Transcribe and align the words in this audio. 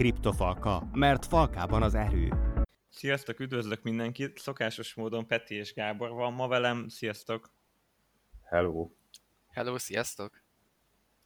Kriptofalka, 0.00 0.88
mert 0.92 1.26
falkában 1.26 1.82
az 1.82 1.94
erő. 1.94 2.32
Sziasztok, 2.88 3.40
üdvözlök 3.40 3.82
mindenkit! 3.82 4.38
Szokásos 4.38 4.94
módon 4.94 5.26
Peti 5.26 5.54
és 5.54 5.74
Gábor 5.74 6.10
van 6.10 6.32
ma 6.32 6.48
velem. 6.48 6.88
Sziasztok! 6.88 7.52
Hello! 8.44 8.90
Hello, 9.48 9.78
sziasztok! 9.78 10.42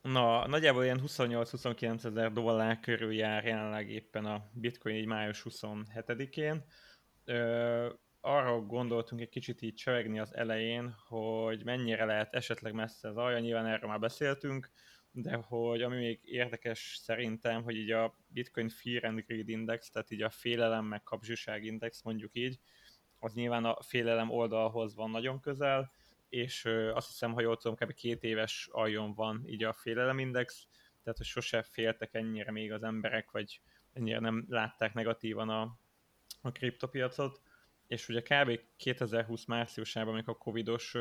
Na, 0.02 0.46
nagyjából 0.46 0.84
ilyen 0.84 1.00
28-29 1.06 2.04
ezer 2.04 2.32
dollár 2.32 2.80
körül 2.80 3.12
jár 3.12 3.44
jelenleg 3.44 3.90
éppen 3.90 4.24
a 4.24 4.50
bitcoin 4.52 4.96
így 4.96 5.06
május 5.06 5.46
27-én. 5.50 6.64
Ö, 7.24 7.88
arra 8.20 8.60
gondoltunk 8.60 9.20
egy 9.20 9.28
kicsit 9.28 9.62
így 9.62 9.74
csevegni 9.74 10.18
az 10.18 10.34
elején, 10.34 10.94
hogy 11.08 11.64
mennyire 11.64 12.04
lehet 12.04 12.34
esetleg 12.34 12.72
messze 12.72 13.08
az 13.08 13.16
alja, 13.16 13.38
nyilván 13.38 13.66
erről 13.66 13.90
már 13.90 14.00
beszéltünk, 14.00 14.70
de 15.16 15.34
hogy 15.36 15.82
ami 15.82 15.96
még 15.96 16.20
érdekes 16.24 16.96
szerintem, 17.02 17.62
hogy 17.62 17.76
így 17.76 17.90
a 17.90 18.14
Bitcoin 18.28 18.68
Fear 18.68 19.04
and 19.04 19.20
Greed 19.26 19.48
Index, 19.48 19.90
tehát 19.90 20.10
így 20.10 20.22
a 20.22 20.30
félelem 20.30 20.84
meg 20.84 21.02
kapzsiság 21.02 21.64
index 21.64 22.02
mondjuk 22.02 22.30
így, 22.34 22.58
az 23.18 23.34
nyilván 23.34 23.64
a 23.64 23.82
félelem 23.82 24.30
oldalhoz 24.30 24.94
van 24.94 25.10
nagyon 25.10 25.40
közel, 25.40 25.92
és 26.28 26.64
azt 26.94 27.06
hiszem, 27.06 27.32
ha 27.32 27.40
jól 27.40 27.56
tudom, 27.56 27.76
kb. 27.76 27.92
két 27.92 28.22
éves 28.22 28.68
aljon 28.72 29.14
van 29.14 29.42
így 29.46 29.64
a 29.64 29.72
félelem 29.72 30.18
index, 30.18 30.66
tehát 31.02 31.18
hogy 31.18 31.26
sose 31.26 31.62
féltek 31.62 32.14
ennyire 32.14 32.50
még 32.50 32.72
az 32.72 32.82
emberek, 32.82 33.30
vagy 33.30 33.60
ennyire 33.92 34.18
nem 34.18 34.44
látták 34.48 34.94
negatívan 34.94 35.48
a, 35.48 35.78
a 36.40 36.52
kriptopiacot, 36.52 37.40
és 37.86 38.08
ugye 38.08 38.22
kb. 38.22 38.60
2020 38.76 39.44
márciusában, 39.44 40.12
amikor 40.12 40.34
a 40.34 40.42
covidos 40.42 40.94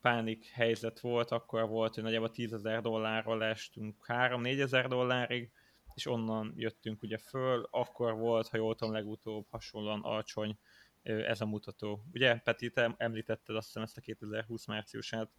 pánik 0.00 0.46
helyzet 0.46 1.00
volt, 1.00 1.30
akkor 1.30 1.68
volt, 1.68 1.94
hogy 1.94 2.02
nagyjából 2.02 2.30
10 2.30 2.52
ezer 2.52 2.80
dollárról 2.80 3.44
estünk 3.44 4.04
3-4 4.06 4.60
ezer 4.60 4.88
dollárig, 4.88 5.50
és 5.94 6.06
onnan 6.06 6.52
jöttünk 6.56 7.02
ugye 7.02 7.18
föl, 7.18 7.68
akkor 7.70 8.14
volt, 8.14 8.48
ha 8.48 8.56
jól 8.56 8.74
tudom, 8.74 8.94
legutóbb 8.94 9.46
hasonlóan 9.50 10.00
alacsony 10.02 10.58
ez 11.02 11.40
a 11.40 11.46
mutató. 11.46 12.04
Ugye, 12.12 12.36
Peti, 12.36 12.70
te 12.70 12.94
említetted 12.96 13.56
azt 13.56 13.66
hiszem 13.66 13.82
ezt 13.82 13.96
a 13.96 14.00
2020 14.00 14.66
márciusát. 14.66 15.30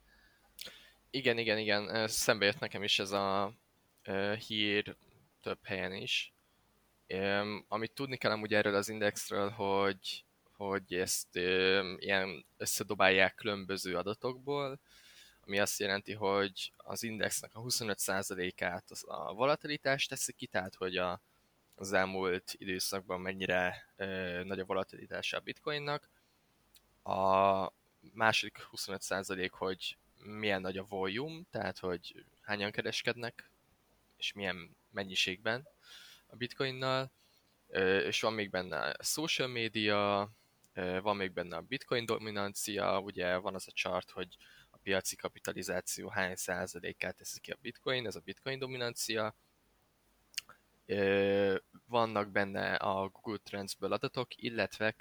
Igen, 1.10 1.38
igen, 1.38 1.58
igen. 1.58 2.08
Szembe 2.08 2.46
jött 2.46 2.60
nekem 2.60 2.84
is 2.84 3.00
ez 3.00 3.12
a 3.12 3.54
hír 4.48 4.96
több 5.42 5.60
helyen 5.64 5.94
is. 5.94 6.34
Amit 7.68 7.94
tudni 7.94 8.18
kell 8.18 8.32
amúgy 8.32 8.54
erről 8.54 8.76
az 8.76 8.90
indexről, 8.90 9.50
hogy 9.50 10.26
hogy 10.66 10.94
ezt 10.94 11.36
ö, 11.36 11.94
ilyen 11.98 12.46
összedobálják 12.58 13.36
különböző 13.36 13.98
adatokból, 13.98 14.80
ami 15.46 15.60
azt 15.60 15.80
jelenti, 15.80 16.14
hogy 16.14 16.72
az 16.78 17.04
indexnek 17.04 17.56
a 17.56 17.62
25%-át 17.62 18.92
az 18.92 19.04
a 19.08 19.34
volatilitás 19.34 20.06
teszi 20.06 20.34
ki, 20.34 20.48
tehát 20.48 20.76
hogy 20.76 20.98
a, 20.98 21.22
az 21.76 21.94
elmúlt 21.94 22.56
időszakban 22.58 23.22
mennyire 23.22 23.86
ö, 23.96 24.42
nagy 24.44 24.60
a 24.60 24.66
volatilitása 24.66 25.38
a 25.38 25.42
bitcoinnak. 25.42 26.10
A 27.04 27.72
második 28.14 28.68
25% 28.72 29.50
hogy 29.52 29.98
milyen 30.24 30.62
nagy 30.62 30.78
a 30.78 30.86
volume, 30.90 31.42
tehát 31.52 31.78
hogy 31.78 32.26
hányan 32.42 32.72
kereskednek, 32.72 33.50
és 34.18 34.34
milyen 34.34 34.76
mennyiségben 34.92 35.68
a 36.28 36.36
bitcoinnal, 36.36 37.12
és 38.06 38.22
van 38.22 38.34
még 38.34 38.50
benne 38.50 38.96
social 39.02 39.48
media, 39.48 40.32
van 41.02 41.16
még 41.16 41.32
benne 41.32 41.56
a 41.56 41.62
bitcoin 41.62 42.06
dominancia, 42.06 43.00
ugye 43.00 43.38
van 43.38 43.56
az 43.56 43.68
a 43.68 43.72
chart, 43.72 44.10
hogy 44.10 44.38
a 44.70 44.78
piaci 44.78 45.16
kapitalizáció 45.16 46.10
hány 46.10 46.36
százalékát 46.36 47.16
teszi 47.16 47.40
ki 47.40 47.52
a 47.52 47.58
bitcoin, 47.62 48.06
ez 48.06 48.16
a 48.16 48.20
bitcoin 48.20 48.60
dominancia. 48.60 49.36
Vannak 51.86 52.32
benne 52.32 52.76
a 52.76 53.10
Google 53.10 53.38
Trendsből 53.44 53.94
adatok, 53.94 54.28
illetve 54.36 54.96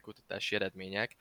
kutatási 0.00 0.54
eredmények, 0.54 1.16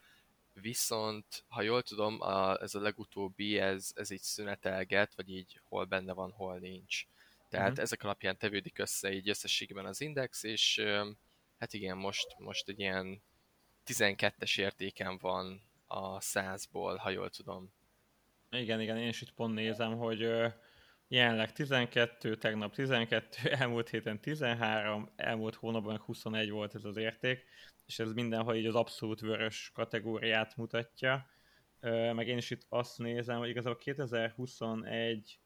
viszont 0.53 1.45
ha 1.47 1.61
jól 1.61 1.81
tudom, 1.81 2.21
a, 2.21 2.61
ez 2.61 2.75
a 2.75 2.81
legutóbbi, 2.81 3.57
ez, 3.57 3.91
ez 3.95 4.09
így 4.09 4.21
szünetelget, 4.21 5.15
vagy 5.15 5.29
így 5.29 5.59
hol 5.63 5.85
benne 5.85 6.13
van, 6.13 6.31
hol 6.31 6.57
nincs. 6.57 7.05
Tehát 7.49 7.69
uh-huh. 7.69 7.83
ezek 7.83 8.03
alapján 8.03 8.37
tevődik 8.37 8.77
össze 8.79 9.11
így 9.11 9.29
összességben 9.29 9.85
az 9.85 10.01
index, 10.01 10.43
és 10.43 10.81
hát 11.57 11.73
igen, 11.73 11.97
most, 11.97 12.35
most 12.37 12.69
egy 12.69 12.79
ilyen 12.79 13.21
12-es 13.85 14.59
értéken 14.59 15.17
van 15.17 15.61
a 15.87 16.19
100-ból, 16.19 16.97
ha 16.97 17.09
jól 17.09 17.29
tudom. 17.29 17.73
Igen, 18.49 18.81
igen, 18.81 18.97
én 18.97 19.07
is 19.07 19.21
itt 19.21 19.33
pont 19.33 19.53
nézem, 19.53 19.97
hogy 19.97 20.19
jelenleg 21.07 21.51
12, 21.51 22.35
tegnap 22.35 22.73
12, 22.73 23.49
elmúlt 23.59 23.89
héten 23.89 24.19
13, 24.19 25.11
elmúlt 25.15 25.55
hónapban 25.55 25.97
21 25.97 26.49
volt 26.49 26.75
ez 26.75 26.83
az 26.83 26.97
érték, 26.97 27.45
és 27.85 27.99
ez 27.99 28.13
mindenhol 28.13 28.55
így 28.55 28.65
az 28.65 28.75
abszolút 28.75 29.19
vörös 29.19 29.71
kategóriát 29.73 30.55
mutatja. 30.55 31.27
Meg 32.13 32.27
én 32.27 32.37
is 32.37 32.49
itt 32.49 32.65
azt 32.69 32.97
nézem, 32.97 33.37
hogy 33.37 33.49
igazából 33.49 33.77
2021 33.77 35.39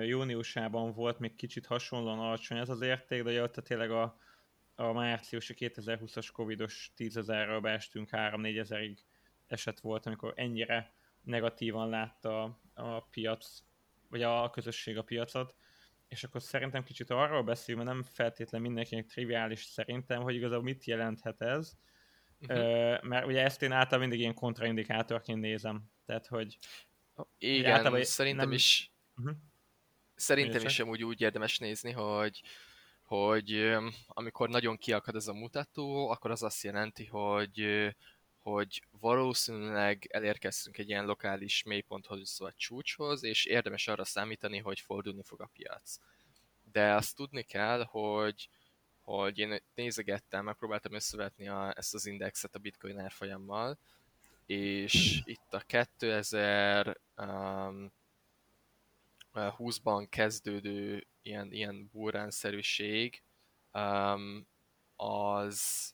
júniusában 0.00 0.92
volt 0.92 1.18
még 1.18 1.34
kicsit 1.34 1.66
hasonlóan 1.66 2.18
alacsony 2.18 2.58
ez 2.58 2.68
az 2.68 2.80
érték, 2.80 3.22
de 3.22 3.30
jött 3.30 3.54
tényleg 3.54 3.90
a, 3.90 4.18
a 4.74 4.92
márciusi 4.92 5.54
2020-as 5.58 6.28
covidos 6.32 6.92
10 6.94 7.16
ezerről 7.16 7.60
beestünk 7.60 8.08
3-4 8.12 8.58
ezerig 8.58 8.98
eset 9.46 9.80
volt, 9.80 10.06
amikor 10.06 10.32
ennyire 10.36 10.94
negatívan 11.22 11.88
látta 11.88 12.60
a 12.74 13.00
piac, 13.00 13.62
vagy 14.08 14.22
a 14.22 14.50
közösség 14.50 14.98
a 14.98 15.02
piacot, 15.02 15.54
és 16.08 16.24
akkor 16.24 16.42
szerintem 16.42 16.84
kicsit 16.84 17.10
arról 17.10 17.42
beszél, 17.42 17.76
mert 17.76 17.88
nem 17.88 18.02
feltétlenül 18.02 18.66
mindenkinek 18.66 19.06
triviális 19.06 19.64
szerintem, 19.64 20.22
hogy 20.22 20.34
igazából 20.34 20.62
mit 20.62 20.84
jelenthet 20.84 21.42
ez, 21.42 21.72
uh-huh. 22.40 23.02
mert 23.02 23.26
ugye 23.26 23.42
ezt 23.42 23.62
én 23.62 23.72
általában 23.72 24.00
mindig 24.00 24.20
ilyen 24.20 24.34
kontraindikátorként 24.34 25.40
nézem, 25.40 25.90
tehát 26.06 26.26
hogy 26.26 26.58
igen, 27.38 28.04
szerintem 28.04 28.44
nem... 28.46 28.54
is. 28.54 28.92
Uh-huh. 29.16 29.36
szerintem 30.14 30.64
is 30.64 30.78
amúgy 30.78 31.04
úgy 31.04 31.20
érdemes 31.20 31.58
nézni, 31.58 31.90
hogy 31.90 32.42
hogy 33.12 33.76
amikor 34.06 34.48
nagyon 34.48 34.76
kiakad 34.76 35.16
ez 35.16 35.28
a 35.28 35.32
mutató, 35.32 36.08
akkor 36.08 36.30
az 36.30 36.42
azt 36.42 36.62
jelenti, 36.62 37.06
hogy, 37.06 37.88
hogy 38.42 38.82
valószínűleg 39.00 40.06
elérkeztünk 40.10 40.78
egy 40.78 40.88
ilyen 40.88 41.04
lokális 41.04 41.62
mélyponthoz 41.62 42.38
vagy 42.38 42.54
csúcshoz, 42.56 43.22
és 43.22 43.44
érdemes 43.44 43.88
arra 43.88 44.04
számítani, 44.04 44.58
hogy 44.58 44.80
fordulni 44.80 45.22
fog 45.22 45.40
a 45.40 45.50
piac. 45.52 45.98
De 46.72 46.94
azt 46.94 47.16
tudni 47.16 47.42
kell, 47.42 47.84
hogy, 47.84 48.48
hogy 49.00 49.38
én 49.38 49.58
nézegettem, 49.74 50.44
megpróbáltam 50.44 50.94
összevetni 50.94 51.48
a, 51.48 51.72
ezt 51.76 51.94
az 51.94 52.06
indexet 52.06 52.54
a 52.54 52.58
bitcoin 52.58 52.98
árfolyammal, 52.98 53.78
és 54.46 55.20
itt 55.24 55.54
a 55.54 55.58
2000 55.58 57.00
um, 57.16 57.92
20-ban 59.34 60.06
kezdődő 60.10 61.06
ilyen, 61.22 61.52
ilyen 61.52 61.88
burránszerűség 61.92 63.22
um, 63.72 64.46
az, 64.96 65.92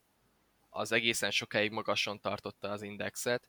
az 0.70 0.92
egészen 0.92 1.30
sokáig 1.30 1.70
magasan 1.70 2.20
tartotta 2.20 2.70
az 2.70 2.82
indexet, 2.82 3.46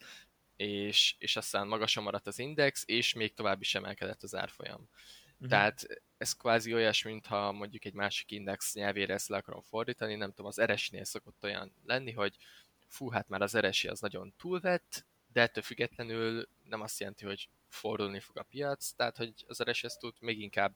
és, 0.56 1.16
és 1.18 1.36
aztán 1.36 1.68
magasan 1.68 2.04
maradt 2.04 2.28
az 2.28 2.40
index, 2.40 2.84
és 2.86 3.14
még 3.14 3.34
tovább 3.34 3.62
is 3.62 3.76
emelkedett 3.76 4.24
az 4.24 4.36
árfolyam. 4.36 4.90
Uh-huh. 5.34 5.50
Tehát 5.50 6.04
ez 6.18 6.34
kvázi 6.34 6.74
olyas, 6.74 7.04
mintha 7.04 7.52
mondjuk 7.52 7.86
egy 7.86 7.94
másik 7.94 8.32
index 8.32 8.74
nyelvére 8.74 9.14
ezt 9.14 9.28
le 9.28 9.38
akarom 9.38 9.62
fordítani, 9.62 10.16
nem 10.16 10.30
tudom, 10.30 10.46
az 10.46 10.62
RS-nél 10.62 11.04
szokott 11.04 11.44
olyan 11.44 11.74
lenni, 11.86 12.12
hogy 12.12 12.38
fú, 12.88 13.10
hát 13.10 13.30
már 13.30 13.42
az 13.42 13.58
RSI 13.58 13.88
az 13.88 14.00
nagyon 14.00 14.34
túlvett, 14.38 15.06
de 15.34 15.42
ettől 15.42 15.64
függetlenül 15.64 16.50
nem 16.64 16.82
azt 16.82 17.00
jelenti, 17.00 17.26
hogy 17.26 17.50
fordulni 17.68 18.20
fog 18.20 18.38
a 18.38 18.44
piac, 18.44 18.92
tehát 18.92 19.18
hogy 19.18 19.34
az 19.48 19.64
RSS 19.64 19.98
tud 20.00 20.16
még 20.20 20.40
inkább 20.42 20.76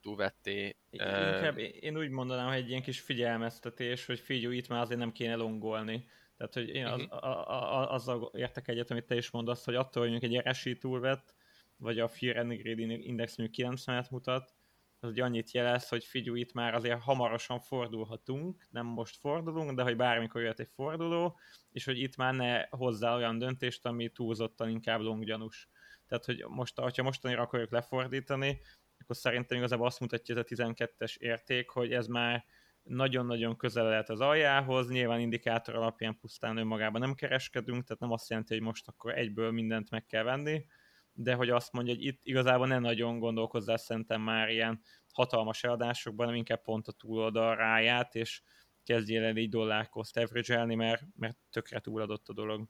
túlvetté. 0.00 0.76
Inkább 0.90 1.58
én 1.58 1.96
úgy 1.96 2.08
mondanám, 2.08 2.46
hogy 2.46 2.56
egy 2.56 2.68
ilyen 2.68 2.82
kis 2.82 3.00
figyelmeztetés, 3.00 4.06
hogy 4.06 4.20
figyelj, 4.20 4.56
itt 4.56 4.68
már 4.68 4.80
azért 4.80 4.98
nem 4.98 5.12
kéne 5.12 5.34
longolni. 5.34 6.08
Tehát, 6.36 6.54
hogy 6.54 6.68
én 6.68 6.86
az, 6.86 7.00
uh-huh. 7.00 7.24
a, 7.24 7.80
a, 7.80 7.92
azzal 7.92 8.30
értek 8.34 8.68
egyet, 8.68 8.90
amit 8.90 9.06
te 9.06 9.16
is 9.16 9.30
mondasz, 9.30 9.64
hogy 9.64 9.74
attól, 9.74 10.02
hogy 10.02 10.10
mondjuk 10.10 10.32
egy 10.32 10.50
RSI 10.50 10.78
túlvett, 10.78 11.34
vagy 11.76 11.98
a 11.98 12.08
Fear 12.08 12.36
and 12.36 12.52
Greed 12.52 12.78
Index 12.78 13.36
mondjuk 13.36 13.72
90-et 13.72 14.10
mutat, 14.10 14.54
az 15.00 15.08
hogy 15.08 15.20
annyit 15.20 15.50
jelez, 15.50 15.88
hogy 15.88 16.04
figyelj, 16.04 16.40
itt 16.40 16.52
már 16.52 16.74
azért 16.74 17.00
hamarosan 17.00 17.60
fordulhatunk, 17.60 18.66
nem 18.70 18.86
most 18.86 19.16
fordulunk, 19.16 19.76
de 19.76 19.82
hogy 19.82 19.96
bármikor 19.96 20.42
jött 20.42 20.58
egy 20.58 20.70
forduló, 20.74 21.38
és 21.72 21.84
hogy 21.84 21.98
itt 21.98 22.16
már 22.16 22.34
ne 22.34 22.66
hozzá 22.68 23.16
olyan 23.16 23.38
döntést, 23.38 23.86
ami 23.86 24.08
túlzottan 24.08 24.68
inkább 24.68 25.00
longgyanús. 25.00 25.68
Tehát, 26.06 26.24
hogy 26.24 26.44
most, 26.48 26.78
ha 26.78 27.02
mostanira 27.02 27.42
akarjuk 27.42 27.70
lefordítani, 27.70 28.60
akkor 29.00 29.16
szerintem 29.16 29.58
igazából 29.58 29.86
azt 29.86 30.00
mutatja 30.00 30.34
ez 30.34 30.40
a 30.40 30.54
12-es 30.54 31.16
érték, 31.16 31.70
hogy 31.70 31.92
ez 31.92 32.06
már 32.06 32.44
nagyon-nagyon 32.82 33.56
közel 33.56 33.84
lehet 33.84 34.10
az 34.10 34.20
aljához, 34.20 34.90
nyilván 34.90 35.20
indikátor 35.20 35.74
alapján 35.74 36.18
pusztán 36.18 36.56
önmagában 36.56 37.00
nem 37.00 37.14
kereskedünk, 37.14 37.84
tehát 37.84 38.00
nem 38.02 38.12
azt 38.12 38.30
jelenti, 38.30 38.54
hogy 38.54 38.62
most 38.62 38.88
akkor 38.88 39.18
egyből 39.18 39.50
mindent 39.50 39.90
meg 39.90 40.06
kell 40.06 40.22
venni, 40.22 40.64
de 41.12 41.34
hogy 41.34 41.50
azt 41.50 41.72
mondja, 41.72 41.94
hogy 41.94 42.04
itt 42.04 42.20
igazából 42.22 42.66
nem 42.66 42.80
nagyon 42.82 43.18
gondolkozzál 43.18 43.76
szerintem 43.76 44.20
már 44.20 44.48
ilyen 44.48 44.82
hatalmas 45.12 45.64
eladásokban, 45.64 46.24
hanem 46.24 46.38
inkább 46.38 46.62
pont 46.62 46.88
a 46.88 46.92
túloldal 46.92 47.56
ráját, 47.56 48.14
és 48.14 48.42
kezdjél 48.84 49.24
el 49.24 49.36
így 49.36 49.48
dollár 49.48 49.88
cost 49.88 50.16
average 50.16 50.74
mert, 50.74 51.02
mert 51.16 51.36
tökre 51.50 51.80
túladott 51.80 52.28
a 52.28 52.32
dolog. 52.32 52.68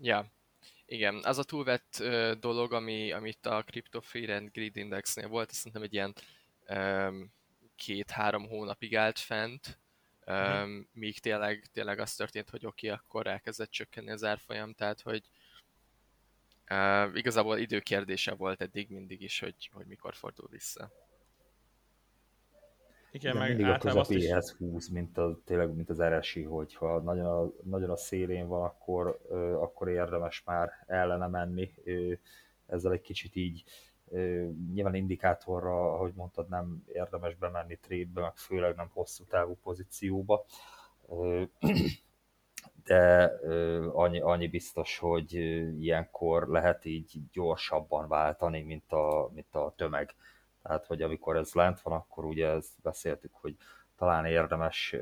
Ja, 0.00 0.32
igen, 0.90 1.20
az 1.24 1.38
a 1.38 1.44
túlvett 1.44 1.96
uh, 2.00 2.32
dolog, 2.32 2.72
ami, 2.72 3.12
amit 3.12 3.46
a 3.46 3.62
Crypto 3.62 4.00
Fear 4.00 4.30
and 4.30 4.50
Grid 4.52 4.76
Indexnél 4.76 5.28
volt, 5.28 5.50
szerintem 5.50 5.82
egy 5.82 5.92
ilyen 5.92 6.14
um, 6.68 7.32
két-három 7.76 8.48
hónapig 8.48 8.96
állt 8.96 9.18
fent, 9.18 9.78
um, 10.26 10.68
mm. 10.68 10.80
míg 10.92 11.18
tényleg, 11.18 11.66
tényleg 11.72 11.98
az 11.98 12.14
történt, 12.14 12.50
hogy 12.50 12.66
oké, 12.66 12.86
okay, 12.86 12.98
akkor 12.98 13.26
elkezdett 13.26 13.70
csökkenni 13.70 14.10
az 14.10 14.24
árfolyam, 14.24 14.72
tehát 14.74 15.00
hogy 15.00 15.22
uh, 16.70 17.16
igazából 17.16 17.58
időkérdése 17.58 18.34
volt 18.34 18.60
eddig 18.60 18.90
mindig 18.90 19.22
is, 19.22 19.38
hogy, 19.38 19.70
hogy 19.72 19.86
mikor 19.86 20.14
fordul 20.14 20.48
vissza. 20.50 21.07
Igen, 23.10 23.32
Igen 23.34 23.36
meg 23.36 23.56
mindig 23.56 23.74
a 23.74 23.78
közepéhez 23.78 24.50
is... 24.50 24.56
húz, 24.56 24.88
mint 24.88 25.18
a, 25.18 25.40
tényleg, 25.44 25.74
mint 25.74 25.90
az 25.90 26.02
RSI, 26.02 26.42
hogyha 26.42 27.00
nagyon 27.00 27.26
a, 27.26 27.52
nagyon 27.62 27.90
a 27.90 27.96
szélén 27.96 28.48
van, 28.48 28.64
akkor, 28.64 29.20
ö, 29.28 29.54
akkor 29.54 29.88
érdemes 29.88 30.42
már 30.44 30.70
ellene 30.86 31.26
menni. 31.26 31.72
Ö, 31.84 32.12
ezzel 32.66 32.92
egy 32.92 33.00
kicsit 33.00 33.36
így 33.36 33.64
ö, 34.10 34.48
nyilván 34.72 34.94
indikátorra, 34.94 35.92
ahogy 35.92 36.12
mondtad, 36.14 36.48
nem 36.48 36.84
érdemes 36.92 37.34
bemenni 37.34 37.78
trade 37.78 38.20
meg 38.20 38.36
főleg 38.36 38.76
nem 38.76 38.90
hosszú 38.92 39.24
távú 39.24 39.56
pozícióba. 39.62 40.44
Ö, 41.08 41.42
de 42.84 43.32
ö, 43.42 43.88
annyi, 43.92 44.20
annyi 44.20 44.48
biztos, 44.48 44.98
hogy 44.98 45.32
ilyenkor 45.80 46.48
lehet 46.48 46.84
így 46.84 47.18
gyorsabban 47.32 48.08
váltani, 48.08 48.62
mint 48.62 48.92
a, 48.92 49.30
mint 49.34 49.54
a 49.54 49.72
tömeg 49.76 50.14
tehát, 50.68 50.86
hogy 50.86 51.02
amikor 51.02 51.36
ez 51.36 51.52
lent 51.52 51.80
van, 51.80 51.92
akkor 51.92 52.24
ugye 52.24 52.46
ezt 52.46 52.82
beszéltük, 52.82 53.34
hogy 53.34 53.56
talán 53.96 54.24
érdemes 54.24 54.94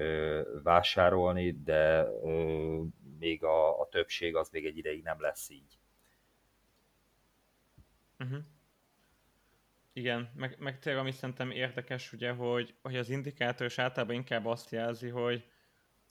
vásárolni, 0.62 1.62
de 1.62 2.06
még 3.18 3.44
a, 3.44 3.80
a 3.80 3.88
többség 3.88 4.36
az 4.36 4.48
még 4.50 4.66
egy 4.66 4.76
ideig 4.76 5.02
nem 5.02 5.20
lesz 5.20 5.50
így. 5.50 5.78
Uh-huh. 8.18 8.38
Igen, 9.92 10.30
meg, 10.34 10.56
meg 10.58 10.78
tényleg 10.78 11.02
ami 11.02 11.10
szerintem 11.10 11.50
érdekes, 11.50 12.12
ugye, 12.12 12.32
hogy, 12.32 12.74
hogy 12.82 12.96
az 12.96 13.10
indikátor 13.10 13.66
is 13.66 13.78
általában 13.78 14.14
inkább 14.16 14.46
azt 14.46 14.70
jelzi, 14.70 15.08
hogy, 15.08 15.48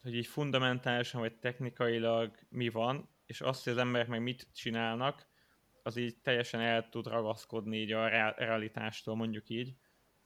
hogy 0.01 0.16
így 0.16 0.28
fundamentálisan 0.28 1.22
vagy 1.22 1.36
technikailag 1.40 2.36
mi 2.50 2.69
van, 2.69 3.10
és 3.25 3.42
azt, 3.42 3.63
hogy 3.63 3.74
az 3.74 3.80
emberek 3.80 4.08
meg 4.08 4.22
mit 4.22 4.48
csinálnak, 4.54 5.25
az 5.86 5.98
így 5.98 6.18
teljesen 6.22 6.62
el 6.62 6.90
tud 6.90 7.08
ragaszkodni 7.08 7.78
így 7.78 7.92
a 7.92 8.08
realitástól, 8.38 9.16
mondjuk 9.16 9.50
így. 9.50 9.76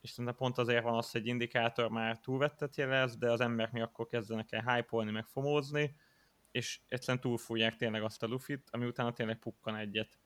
És 0.02 0.10
szerintem 0.10 0.36
pont 0.36 0.58
azért 0.58 0.84
van 0.84 0.98
az, 0.98 1.12
hogy 1.12 1.22
egy 1.22 1.28
indikátor 1.28 1.90
már 1.90 2.20
túlvettet 2.20 2.76
jelez, 2.76 3.18
de 3.18 3.32
az 3.32 3.42
emberek 3.42 3.72
még 3.72 3.82
akkor 3.82 4.08
kezdenek 4.08 4.52
el 4.52 4.74
hype 4.74 5.12
meg 5.12 5.26
fomózni, 5.26 5.96
és 6.52 6.80
egyszerűen 6.88 7.22
túlfújják 7.22 7.76
tényleg 7.76 8.04
azt 8.04 8.24
a 8.24 8.28
lufit, 8.28 8.70
ami 8.72 8.86
utána 8.86 9.14
tényleg 9.14 9.40
pukkan 9.40 9.76
egyet. 9.76 10.20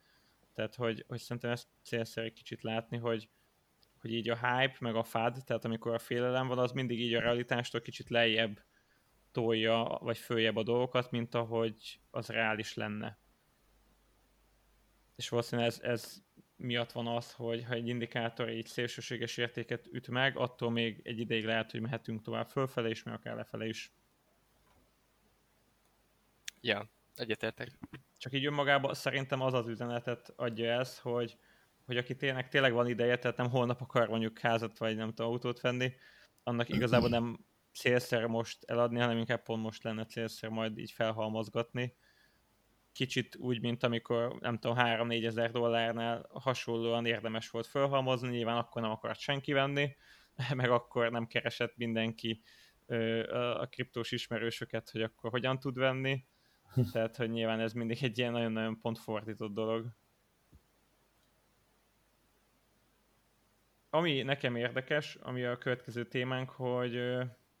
Tehát, 0.52 0.74
hogy, 0.74 1.04
hogy 1.08 1.20
szerintem 1.20 1.50
ezt 1.50 1.68
célszerű 1.82 2.26
egy 2.26 2.32
kicsit 2.32 2.62
látni, 2.62 2.96
hogy, 2.96 3.28
hogy 4.00 4.12
így 4.12 4.28
a 4.28 4.34
hype, 4.36 4.76
meg 4.80 4.96
a 4.96 5.04
fad, 5.04 5.38
tehát 5.44 5.64
amikor 5.64 5.94
a 5.94 5.98
félelem 5.98 6.48
van, 6.48 6.58
az 6.58 6.72
mindig 6.72 7.00
így 7.00 7.14
a 7.14 7.20
realitástól 7.20 7.80
kicsit 7.80 8.10
lejjebb 8.10 8.64
tolja, 9.32 9.98
vagy 10.00 10.18
följebb 10.18 10.56
a 10.56 10.62
dolgokat, 10.62 11.10
mint 11.10 11.34
ahogy 11.34 12.00
az 12.10 12.28
reális 12.28 12.74
lenne 12.74 13.22
és 15.16 15.28
valószínűleg 15.28 15.70
ez, 15.70 15.80
ez 15.82 16.22
miatt 16.56 16.92
van 16.92 17.06
az, 17.06 17.32
hogy 17.32 17.64
ha 17.64 17.74
egy 17.74 17.88
indikátor 17.88 18.48
egy 18.48 18.66
szélsőséges 18.66 19.36
értéket 19.36 19.86
üt 19.92 20.08
meg, 20.08 20.36
attól 20.36 20.70
még 20.70 21.00
egy 21.04 21.18
ideig 21.18 21.44
lehet, 21.44 21.70
hogy 21.70 21.80
mehetünk 21.80 22.22
tovább 22.22 22.48
fölfele 22.48 22.88
is, 22.88 23.02
meg 23.02 23.14
akár 23.14 23.36
lefele 23.36 23.66
is. 23.66 23.92
Ja, 26.60 26.90
egyetértek. 27.14 27.78
Csak 28.16 28.32
így 28.32 28.46
önmagában 28.46 28.94
szerintem 28.94 29.40
az 29.40 29.54
az 29.54 29.68
üzenetet 29.68 30.32
adja 30.36 30.72
ez, 30.72 30.98
hogy, 30.98 31.36
hogy 31.86 31.96
aki 31.96 32.16
tényleg, 32.16 32.48
tényleg 32.48 32.72
van 32.72 32.88
ideje, 32.88 33.18
tehát 33.18 33.36
nem 33.36 33.50
holnap 33.50 33.80
akar 33.80 34.08
mondjuk 34.08 34.38
házat 34.38 34.78
vagy 34.78 34.96
nem 34.96 35.08
tudom 35.08 35.32
autót 35.32 35.60
venni, 35.60 35.92
annak 36.42 36.68
igazából 36.68 37.08
nem 37.08 37.38
célszer 37.72 38.26
most 38.26 38.64
eladni, 38.64 38.98
hanem 38.98 39.18
inkább 39.18 39.42
pont 39.42 39.62
most 39.62 39.82
lenne 39.82 40.04
célszer 40.04 40.50
majd 40.50 40.78
így 40.78 40.90
felhalmozgatni, 40.90 41.94
kicsit 42.94 43.36
úgy, 43.36 43.60
mint 43.60 43.82
amikor 43.82 44.36
nem 44.40 44.58
tudom, 44.58 44.76
3-4 44.80 45.26
ezer 45.26 45.50
dollárnál 45.50 46.28
hasonlóan 46.32 47.06
érdemes 47.06 47.50
volt 47.50 47.66
felhalmozni, 47.66 48.28
nyilván 48.28 48.56
akkor 48.56 48.82
nem 48.82 48.90
akart 48.90 49.18
senki 49.18 49.52
venni, 49.52 49.96
meg 50.54 50.70
akkor 50.70 51.10
nem 51.10 51.26
keresett 51.26 51.76
mindenki 51.76 52.42
a 53.58 53.66
kriptós 53.66 54.12
ismerősöket, 54.12 54.90
hogy 54.90 55.02
akkor 55.02 55.30
hogyan 55.30 55.58
tud 55.58 55.78
venni. 55.78 56.24
Tehát, 56.92 57.16
hogy 57.16 57.30
nyilván 57.30 57.60
ez 57.60 57.72
mindig 57.72 57.98
egy 58.02 58.18
ilyen 58.18 58.32
nagyon-nagyon 58.32 58.78
pontfordított 58.78 59.54
dolog. 59.54 59.86
Ami 63.90 64.22
nekem 64.22 64.56
érdekes, 64.56 65.14
ami 65.14 65.44
a 65.44 65.58
következő 65.58 66.04
témánk, 66.04 66.50
hogy, 66.50 67.00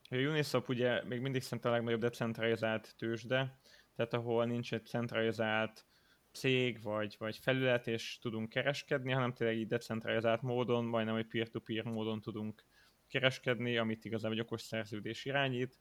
hogy 0.08 0.24
a 0.24 0.28
Uniswap 0.28 0.68
ugye 0.68 1.04
még 1.04 1.20
mindig 1.20 1.42
szerintem 1.42 1.70
a 1.72 1.74
legnagyobb 1.74 2.00
decentralizált 2.00 2.94
tőzsde, 2.98 3.58
tehát 3.94 4.14
ahol 4.14 4.44
nincs 4.44 4.74
egy 4.74 4.86
centralizált 4.86 5.86
cég 6.32 6.82
vagy, 6.82 7.16
vagy 7.18 7.36
felület, 7.36 7.86
és 7.86 8.18
tudunk 8.18 8.48
kereskedni, 8.48 9.12
hanem 9.12 9.32
tényleg 9.32 9.56
így 9.56 9.66
decentralizált 9.66 10.42
módon, 10.42 10.84
majdnem 10.84 11.16
egy 11.16 11.26
peer-to-peer 11.26 11.84
módon 11.84 12.20
tudunk 12.20 12.64
kereskedni, 13.08 13.76
amit 13.76 14.04
igazából 14.04 14.36
egy 14.36 14.42
okos 14.42 14.62
szerződés 14.62 15.24
irányít, 15.24 15.78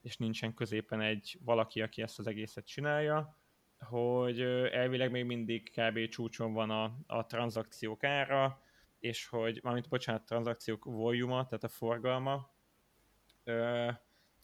és 0.00 0.16
nincsen 0.16 0.54
középen 0.54 1.00
egy 1.00 1.38
valaki, 1.44 1.82
aki 1.82 2.02
ezt 2.02 2.18
az 2.18 2.26
egészet 2.26 2.66
csinálja, 2.66 3.38
hogy 3.78 4.40
elvileg 4.72 5.10
még 5.10 5.24
mindig 5.24 5.70
kb. 5.70 6.08
csúcson 6.08 6.52
van 6.52 6.70
a, 6.70 6.98
a 7.06 7.26
tranzakciók 7.26 8.04
ára, 8.04 8.62
és 8.98 9.26
hogy, 9.26 9.60
mármint 9.62 9.88
bocsánat, 9.88 10.24
tranzakciók 10.24 10.84
volume 10.84 11.44
tehát 11.44 11.64
a 11.64 11.68
forgalma, 11.68 12.54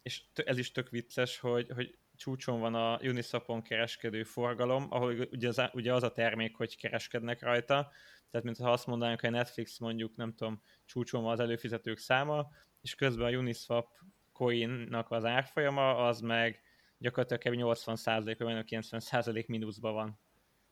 és 0.03 0.23
ez 0.35 0.59
is 0.59 0.73
tök 0.73 0.91
vicces, 0.91 1.39
hogy, 1.39 1.71
hogy 1.71 1.99
csúcson 2.17 2.61
van 2.61 2.75
a 2.75 2.99
Uniswapon 3.03 3.63
kereskedő 3.63 4.23
forgalom, 4.23 4.87
ahol 4.91 5.29
ugye 5.33 5.49
az, 5.49 5.63
ugye 5.73 5.95
az 5.95 6.03
a 6.03 6.13
termék, 6.13 6.57
hogy 6.57 6.77
kereskednek 6.77 7.43
rajta, 7.43 7.91
tehát 8.31 8.47
mintha 8.47 8.71
azt 8.71 8.87
mondanánk, 8.87 9.21
hogy 9.21 9.29
a 9.29 9.33
Netflix 9.33 9.79
mondjuk, 9.79 10.17
nem 10.17 10.35
tudom, 10.35 10.63
csúcson 10.85 11.23
van 11.23 11.33
az 11.33 11.41
előfizetők 11.41 11.99
száma, 11.99 12.51
és 12.81 12.95
közben 12.95 13.35
a 13.35 13.37
Uniswap 13.37 13.89
coinnak 14.33 15.11
az 15.11 15.25
árfolyama, 15.25 16.07
az 16.07 16.21
meg 16.21 16.61
gyakorlatilag 16.99 17.77
80% 17.77 18.35
vagy 18.39 18.65
90% 18.69 19.47
mínuszban 19.47 19.95
van. 19.95 20.19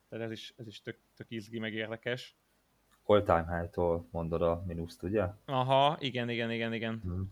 Tehát 0.09 0.25
ez 0.25 0.31
is, 0.31 0.53
ez 0.57 0.67
is 0.67 0.81
tök, 0.81 0.99
tök 1.15 1.31
izgi, 1.31 1.59
meg 1.59 1.73
érdekes. 1.73 2.35
All 3.03 3.23
time 3.23 3.59
high-tól 3.59 4.07
mondod 4.11 4.41
a 4.41 4.63
mínuszt, 4.67 5.03
ugye? 5.03 5.27
Aha, 5.45 5.97
igen, 5.99 6.29
igen, 6.29 6.51
igen, 6.51 6.73
igen. 6.73 6.99
Hmm. 7.03 7.31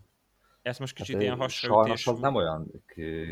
Ez 0.64 0.78
most 0.78 0.94
kicsit 0.94 1.14
hát, 1.14 1.22
ilyen 1.22 1.36
hasraütés 1.36 1.82
Sajnos 1.82 2.06
az 2.06 2.18
nem 2.18 2.34
olyan 2.34 2.70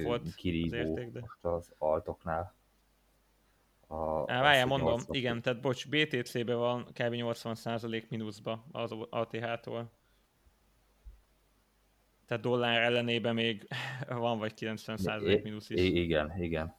volt 0.03 0.35
kirívó 0.35 0.77
érték, 0.77 1.11
de... 1.11 1.21
most 1.21 1.45
az 1.45 1.75
altoknál. 1.79 2.55
A, 3.87 4.25
Várjál, 4.25 4.67
mondom, 4.67 4.89
80. 4.89 5.17
igen, 5.17 5.43
tehát 5.43 5.61
bocs, 5.61 5.89
BTC-be 5.89 6.55
van 6.55 6.85
kb. 6.85 6.95
80% 6.95 8.09
mínuszba 8.09 8.65
az 8.73 8.95
ATH-tól. 9.11 9.91
Tehát 12.27 12.43
dollár 12.43 12.83
ellenében 12.83 13.35
még 13.35 13.69
van 14.09 14.39
vagy 14.39 14.53
90% 14.57 15.43
mínusz 15.43 15.71
is. 15.71 15.81
I- 15.81 16.03
igen, 16.03 16.43
igen. 16.43 16.75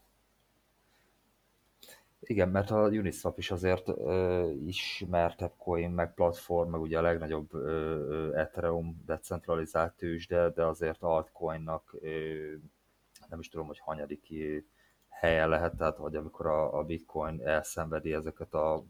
Igen, 2.26 2.50
mert 2.50 2.72
a 2.72 2.88
Uniswap 2.88 3.38
is 3.38 3.52
azért 3.52 3.88
ö, 3.88 4.50
ismertebb 4.66 5.54
coin, 5.58 5.92
meg 5.92 6.14
platform, 6.14 6.70
meg 6.70 6.82
ugye 6.82 6.98
a 6.98 7.02
legnagyobb 7.02 7.54
ö, 7.54 8.36
Ethereum 8.36 9.02
decentralizált 9.06 9.94
tőzsde, 9.94 10.50
de 10.50 10.66
azért 10.66 11.04
altcoinnak 11.04 11.96
ö, 12.02 12.10
nem 13.30 13.40
is 13.40 13.50
tudom, 13.50 13.68
hogy 13.68 13.80
hanyadik 13.80 14.34
helyen 15.10 15.50
lehet, 15.50 15.76
tehát 15.76 15.98
hogy 15.98 16.16
amikor 16.16 16.46
a, 16.46 16.78
a 16.78 16.84
Bitcoin 16.84 17.42
elszenvedi 17.48 18.14
ezeket 18.14 18.54
a 18.54 18.84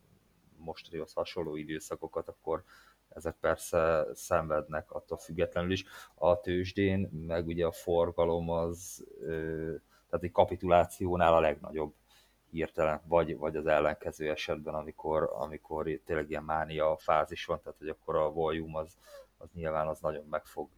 mostanihoz 0.57 1.13
hasonló 1.13 1.55
időszakokat, 1.55 2.27
akkor 2.27 2.63
ezek 3.09 3.35
persze 3.39 4.05
szenvednek 4.13 4.91
attól 4.91 5.17
függetlenül 5.17 5.71
is. 5.71 5.85
A 6.15 6.39
tőzsdén, 6.39 7.09
meg 7.11 7.47
ugye 7.47 7.65
a 7.65 7.71
forgalom 7.71 8.49
az, 8.49 9.05
tehát 10.07 10.23
egy 10.23 10.31
kapitulációnál 10.31 11.33
a 11.33 11.39
legnagyobb 11.39 11.93
hirtelen, 12.53 13.01
vagy, 13.05 13.37
vagy 13.37 13.55
az 13.55 13.67
ellenkező 13.67 14.29
esetben, 14.29 14.73
amikor, 14.73 15.31
amikor 15.33 15.99
tényleg 16.05 16.29
ilyen 16.29 16.43
mánia 16.43 16.97
fázis 16.97 17.45
van, 17.45 17.59
tehát 17.63 17.77
hogy 17.77 17.87
akkor 17.87 18.15
a 18.15 18.31
volume 18.31 18.79
az, 18.79 18.97
az 19.37 19.49
nyilván 19.53 19.87
az 19.87 19.99
nagyon 19.99 20.25
meg 20.29 20.45
fog 20.45 20.69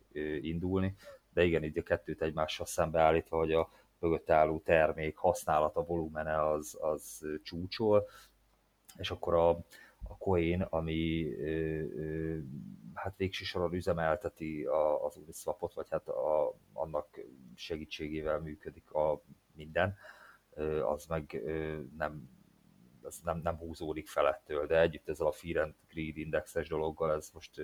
indulni, 0.41 0.95
de 1.33 1.43
igen, 1.43 1.63
így 1.63 1.77
a 1.77 1.83
kettőt 1.83 2.21
egymással 2.21 2.65
szembeállítva, 2.65 3.37
hogy 3.37 3.53
a 3.53 3.69
mögött 3.99 4.29
álló 4.29 4.59
termék 4.59 5.17
használata, 5.17 5.85
volumene 5.85 6.49
az, 6.49 6.77
az 6.81 7.25
csúcsol, 7.43 8.07
és 8.97 9.11
akkor 9.11 9.33
a, 9.33 9.49
a 10.03 10.17
Coin, 10.17 10.61
ami 10.61 11.33
ö, 11.39 11.49
ö, 11.79 12.37
hát 12.93 13.13
végső 13.17 13.43
soron 13.43 13.73
üzemelteti 13.73 14.63
a, 14.63 15.05
az 15.05 15.17
Uniswapot, 15.17 15.73
vagy 15.73 15.87
hát 15.89 16.07
a, 16.07 16.55
annak 16.73 17.19
segítségével 17.55 18.39
működik 18.39 18.91
a 18.91 19.21
minden, 19.53 19.97
az 20.85 21.05
meg 21.05 21.41
nem, 21.97 22.29
az 23.01 23.19
nem, 23.19 23.39
nem 23.43 23.57
húzódik 23.57 24.07
felettől, 24.07 24.65
de 24.67 24.79
együtt 24.79 25.09
ezzel 25.09 25.27
a 25.27 25.31
Fear 25.31 25.63
and 25.63 25.75
Greed 25.89 26.17
indexes 26.17 26.67
dologgal, 26.67 27.13
ez 27.13 27.29
most 27.33 27.61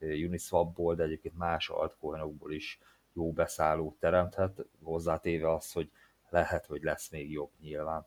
Uniswapból, 0.00 0.94
de 0.94 1.02
egyébként 1.02 1.36
más 1.36 1.68
altcoinokból 1.68 2.52
is 2.52 2.78
jó 3.12 3.32
beszállót 3.32 3.98
teremthet, 3.98 4.66
hozzátéve 4.82 5.52
az, 5.52 5.72
hogy 5.72 5.90
lehet, 6.28 6.66
hogy 6.66 6.82
lesz 6.82 7.10
még 7.10 7.30
jobb 7.30 7.50
nyilván. 7.60 8.06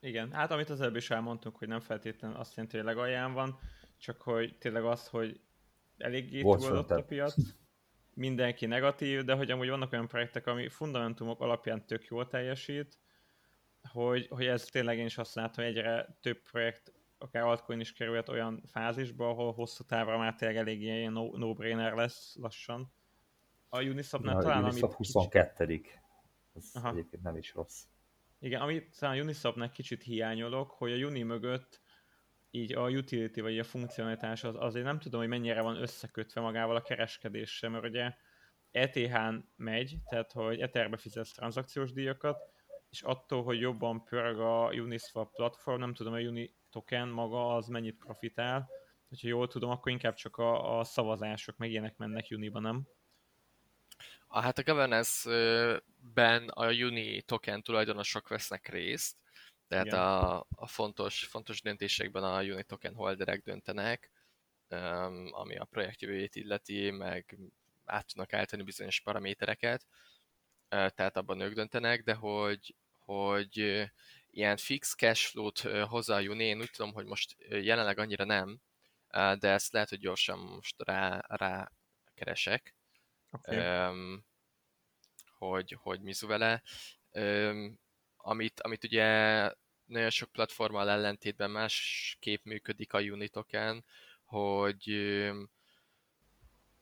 Igen, 0.00 0.32
hát 0.32 0.50
amit 0.50 0.70
az 0.70 0.80
előbb 0.80 0.96
is 0.96 1.10
elmondtunk, 1.10 1.56
hogy 1.56 1.68
nem 1.68 1.80
feltétlenül 1.80 2.36
azt 2.36 2.54
jelenti, 2.54 2.76
hogy 2.76 2.86
legalján 2.86 3.32
van, 3.32 3.58
csak 3.96 4.20
hogy 4.20 4.58
tényleg 4.58 4.84
az, 4.84 5.08
hogy 5.08 5.40
eléggé 5.96 6.40
túlodott 6.40 6.90
a 6.90 7.04
piac, 7.04 7.34
mindenki 8.20 8.66
negatív, 8.66 9.24
de 9.24 9.34
hogy 9.34 9.50
amúgy 9.50 9.68
vannak 9.68 9.92
olyan 9.92 10.08
projektek, 10.08 10.46
ami 10.46 10.68
fundamentumok 10.68 11.40
alapján 11.40 11.86
tök 11.86 12.06
jól 12.06 12.26
teljesít, 12.26 12.98
hogy, 13.92 14.26
hogy 14.28 14.46
ez 14.46 14.64
tényleg 14.64 14.98
én 14.98 15.04
is 15.04 15.18
azt 15.18 15.34
látom, 15.34 15.64
hogy 15.64 15.76
egyre 15.76 16.18
több 16.20 16.42
projekt, 16.42 16.92
akár 17.18 17.42
altcoin 17.42 17.80
is 17.80 17.92
kerülhet 17.92 18.28
olyan 18.28 18.62
fázisba, 18.66 19.28
ahol 19.28 19.52
hosszú 19.52 19.84
távra 19.84 20.18
már 20.18 20.34
tényleg 20.34 20.56
elég 20.56 20.82
ilyen 20.82 21.12
no-brainer 21.12 21.92
lesz 21.92 22.36
lassan. 22.40 22.92
A 23.68 23.82
Uniswapnál 23.82 24.34
Na, 24.34 24.40
talán... 24.40 24.64
Uniswap 24.64 24.92
22 24.92 25.66
kicsit... 25.66 26.00
Ez 26.54 26.70
Aha. 26.74 26.90
egyébként 26.90 27.22
nem 27.22 27.36
is 27.36 27.54
rossz. 27.54 27.82
Igen, 28.38 28.60
amit 28.60 28.98
talán 28.98 29.18
a 29.18 29.22
Uniswapnak 29.22 29.72
kicsit 29.72 30.02
hiányolok, 30.02 30.70
hogy 30.70 30.92
a 30.92 31.06
Uni 31.06 31.22
mögött 31.22 31.80
így 32.50 32.72
a 32.72 32.88
utility 32.88 33.40
vagy 33.40 33.58
a 33.58 33.64
funkcionalitás 33.64 34.44
az 34.44 34.54
azért 34.58 34.84
nem 34.84 34.98
tudom, 34.98 35.20
hogy 35.20 35.28
mennyire 35.28 35.60
van 35.60 35.76
összekötve 35.76 36.40
magával 36.40 36.76
a 36.76 36.82
kereskedéssel, 36.82 37.70
mert 37.70 37.84
ugye 37.84 38.14
ETH-n 38.70 39.34
megy, 39.56 39.96
tehát 40.08 40.32
hogy 40.32 40.60
Etherbe 40.60 40.96
fizetsz 40.96 41.32
tranzakciós 41.32 41.92
díjakat, 41.92 42.38
és 42.90 43.02
attól, 43.02 43.42
hogy 43.42 43.60
jobban 43.60 44.04
pörög 44.04 44.40
a 44.40 44.70
Uniswap 44.72 45.34
platform, 45.34 45.80
nem 45.80 45.94
tudom, 45.94 46.12
a 46.12 46.18
Uni 46.18 46.54
token 46.70 47.08
maga 47.08 47.54
az 47.54 47.66
mennyit 47.66 47.96
profitál, 47.98 48.68
hogyha 49.08 49.28
jól 49.28 49.48
tudom, 49.48 49.70
akkor 49.70 49.92
inkább 49.92 50.14
csak 50.14 50.36
a, 50.36 50.78
a 50.78 50.84
szavazások 50.84 51.56
meg 51.56 51.70
ilyenek 51.70 51.96
mennek 51.96 52.26
Uniba, 52.30 52.60
nem? 52.60 52.88
Hát 54.28 54.58
a 54.58 54.62
governance-ben 54.62 56.48
a 56.48 56.72
Uni 56.72 57.22
token 57.22 57.62
tulajdonosok 57.62 58.28
vesznek 58.28 58.68
részt, 58.68 59.16
tehát 59.70 59.92
a, 59.92 60.46
a 60.54 60.66
fontos, 60.66 61.24
fontos 61.24 61.60
döntésekben 61.62 62.24
a 62.24 62.42
Uni 62.42 62.62
token 62.62 62.94
holderek 62.94 63.42
döntenek, 63.42 64.10
ami 65.30 65.56
a 65.56 65.64
projekt 65.64 66.00
jövőjét 66.00 66.36
illeti, 66.36 66.90
meg 66.90 67.38
át 67.84 68.06
tudnak 68.06 68.32
állítani 68.32 68.62
bizonyos 68.62 69.00
paramétereket, 69.00 69.86
tehát 70.68 71.16
abban 71.16 71.40
ők 71.40 71.54
döntenek, 71.54 72.02
de 72.02 72.14
hogy, 72.14 72.74
hogy 72.98 73.90
ilyen 74.30 74.56
fix 74.56 74.94
cashflow-t 74.94 75.60
hozzá 75.88 76.16
a 76.16 76.22
Uni, 76.22 76.44
én 76.44 76.60
úgy 76.60 76.70
tudom, 76.70 76.92
hogy 76.92 77.06
most 77.06 77.36
jelenleg 77.48 77.98
annyira 77.98 78.24
nem, 78.24 78.60
de 79.10 79.48
ezt 79.48 79.72
lehet, 79.72 79.88
hogy 79.88 80.00
gyorsan 80.00 80.38
most 80.38 80.82
rá, 80.82 81.24
rá 81.28 81.72
keresek, 82.14 82.74
okay. 83.30 83.58
hogy, 85.38 85.76
hogy 85.80 86.00
mizu 86.00 86.26
vele. 86.26 86.62
Amit, 88.22 88.60
amit 88.60 88.84
ugye 88.84 89.04
nagyon 89.84 90.10
sok 90.10 90.32
platformmal 90.32 90.90
ellentétben 90.90 91.50
másképp 91.50 92.44
működik 92.44 92.92
a 92.92 93.00
Unitoken, 93.00 93.84
hogy 94.24 94.84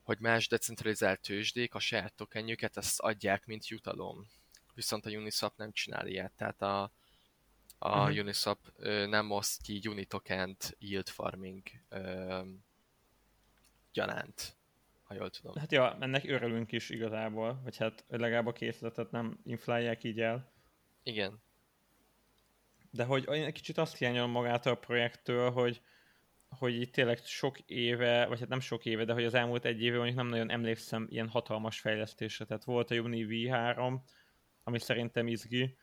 hogy 0.02 0.18
más 0.18 0.49
decentralizált 0.49 1.21
tőzsdék 1.21 1.75
a 1.75 1.78
saját 1.78 2.14
tokenjüket 2.14 2.76
ezt 2.76 3.00
adják, 3.00 3.47
mint 3.47 3.68
jutalom. 3.68 4.26
Viszont 4.75 5.07
a 5.07 5.11
Uniswap 5.11 5.57
nem 5.57 5.73
csinál 5.73 6.07
ilyet, 6.07 6.33
tehát 6.37 6.62
a, 6.62 6.83
a 7.78 8.00
uh-huh. 8.00 8.18
Uniswap 8.18 8.59
nem 9.07 9.30
oszt 9.30 9.62
ki 9.62 9.80
Unitokent 9.88 10.76
yield 10.78 11.09
farming 11.09 11.62
gyanánt 13.92 14.59
ha 15.09 15.14
jól 15.14 15.30
tudom. 15.30 15.54
Hát 15.57 15.73
ja, 15.73 15.97
ennek 16.00 16.25
örülünk 16.25 16.73
is 16.73 16.90
igazából, 16.90 17.61
vagy 17.62 17.76
hát 17.76 18.04
legalább 18.09 18.47
a 18.47 18.52
készletet 18.52 19.11
nem 19.11 19.40
inflálják 19.45 20.04
így 20.04 20.21
el. 20.21 20.52
Igen. 21.08 21.42
De 22.90 23.04
hogy 23.04 23.26
egy 23.28 23.52
kicsit 23.52 23.78
azt 23.78 23.96
hiányolom 23.96 24.30
magától 24.30 24.72
a 24.72 24.76
projektől, 24.76 25.50
hogy, 25.50 25.80
hogy 26.48 26.80
itt 26.80 26.92
tényleg 26.92 27.18
sok 27.18 27.58
éve, 27.60 28.26
vagy 28.26 28.40
hát 28.40 28.48
nem 28.48 28.60
sok 28.60 28.84
éve, 28.84 29.04
de 29.04 29.12
hogy 29.12 29.24
az 29.24 29.34
elmúlt 29.34 29.64
egy 29.64 29.82
éve 29.82 29.96
mondjuk 29.96 30.16
nem 30.16 30.26
nagyon 30.26 30.50
emlékszem 30.50 31.06
ilyen 31.10 31.28
hatalmas 31.28 31.80
fejlesztésre. 31.80 32.44
Tehát 32.44 32.64
volt 32.64 32.90
a 32.90 32.94
Uni 32.94 33.26
V3, 33.28 33.98
ami 34.62 34.78
szerintem 34.78 35.26
izgi, 35.26 35.76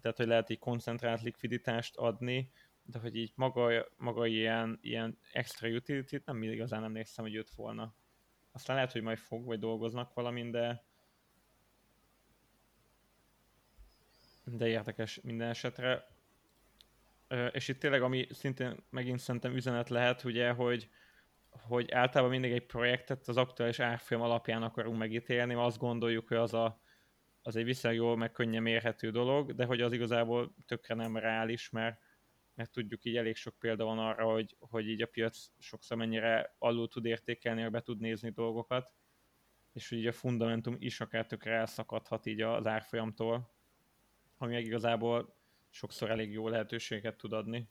tehát 0.00 0.16
hogy 0.16 0.26
lehet 0.26 0.50
így 0.50 0.58
koncentrált 0.58 1.22
likviditást 1.22 1.96
adni, 1.96 2.50
de 2.82 2.98
hogy 2.98 3.16
így 3.16 3.32
maga, 3.34 3.86
maga 3.96 4.26
ilyen, 4.26 4.78
ilyen 4.82 5.18
extra 5.32 5.68
utility 5.68 6.16
nem 6.24 6.42
igazán 6.42 6.84
emlékszem, 6.84 7.24
hogy 7.24 7.34
jött 7.34 7.50
volna. 7.50 7.94
Aztán 8.52 8.76
lehet, 8.76 8.92
hogy 8.92 9.02
majd 9.02 9.18
fog, 9.18 9.44
vagy 9.44 9.58
dolgoznak 9.58 10.14
valamin, 10.14 10.50
de 10.50 10.84
de 14.44 14.66
érdekes 14.66 15.20
minden 15.22 15.48
esetre. 15.48 16.06
És 17.52 17.68
itt 17.68 17.78
tényleg, 17.78 18.02
ami 18.02 18.26
szintén 18.30 18.84
megint 18.90 19.18
szerintem 19.18 19.54
üzenet 19.54 19.88
lehet, 19.88 20.24
ugye, 20.24 20.50
hogy, 20.50 20.88
hogy 21.50 21.90
általában 21.90 22.32
mindig 22.32 22.52
egy 22.52 22.66
projektet 22.66 23.28
az 23.28 23.36
aktuális 23.36 23.78
árfolyam 23.78 24.22
alapján 24.22 24.62
akarunk 24.62 24.98
megítélni, 24.98 25.54
mert 25.54 25.66
azt 25.66 25.78
gondoljuk, 25.78 26.28
hogy 26.28 26.36
az, 26.36 26.54
a, 26.54 26.80
az 27.42 27.56
egy 27.56 27.64
viszonylag 27.64 28.00
jól 28.00 28.16
meg 28.16 28.32
könnyen 28.32 28.62
mérhető 28.62 29.10
dolog, 29.10 29.54
de 29.54 29.64
hogy 29.64 29.80
az 29.80 29.92
igazából 29.92 30.54
tökre 30.66 30.94
nem 30.94 31.16
reális, 31.16 31.70
mert 31.70 32.02
mert 32.54 32.70
tudjuk 32.70 33.04
így 33.04 33.16
elég 33.16 33.36
sok 33.36 33.58
példa 33.58 33.84
van 33.84 33.98
arra, 33.98 34.24
hogy, 34.24 34.56
hogy 34.58 34.88
így 34.88 35.02
a 35.02 35.06
piac 35.06 35.46
sokszor 35.58 35.96
mennyire 35.96 36.54
alul 36.58 36.88
tud 36.88 37.04
értékelni, 37.04 37.62
vagy 37.62 37.70
be 37.70 37.80
tud 37.80 38.00
nézni 38.00 38.30
dolgokat, 38.30 38.92
és 39.72 39.88
hogy 39.88 39.98
így 39.98 40.06
a 40.06 40.12
fundamentum 40.12 40.76
is 40.78 41.00
akár 41.00 41.26
tökre 41.26 41.52
elszakadhat 41.52 42.26
így 42.26 42.40
az 42.40 42.66
árfolyamtól, 42.66 43.53
ami 44.38 44.52
meg 44.52 44.64
igazából 44.64 45.36
sokszor 45.70 46.10
elég 46.10 46.32
jó 46.32 46.48
lehetőséget 46.48 47.16
tud 47.16 47.32
adni. 47.32 47.68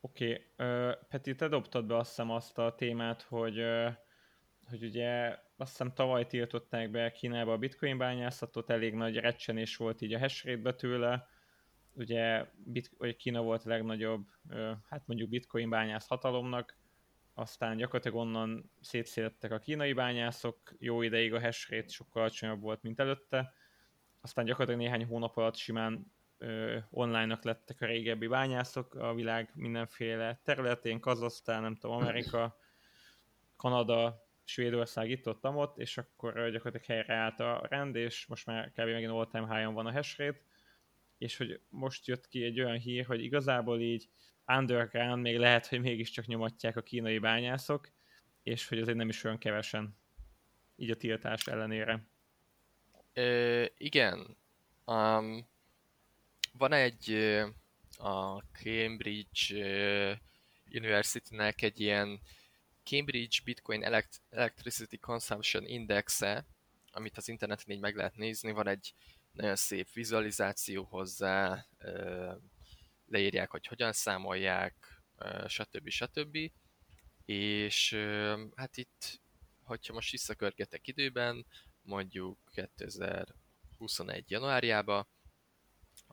Oké, 0.00 0.46
okay. 0.56 0.94
Peti, 1.08 1.34
te 1.34 1.48
dobtad 1.48 1.86
be 1.86 1.96
azt 1.96 2.08
hiszem 2.08 2.30
azt 2.30 2.58
a 2.58 2.74
témát, 2.74 3.22
hogy, 3.22 3.64
hogy 4.68 4.82
ugye 4.82 5.38
azt 5.56 5.70
hiszem 5.70 5.92
tavaly 5.94 6.26
tiltották 6.26 6.90
be 6.90 7.12
Kínába 7.12 7.52
a 7.52 7.58
bitcoin 7.58 7.98
bányászatot, 7.98 8.70
elég 8.70 8.94
nagy 8.94 9.16
recsenés 9.16 9.76
volt 9.76 10.00
így 10.00 10.14
a 10.14 10.18
hash 10.18 10.58
tőle, 10.76 11.28
ugye 11.92 12.46
bit, 12.64 12.90
vagy 12.98 13.16
Kína 13.16 13.42
volt 13.42 13.64
a 13.64 13.68
legnagyobb, 13.68 14.26
hát 14.88 15.06
mondjuk 15.06 15.28
bitcoin 15.28 15.70
bányász 15.70 16.08
hatalomnak, 16.08 16.76
aztán 17.34 17.76
gyakorlatilag 17.76 18.18
onnan 18.18 18.70
szétszélettek 18.80 19.52
a 19.52 19.58
kínai 19.58 19.92
bányászok, 19.92 20.74
jó 20.78 21.02
ideig 21.02 21.34
a 21.34 21.40
hash 21.40 21.86
sokkal 21.88 22.22
alacsonyabb 22.22 22.60
volt, 22.60 22.82
mint 22.82 23.00
előtte, 23.00 23.52
aztán 24.20 24.44
gyakorlatilag 24.44 24.80
néhány 24.80 25.06
hónap 25.06 25.36
alatt 25.36 25.56
simán 25.56 26.12
online-nak 26.90 27.44
lettek 27.44 27.80
a 27.80 27.86
régebbi 27.86 28.26
bányászok 28.26 28.94
a 28.94 29.14
világ 29.14 29.50
mindenféle 29.54 30.40
területén, 30.44 31.00
Kazasztán, 31.00 31.62
nem 31.62 31.76
tudom, 31.76 31.96
Amerika, 31.96 32.58
Kanada, 33.56 34.22
Svédország 34.44 35.10
itt 35.10 35.28
ott, 35.28 35.46
ott 35.46 35.78
és 35.78 35.98
akkor 35.98 36.32
gyakorlatilag 36.32 36.84
helyreállt 36.84 37.40
a 37.40 37.66
rend, 37.68 37.96
és 37.96 38.26
most 38.26 38.46
már 38.46 38.70
kb. 38.70 38.78
megint 38.78 39.10
all 39.10 39.26
time 39.26 39.56
high 39.56 39.72
van 39.72 39.86
a 39.86 39.92
hash 39.92 40.34
és 41.18 41.36
hogy 41.36 41.60
most 41.68 42.06
jött 42.06 42.28
ki 42.28 42.44
egy 42.44 42.60
olyan 42.60 42.78
hír, 42.78 43.06
hogy 43.06 43.22
igazából 43.22 43.80
így 43.80 44.08
underground 44.46 45.22
még 45.22 45.38
lehet, 45.38 45.66
hogy 45.66 45.80
mégiscsak 45.80 46.26
nyomatják 46.26 46.76
a 46.76 46.82
kínai 46.82 47.18
bányászok, 47.18 47.88
és 48.42 48.68
hogy 48.68 48.80
azért 48.80 48.96
nem 48.96 49.08
is 49.08 49.24
olyan 49.24 49.38
kevesen, 49.38 49.96
így 50.76 50.90
a 50.90 50.96
tiltás 50.96 51.46
ellenére. 51.46 52.06
Ö, 53.12 53.64
igen. 53.76 54.36
Um, 54.84 55.46
van 56.52 56.72
egy 56.72 57.10
a 57.96 58.38
Cambridge 58.38 59.54
University-nek 60.70 61.62
egy 61.62 61.80
ilyen 61.80 62.20
Cambridge 62.84 63.38
Bitcoin 63.44 63.84
Elect- 63.84 64.20
Electricity 64.30 64.96
Consumption 64.96 65.66
Indexe, 65.66 66.46
amit 66.92 67.16
az 67.16 67.28
interneten 67.28 67.74
így 67.74 67.80
meg 67.80 67.96
lehet 67.96 68.16
nézni, 68.16 68.52
van 68.52 68.68
egy 68.68 68.94
nagyon 69.32 69.56
szép 69.56 69.92
vizualizáció 69.92 70.82
hozzá, 70.82 71.66
leírják, 73.06 73.50
hogy 73.50 73.66
hogyan 73.66 73.92
számolják, 73.92 75.02
stb. 75.46 75.88
stb. 75.88 76.38
És 77.24 77.94
hát 78.54 78.76
itt, 78.76 79.20
hogyha 79.62 79.92
most 79.92 80.10
visszakörgetek 80.10 80.86
időben, 80.86 81.46
mondjuk 81.82 82.38
2020 82.50 83.42
2021. 83.78 84.30
januárjába, 84.30 85.08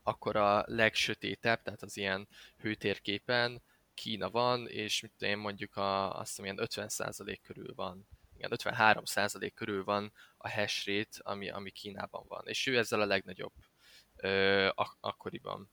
akkor 0.03 0.35
a 0.35 0.63
legsötétebb, 0.67 1.61
tehát 1.61 1.81
az 1.81 1.97
ilyen 1.97 2.27
hőtérképen 2.57 3.61
Kína 3.93 4.29
van, 4.29 4.67
és 4.67 5.01
mit 5.01 5.11
tudom 5.17 5.33
én, 5.33 5.39
mondjuk 5.39 5.75
a, 5.75 6.19
azt 6.19 6.29
hiszem, 6.29 6.45
ilyen 6.45 6.67
50% 6.69 7.37
körül 7.41 7.73
van, 7.75 8.07
igen, 8.35 8.51
53% 8.55 9.51
körül 9.55 9.83
van 9.83 10.13
a 10.37 10.49
hash 10.49 10.87
rate, 10.87 11.19
ami, 11.19 11.49
ami 11.49 11.71
Kínában 11.71 12.25
van, 12.27 12.47
és 12.47 12.67
ő 12.67 12.77
ezzel 12.77 13.01
a 13.01 13.05
legnagyobb 13.05 13.53
ö, 14.15 14.67
ak- 14.75 14.97
akkoriban. 14.99 15.71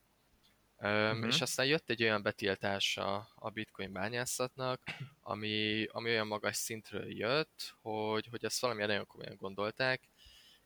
Uh-huh. 0.81 1.27
És 1.27 1.41
aztán 1.41 1.67
jött 1.67 1.91
egy 1.91 2.03
olyan 2.03 2.23
betiltása 2.23 3.29
a 3.35 3.51
bitcoin 3.51 3.93
bányászatnak, 3.93 4.81
ami, 5.21 5.85
ami 5.85 6.11
olyan 6.11 6.27
magas 6.27 6.57
szintről 6.57 7.17
jött, 7.17 7.75
hogy, 7.81 8.27
hogy 8.31 8.45
ezt 8.45 8.61
valamilyen 8.61 8.89
nagyon 8.89 9.07
komolyan 9.07 9.37
gondolták, 9.37 10.09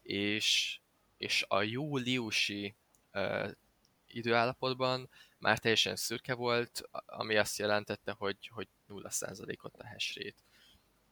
és, 0.02 0.78
és 1.16 1.44
a 1.48 1.62
júliusi 1.62 2.74
ö, 3.10 3.50
időállapotban 4.06 5.10
már 5.38 5.58
teljesen 5.58 5.96
szürke 5.96 6.34
volt, 6.34 6.82
ami 7.06 7.36
azt 7.36 7.58
jelentette, 7.58 8.12
hogy, 8.12 8.50
hogy 8.52 8.68
0%-ot 8.88 9.76
a 9.76 9.86
hash 9.86 10.16
rate. 10.16 10.42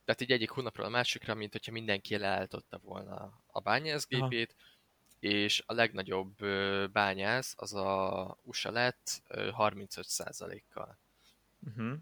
Tehát 0.04 0.20
így 0.20 0.32
egyik 0.32 0.50
hónapról 0.50 0.86
a 0.86 0.90
másikra, 0.90 1.34
mint 1.34 1.52
hogyha 1.52 1.72
mindenki 1.72 2.16
leállította 2.16 2.78
volna 2.78 3.42
a 3.46 3.60
bányászgépét, 3.60 4.54
Aha. 4.58 4.69
És 5.20 5.62
a 5.66 5.72
legnagyobb 5.72 6.36
bányász 6.92 7.54
az 7.56 7.74
a 7.74 8.38
USA 8.42 8.70
lett 8.70 9.22
35%-kal. 9.28 10.98
Uh-huh. 11.66 11.96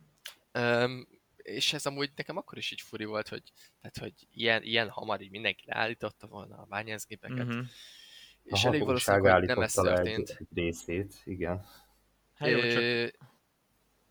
Um, 0.54 1.08
és 1.36 1.72
ez 1.72 1.86
amúgy 1.86 2.10
nekem 2.16 2.36
akkor 2.36 2.58
is 2.58 2.70
így 2.70 2.80
furi 2.80 3.04
volt, 3.04 3.28
hogy, 3.28 3.42
tehát, 3.80 3.98
hogy 3.98 4.12
ilyen, 4.32 4.62
ilyen 4.62 4.88
hamar 4.88 5.20
így 5.20 5.30
mindenki 5.30 5.64
leállította 5.66 6.26
volna 6.26 6.56
a 6.56 6.66
bányászgépeket. 6.68 7.46
Uh-huh. 7.46 7.66
És 8.44 8.64
a 8.64 8.68
elég 8.68 8.84
valószínűleg, 8.84 9.32
hogy 9.32 9.46
nem 9.46 9.60
ez 9.60 9.72
történt. 9.72 10.28
Egy, 10.30 10.46
részét, 10.54 11.14
igen. 11.24 11.66
Hát, 12.34 12.48
jó, 12.48 12.60
csak... 12.60 13.18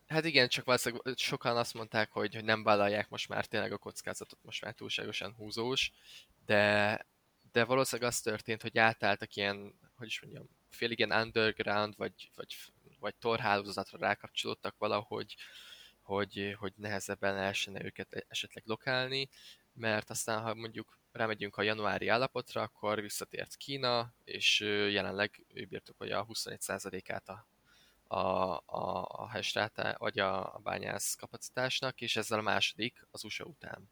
hát 0.06 0.24
igen, 0.24 0.48
csak 0.48 0.64
valószínűleg 0.64 1.16
sokan 1.16 1.56
azt 1.56 1.74
mondták, 1.74 2.10
hogy, 2.10 2.34
hogy 2.34 2.44
nem 2.44 2.62
vállalják 2.62 3.08
most 3.08 3.28
már 3.28 3.46
tényleg 3.46 3.72
a 3.72 3.78
kockázatot, 3.78 4.38
most 4.42 4.64
már 4.64 4.74
túlságosan 4.74 5.32
húzós, 5.32 5.92
de, 6.46 7.06
de 7.58 7.64
valószínűleg 7.64 8.10
az 8.10 8.20
történt, 8.20 8.62
hogy 8.62 8.78
átálltak 8.78 9.34
ilyen, 9.34 9.78
hogy 9.96 10.06
is 10.06 10.20
mondjam, 10.20 10.48
félig 10.70 10.98
ilyen 10.98 11.20
underground, 11.20 11.96
vagy, 11.96 12.30
vagy, 12.34 12.54
vagy 12.98 13.14
torhálózatra 13.16 13.98
rákapcsolódtak 13.98 14.74
valahogy, 14.78 15.36
hogy, 16.02 16.54
hogy 16.58 16.72
nehezebben 16.76 17.34
lehessen 17.34 17.84
őket 17.84 18.24
esetleg 18.28 18.62
lokálni, 18.66 19.28
mert 19.72 20.10
aztán, 20.10 20.42
ha 20.42 20.54
mondjuk 20.54 20.98
rámegyünk 21.12 21.56
a 21.56 21.62
januári 21.62 22.08
állapotra, 22.08 22.62
akkor 22.62 23.00
visszatért 23.00 23.56
Kína, 23.56 24.14
és 24.24 24.60
jelenleg 24.90 25.44
ő 25.48 25.64
birtokolja 25.64 26.18
a 26.18 26.26
21%-át 26.26 27.28
a, 27.28 27.48
a, 28.02 28.18
a, 28.66 29.06
a 29.08 29.28
hashrate, 29.28 29.96
vagy 29.98 30.18
a, 30.18 30.54
a 30.54 30.58
bányász 30.58 31.14
kapacitásnak, 31.14 32.00
és 32.00 32.16
ezzel 32.16 32.38
a 32.38 32.42
második 32.42 33.06
az 33.10 33.24
USA 33.24 33.44
után. 33.44 33.90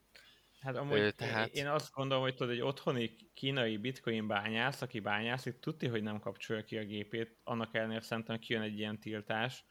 Hát 0.67 0.77
amúgy 0.77 0.99
Ö, 0.99 1.11
tehát... 1.11 1.55
én 1.55 1.67
azt 1.67 1.93
gondolom, 1.93 2.23
hogy 2.23 2.35
tudod, 2.35 2.53
egy 2.53 2.61
otthoni 2.61 3.17
kínai 3.35 3.77
bitcoin 3.77 4.27
bányász, 4.27 4.83
aki 4.83 5.01
bányászik, 5.01 5.59
tudti, 5.59 5.87
hogy 5.87 6.03
nem 6.03 6.21
kapcsolja 6.21 6.65
ki 6.65 6.79
a 6.79 6.85
gépét, 6.85 7.39
annak 7.45 7.75
ellenére 7.75 8.01
szerintem 8.01 8.39
kijön 8.39 8.63
egy 8.63 8.79
ilyen 8.79 9.01
tiltás, 9.01 9.65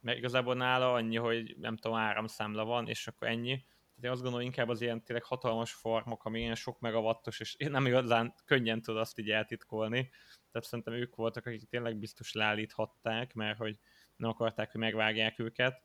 mert 0.00 0.18
igazából 0.18 0.54
nála 0.54 0.92
annyi, 0.92 1.16
hogy 1.16 1.56
nem 1.58 1.76
tudom, 1.76 1.96
áramszámla 1.96 2.64
van, 2.64 2.88
és 2.88 3.06
akkor 3.06 3.28
ennyi, 3.28 3.64
én 4.00 4.10
azt 4.10 4.22
gondolom 4.22 4.46
inkább 4.46 4.68
az 4.68 4.80
ilyen 4.80 5.04
tényleg 5.04 5.24
hatalmas 5.24 5.72
farmok, 5.72 6.24
ami 6.24 6.40
ilyen 6.40 6.54
sok 6.54 6.80
megawattos, 6.80 7.40
és 7.40 7.56
nem 7.56 7.86
igazán 7.86 8.34
könnyen 8.44 8.82
tud 8.82 8.96
azt 8.96 9.18
így 9.18 9.30
eltitkolni. 9.30 10.10
Tehát 10.50 10.68
szerintem 10.68 10.94
ők 10.94 11.14
voltak, 11.14 11.46
akik 11.46 11.68
tényleg 11.68 11.96
biztos 11.96 12.32
leállíthatták, 12.32 13.34
mert 13.34 13.58
hogy 13.58 13.78
nem 14.16 14.30
akarták, 14.30 14.70
hogy 14.70 14.80
megvágják 14.80 15.38
őket. 15.38 15.82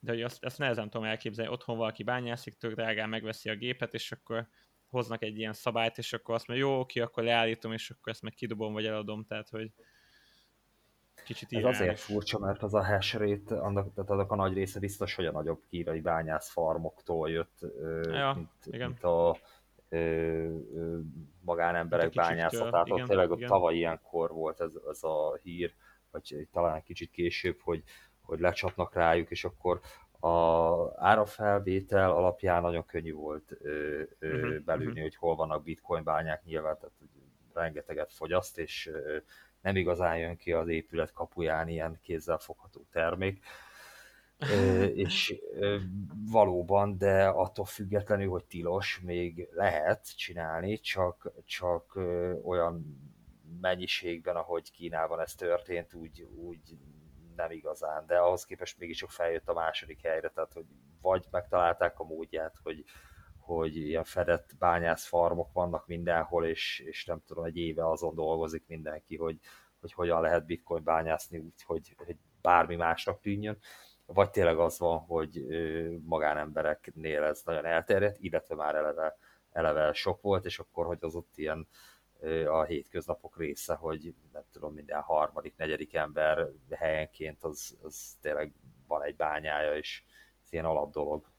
De 0.00 0.10
hogy 0.10 0.22
azt, 0.22 0.44
azt 0.44 0.58
nehezen 0.58 0.90
tudom 0.90 1.06
elképzelni, 1.06 1.52
otthon 1.52 1.76
valaki 1.76 2.02
bányászik, 2.02 2.56
tök 2.56 2.74
drágán 2.74 3.08
megveszi 3.08 3.48
a 3.50 3.56
gépet, 3.56 3.94
és 3.94 4.12
akkor 4.12 4.48
hoznak 4.86 5.22
egy 5.22 5.38
ilyen 5.38 5.52
szabályt, 5.52 5.98
és 5.98 6.12
akkor 6.12 6.34
azt 6.34 6.46
mondja, 6.46 6.66
jó, 6.66 6.78
oké, 6.78 7.00
akkor 7.00 7.22
leállítom, 7.22 7.72
és 7.72 7.90
akkor 7.90 8.12
ezt 8.12 8.22
meg 8.22 8.32
kidobom, 8.32 8.72
vagy 8.72 8.86
eladom, 8.86 9.24
tehát 9.24 9.48
hogy 9.48 9.72
Kicsit 11.24 11.52
Ez 11.52 11.64
azért 11.64 11.98
furcsa, 11.98 12.38
mert 12.38 12.62
az 12.62 12.74
a 12.74 12.84
hash 12.84 13.16
rate, 13.16 13.60
annak, 13.60 13.94
tehát 13.94 14.10
annak 14.10 14.30
a 14.30 14.34
nagy 14.34 14.52
része 14.52 14.78
biztos, 14.80 15.14
hogy 15.14 15.26
a 15.26 15.32
nagyobb 15.32 15.62
kírai 15.68 16.00
bányász 16.00 16.50
farmoktól 16.50 17.30
jött, 17.30 17.58
ja, 18.02 18.32
mint, 18.34 18.50
igen. 18.64 18.86
mint 18.86 19.04
a 19.04 19.38
ö, 19.88 20.56
magánemberek 21.40 22.12
bányászatát. 22.12 22.86
Igen, 22.86 23.06
tényleg 23.06 23.30
igen. 23.30 23.48
tavaly 23.48 23.74
ilyenkor 23.74 24.30
volt 24.30 24.60
ez, 24.60 24.72
ez 24.90 25.02
a 25.02 25.38
hír, 25.42 25.74
vagy 26.10 26.48
talán 26.52 26.76
egy 26.76 26.82
kicsit 26.82 27.10
később, 27.10 27.60
hogy, 27.60 27.82
hogy 28.28 28.40
lecsapnak 28.40 28.94
rájuk, 28.94 29.30
és 29.30 29.44
akkor 29.44 29.80
a 30.20 31.04
árafelvétel 31.06 32.10
alapján 32.10 32.62
nagyon 32.62 32.86
könnyű 32.86 33.12
volt 33.12 33.56
ö, 33.60 34.02
ö, 34.18 34.36
uh-huh, 34.36 34.64
belülni, 34.64 34.90
uh-huh. 34.90 35.02
hogy 35.02 35.16
hol 35.16 35.36
vannak 35.36 35.62
bitcoin 35.62 36.02
bányák, 36.04 36.44
nyilván 36.44 36.76
tehát 36.76 36.94
rengeteget 37.52 38.12
fogyaszt, 38.12 38.58
és 38.58 38.86
ö, 38.86 39.16
nem 39.60 39.76
igazán 39.76 40.18
jön 40.18 40.36
ki 40.36 40.52
az 40.52 40.68
épület 40.68 41.12
kapuján 41.12 41.68
ilyen 41.68 41.98
kézzel 42.02 42.38
fogható 42.38 42.86
termék. 42.90 43.44
és 44.94 45.34
valóban, 46.30 46.98
de 46.98 47.26
attól 47.26 47.64
függetlenül, 47.64 48.28
hogy 48.28 48.44
tilos, 48.44 49.00
még 49.04 49.48
lehet 49.52 50.16
csinálni, 50.16 50.78
csak, 50.78 51.32
csak 51.44 51.98
olyan 52.44 52.98
mennyiségben, 53.60 54.36
ahogy 54.36 54.70
Kínában 54.70 55.20
ez 55.20 55.34
történt, 55.34 55.94
úgy, 55.94 56.22
úgy 56.36 56.60
nem 57.38 57.50
igazán, 57.50 58.06
de 58.06 58.18
ahhoz 58.18 58.44
képest 58.44 58.78
mégiscsak 58.78 59.10
feljött 59.10 59.48
a 59.48 59.52
második 59.52 60.02
helyre, 60.02 60.28
tehát 60.28 60.52
hogy 60.52 60.64
vagy 61.00 61.26
megtalálták 61.30 61.98
a 61.98 62.04
módját, 62.04 62.56
hogy, 62.62 62.84
hogy 63.38 63.76
ilyen 63.76 64.04
fedett 64.04 64.50
bányászfarmok 64.58 65.52
vannak 65.52 65.86
mindenhol, 65.86 66.44
és, 66.44 66.82
és 66.86 67.04
nem 67.04 67.22
tudom, 67.26 67.44
egy 67.44 67.56
éve 67.56 67.88
azon 67.88 68.14
dolgozik 68.14 68.64
mindenki, 68.66 69.16
hogy, 69.16 69.38
hogy 69.80 69.92
hogyan 69.92 70.20
lehet 70.20 70.46
bitcoin 70.46 70.84
bányászni 70.84 71.38
úgy, 71.38 71.62
hogy, 71.62 71.94
hogy 71.96 72.16
bármi 72.40 72.76
másnak 72.76 73.20
tűnjön, 73.20 73.58
vagy 74.06 74.30
tényleg 74.30 74.58
az 74.58 74.78
van, 74.78 74.98
hogy 74.98 75.46
magánembereknél 76.04 77.22
ez 77.22 77.42
nagyon 77.44 77.64
elterjedt, 77.64 78.18
illetve 78.18 78.54
már 78.54 78.74
eleve, 78.74 79.16
eleve 79.50 79.92
sok 79.92 80.20
volt, 80.20 80.44
és 80.44 80.58
akkor, 80.58 80.86
hogy 80.86 80.98
az 81.00 81.14
ott 81.14 81.36
ilyen 81.36 81.68
a 82.46 82.64
hétköznapok 82.64 83.38
része, 83.38 83.74
hogy 83.74 84.14
nem 84.32 84.42
tudom, 84.52 84.74
minden 84.74 85.00
harmadik, 85.00 85.56
negyedik 85.56 85.94
ember 85.94 86.48
helyenként 86.70 87.44
az, 87.44 87.78
az 87.82 88.16
tényleg 88.20 88.52
van 88.86 89.02
egy 89.02 89.16
bányája, 89.16 89.76
és 89.76 90.02
ez 90.44 90.52
ilyen 90.52 90.64
alap 90.64 90.92
dolog. 90.92 91.30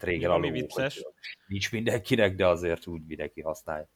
Régen 0.00 0.30
alul, 0.30 0.50
vicces. 0.50 1.04
Nincs 1.46 1.72
mindenkinek, 1.72 2.34
de 2.34 2.46
azért 2.46 2.86
úgy 2.86 3.06
mindenki 3.06 3.40
használja. 3.40 3.88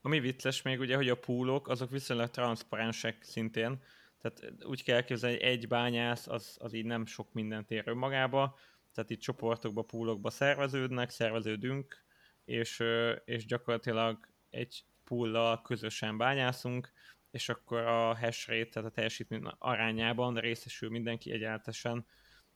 Ami 0.00 0.20
vicces 0.20 0.62
még 0.62 0.80
ugye, 0.80 0.96
hogy 0.96 1.08
a 1.08 1.18
poolok 1.18 1.68
azok 1.68 1.90
viszonylag 1.90 2.30
transzparensek 2.30 3.22
szintén, 3.22 3.82
tehát 4.20 4.52
úgy 4.64 4.84
kell 4.84 4.96
elképzelni, 4.96 5.36
hogy 5.36 5.44
egy 5.44 5.68
bányász 5.68 6.26
az, 6.26 6.56
az 6.60 6.72
így 6.72 6.84
nem 6.84 7.06
sok 7.06 7.32
mindent 7.32 7.70
ér 7.70 7.82
önmagába, 7.86 8.58
tehát 8.94 9.10
itt 9.10 9.20
csoportokba, 9.20 9.82
poolokba 9.82 10.30
szerveződnek, 10.30 11.10
szerveződünk, 11.10 12.04
és, 12.44 12.84
és 13.24 13.46
gyakorlatilag 13.46 14.28
egy 14.50 14.84
poollal 15.08 15.62
közösen 15.62 16.16
bányászunk, 16.16 16.92
és 17.30 17.48
akkor 17.48 17.78
a 17.78 18.16
hash 18.16 18.48
rate, 18.48 18.68
tehát 18.68 18.88
a 18.88 18.92
teljesítmény 18.92 19.42
arányában 19.58 20.34
részesül 20.34 20.90
mindenki 20.90 21.32
egyáltalán 21.32 22.06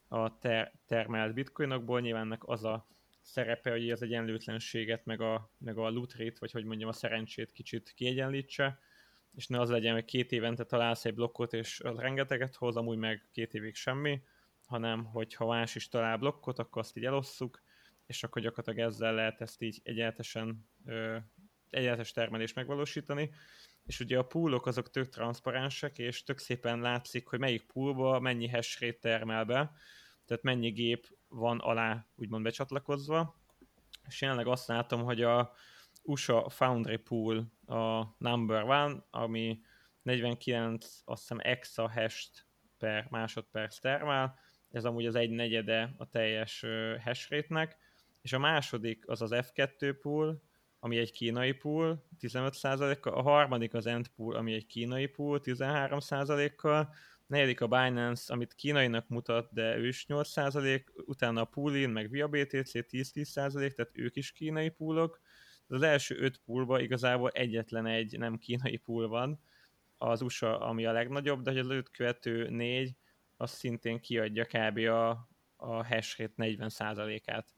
a 0.08 0.38
ter- 0.38 0.72
termelt 0.86 1.34
bitcoinokból. 1.34 2.00
Nyilván 2.00 2.24
ennek 2.24 2.48
az 2.48 2.64
a 2.64 2.86
szerepe, 3.20 3.70
hogy 3.70 3.90
az 3.90 4.02
egyenlőtlenséget, 4.02 5.04
meg 5.04 5.20
a, 5.20 5.50
meg 5.58 5.78
a 5.78 5.90
loot 5.90 6.14
rate, 6.16 6.36
vagy 6.38 6.50
hogy 6.50 6.64
mondjam, 6.64 6.88
a 6.88 6.92
szerencsét 6.92 7.52
kicsit 7.52 7.92
kiegyenlítse, 7.94 8.78
és 9.34 9.46
ne 9.46 9.60
az 9.60 9.70
legyen, 9.70 9.94
hogy 9.94 10.04
két 10.04 10.32
évente 10.32 10.64
találsz 10.64 11.04
egy 11.04 11.14
blokkot, 11.14 11.52
és 11.52 11.78
rengeteget 11.78 12.54
hoz, 12.54 12.76
amúgy 12.76 12.98
meg 12.98 13.28
két 13.32 13.54
évig 13.54 13.74
semmi, 13.74 14.22
hanem 14.66 15.04
hogyha 15.04 15.46
más 15.46 15.74
is 15.74 15.88
talál 15.88 16.16
blokkot, 16.16 16.58
akkor 16.58 16.82
azt 16.82 16.96
így 16.96 17.04
elosszuk, 17.04 17.62
és 18.06 18.22
akkor 18.22 18.42
gyakorlatilag 18.42 18.88
ezzel 18.88 19.14
lehet 19.14 19.40
ezt 19.40 19.62
így 19.62 19.80
egyáltalán 19.82 20.68
egyáltalán 21.74 22.06
termelést 22.14 22.54
megvalósítani, 22.54 23.30
és 23.84 24.00
ugye 24.00 24.18
a 24.18 24.24
poolok 24.24 24.66
azok 24.66 24.90
tök 24.90 25.08
transzparensek, 25.08 25.98
és 25.98 26.22
tök 26.22 26.38
szépen 26.38 26.80
látszik, 26.80 27.26
hogy 27.26 27.38
melyik 27.38 27.66
poolba 27.66 28.20
mennyi 28.20 28.48
hash 28.48 28.80
rate 28.80 28.98
termel 28.98 29.44
be, 29.44 29.72
tehát 30.24 30.42
mennyi 30.42 30.70
gép 30.70 31.16
van 31.28 31.58
alá 31.58 32.06
úgymond 32.14 32.42
becsatlakozva, 32.42 33.40
és 34.08 34.20
jelenleg 34.20 34.46
azt 34.46 34.66
látom, 34.68 35.02
hogy 35.02 35.22
a 35.22 35.52
USA 36.02 36.48
Foundry 36.48 36.96
Pool 36.96 37.52
a 37.66 38.04
number 38.18 38.62
one, 38.62 39.04
ami 39.10 39.60
49, 40.02 41.00
azt 41.04 41.20
hiszem, 41.20 41.38
exa 41.42 41.90
hash 41.90 42.28
per 42.78 43.06
másodperc 43.10 43.78
termel, 43.78 44.38
ez 44.70 44.84
amúgy 44.84 45.06
az 45.06 45.14
egy 45.14 45.30
negyede 45.30 45.94
a 45.96 46.08
teljes 46.08 46.64
hash 47.04 47.30
rate-nek, 47.30 47.76
és 48.20 48.32
a 48.32 48.38
második 48.38 49.08
az 49.08 49.22
az 49.22 49.30
F2 49.34 49.96
pool, 50.00 50.42
ami 50.84 50.98
egy 50.98 51.12
kínai 51.12 51.52
pool 51.52 52.04
15%-kal, 52.20 53.12
a 53.12 53.22
harmadik 53.22 53.74
az 53.74 53.86
End 53.86 54.08
pool, 54.08 54.34
ami 54.36 54.52
egy 54.52 54.66
kínai 54.66 55.06
pool 55.06 55.40
13%-kal, 55.44 56.94
negyedik 57.26 57.60
a 57.60 57.66
Binance, 57.66 58.32
amit 58.32 58.54
kínainak 58.54 59.08
mutat, 59.08 59.52
de 59.52 59.76
ő 59.76 59.86
is 59.86 60.06
8%, 60.08 60.82
utána 61.06 61.40
a 61.40 61.44
Poolin, 61.44 61.90
meg 61.90 62.10
Via 62.10 62.28
BTC 62.28 62.70
10-10%, 62.72 63.52
tehát 63.52 63.90
ők 63.92 64.16
is 64.16 64.32
kínai 64.32 64.68
poolok. 64.68 65.20
Az 65.66 65.82
első 65.82 66.16
öt 66.18 66.40
poolban 66.44 66.80
igazából 66.80 67.30
egyetlen 67.30 67.86
egy 67.86 68.18
nem 68.18 68.38
kínai 68.38 68.76
pool 68.76 69.08
van, 69.08 69.40
az 69.98 70.22
USA, 70.22 70.60
ami 70.60 70.84
a 70.86 70.92
legnagyobb, 70.92 71.42
de 71.42 71.60
az 71.60 71.70
őt 71.70 71.90
követő 71.90 72.48
négy, 72.48 72.94
az 73.36 73.50
szintén 73.50 74.00
kiadja 74.00 74.44
kb. 74.44 74.78
a, 74.78 75.10
a 75.56 75.86
hash 75.86 76.18
rate 76.18 76.34
40%-át. 76.36 77.54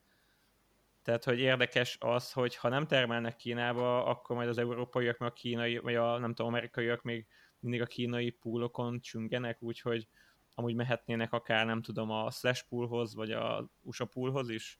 Tehát, 1.05 1.25
hogy 1.25 1.39
érdekes 1.39 1.97
az, 2.01 2.33
hogy 2.33 2.57
ha 2.57 2.69
nem 2.69 2.87
termelnek 2.87 3.37
Kínába, 3.37 4.05
akkor 4.05 4.37
majd 4.37 4.49
az 4.49 4.59
európaiak, 4.59 5.19
meg 5.19 5.29
a 5.29 5.33
kínai, 5.33 5.79
vagy 5.79 5.95
a 5.95 6.19
nem 6.19 6.35
tudom, 6.35 6.53
amerikaiak 6.53 7.03
még 7.03 7.27
mindig 7.59 7.81
a 7.81 7.87
kínai 7.87 8.31
poolokon 8.31 9.01
csüngenek, 9.01 9.63
úgyhogy 9.63 10.09
amúgy 10.55 10.75
mehetnének 10.75 11.33
akár, 11.33 11.67
nem 11.67 11.83
tudom, 11.83 12.11
a 12.11 12.31
Slash 12.31 12.65
poolhoz, 12.69 13.15
vagy 13.15 13.31
a 13.31 13.69
USA 13.83 14.05
poolhoz 14.05 14.49
is. 14.49 14.79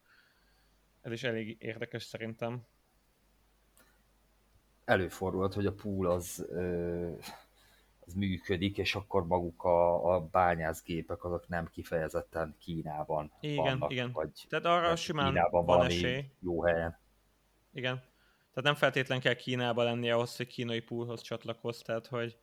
Ez 1.01 1.13
is 1.13 1.23
elég 1.23 1.57
érdekes 1.61 2.03
szerintem. 2.03 2.67
Előfordulhat, 4.85 5.55
hogy 5.55 5.67
a 5.67 5.73
pool 5.73 6.11
az 6.11 6.47
ö, 6.49 7.13
az 8.07 8.15
működik, 8.15 8.79
és 8.79 8.95
akkor 8.95 9.27
maguk 9.27 9.65
a, 9.65 10.15
a 10.15 10.21
bányászgépek 10.21 11.25
azok 11.25 11.49
nem 11.49 11.67
kifejezetten 11.67 12.55
Kínában 12.59 13.33
igen, 13.41 13.65
vannak, 13.65 13.93
igen. 13.93 14.13
vagy 14.13 14.31
Tehát 14.49 14.65
arra 14.65 14.97
simán 14.97 15.27
Kínában 15.27 15.65
van 15.65 15.87
esély. 15.87 16.25
jó 16.41 16.63
helyen. 16.63 16.99
Igen. 17.73 17.97
Tehát 18.55 18.63
nem 18.63 18.75
feltétlen 18.75 19.21
kell 19.21 19.35
Kínába 19.35 19.83
lenni 19.83 20.11
ahhoz, 20.11 20.37
hogy 20.37 20.47
kínai 20.47 20.81
poolhoz 20.81 21.21
csatlakozz, 21.21 21.81
tehát 21.81 22.07
hogy 22.07 22.39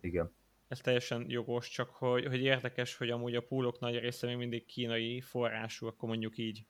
Igen. 0.00 0.32
ez 0.68 0.80
teljesen 0.80 1.24
jogos, 1.28 1.68
csak 1.68 1.90
hogy, 1.90 2.26
hogy 2.26 2.42
érdekes, 2.42 2.96
hogy 2.96 3.10
amúgy 3.10 3.34
a 3.34 3.40
poolok 3.40 3.80
nagy 3.80 3.98
része 3.98 4.26
még 4.26 4.36
mindig 4.36 4.64
kínai 4.66 5.20
forrású, 5.20 5.86
akkor 5.86 6.08
mondjuk 6.08 6.38
így. 6.38 6.66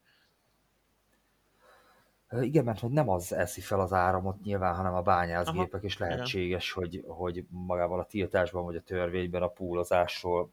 Igen, 2.30 2.64
mert 2.64 2.80
hogy 2.80 2.90
nem 2.90 3.08
az 3.08 3.32
eszi 3.32 3.60
fel 3.60 3.80
az 3.80 3.92
áramot 3.92 4.40
nyilván, 4.42 4.74
hanem 4.74 4.94
a 4.94 5.02
bányászgépek, 5.02 5.74
Aha, 5.74 5.84
és 5.84 5.98
lehetséges, 5.98 6.72
hogy, 6.72 7.04
hogy 7.06 7.46
magával 7.48 8.00
a 8.00 8.06
tiltásban 8.06 8.64
vagy 8.64 8.76
a 8.76 8.82
törvényben 8.82 9.42
a 9.42 9.48
púlozásról 9.48 10.50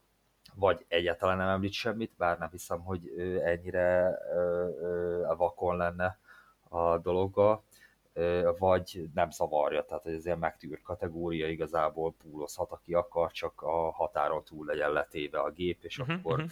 vagy 0.56 0.86
egyáltalán 0.88 1.38
nem 1.38 1.48
említ 1.48 1.72
semmit, 1.72 2.12
bár 2.18 2.38
nem 2.38 2.50
hiszem, 2.52 2.80
hogy 2.80 3.14
ennyire 3.44 4.18
vakon 5.38 5.78
lenne 5.78 6.20
a 6.70 6.98
dologgal, 6.98 7.64
vagy 8.58 9.10
nem 9.14 9.32
zavarja, 9.32 9.84
tehát 9.84 10.06
ez 10.06 10.26
ilyen 10.26 10.38
megtűrt 10.38 10.82
kategória, 10.82 11.48
igazából 11.48 12.14
púlozhat, 12.14 12.72
aki 12.72 12.94
akar, 12.94 13.32
csak 13.32 13.62
a 13.62 13.92
határon 13.92 14.44
túl 14.44 14.66
legyen 14.66 14.92
letéve 14.92 15.40
a 15.40 15.52
gép, 15.52 15.84
és 15.84 16.00
uh-huh, 16.00 16.16
akkor 16.16 16.34
uh-huh 16.34 16.52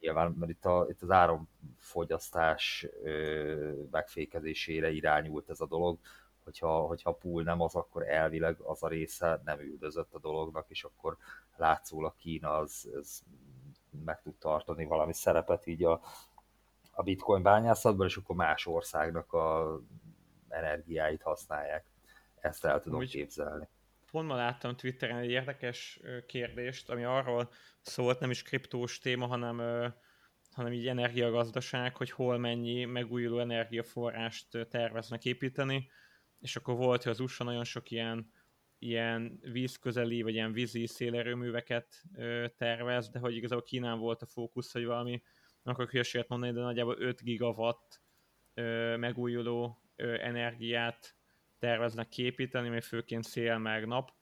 nyilván, 0.00 0.30
mert 0.38 0.50
itt, 0.50 0.64
a, 0.64 0.86
itt 0.88 1.02
az 1.02 1.10
áramfogyasztás 1.10 2.86
ö, 3.02 3.72
megfékezésére 3.90 4.90
irányult 4.90 5.48
ez 5.50 5.60
a 5.60 5.66
dolog, 5.66 5.98
hogyha, 6.44 6.80
hogyha 6.80 7.10
a 7.10 7.14
pool 7.14 7.42
nem 7.42 7.60
az, 7.60 7.74
akkor 7.74 8.08
elvileg 8.08 8.56
az 8.60 8.82
a 8.82 8.88
része 8.88 9.40
nem 9.44 9.60
üldözött 9.60 10.14
a 10.14 10.18
dolognak, 10.18 10.70
és 10.70 10.84
akkor 10.84 11.16
látszólag 11.56 12.16
Kína 12.16 12.56
az, 12.56 12.88
az 12.94 13.22
meg 14.04 14.22
tud 14.22 14.34
tartani 14.34 14.84
valami 14.84 15.12
szerepet 15.12 15.66
így 15.66 15.84
a, 15.84 16.00
a 16.90 17.02
bitcoin 17.02 17.42
bányászatban, 17.42 18.06
és 18.06 18.16
akkor 18.16 18.36
más 18.36 18.66
országnak 18.66 19.32
a 19.32 19.80
energiáit 20.48 21.22
használják. 21.22 21.84
Ezt 22.40 22.64
el 22.64 22.80
tudom 22.80 22.98
Úgy, 22.98 23.10
képzelni. 23.10 23.68
Pont 24.10 24.28
ma 24.28 24.34
láttam 24.34 24.76
Twitteren 24.76 25.16
egy 25.18 25.30
érdekes 25.30 26.00
kérdést, 26.26 26.90
ami 26.90 27.04
arról 27.04 27.52
szólt, 27.80 28.20
nem 28.20 28.30
is 28.30 28.42
kriptós 28.42 28.98
téma, 28.98 29.26
hanem, 29.26 29.56
hanem 30.50 30.72
így 30.72 30.88
energiagazdaság, 30.88 31.96
hogy 31.96 32.10
hol 32.10 32.38
mennyi 32.38 32.84
megújuló 32.84 33.38
energiaforrást 33.38 34.66
terveznek 34.68 35.24
építeni, 35.24 35.90
és 36.40 36.56
akkor 36.56 36.76
volt, 36.76 37.02
hogy 37.02 37.12
az 37.12 37.20
USA 37.20 37.44
nagyon 37.44 37.64
sok 37.64 37.90
ilyen, 37.90 38.32
ilyen 38.78 39.38
vízközeli, 39.42 40.22
vagy 40.22 40.34
ilyen 40.34 40.52
vízi 40.52 40.86
szélerőműveket 40.86 42.02
tervez, 42.56 43.10
de 43.10 43.18
hogy 43.18 43.36
igazából 43.36 43.64
Kínán 43.64 43.98
volt 43.98 44.22
a 44.22 44.26
fókusz, 44.26 44.72
hogy 44.72 44.84
valami, 44.84 45.22
akarok 45.62 45.90
hülyeséget 45.90 46.28
mondani, 46.28 46.52
de 46.52 46.60
nagyjából 46.60 46.96
5 46.98 47.22
gigawatt 47.22 48.00
megújuló 48.96 49.82
energiát 49.96 51.14
terveznek 51.60 52.08
képíteni, 52.08 52.68
még 52.68 52.82
főként 52.82 53.24
szél 53.24 53.58
meg 53.58 53.86
nap, 53.86 54.12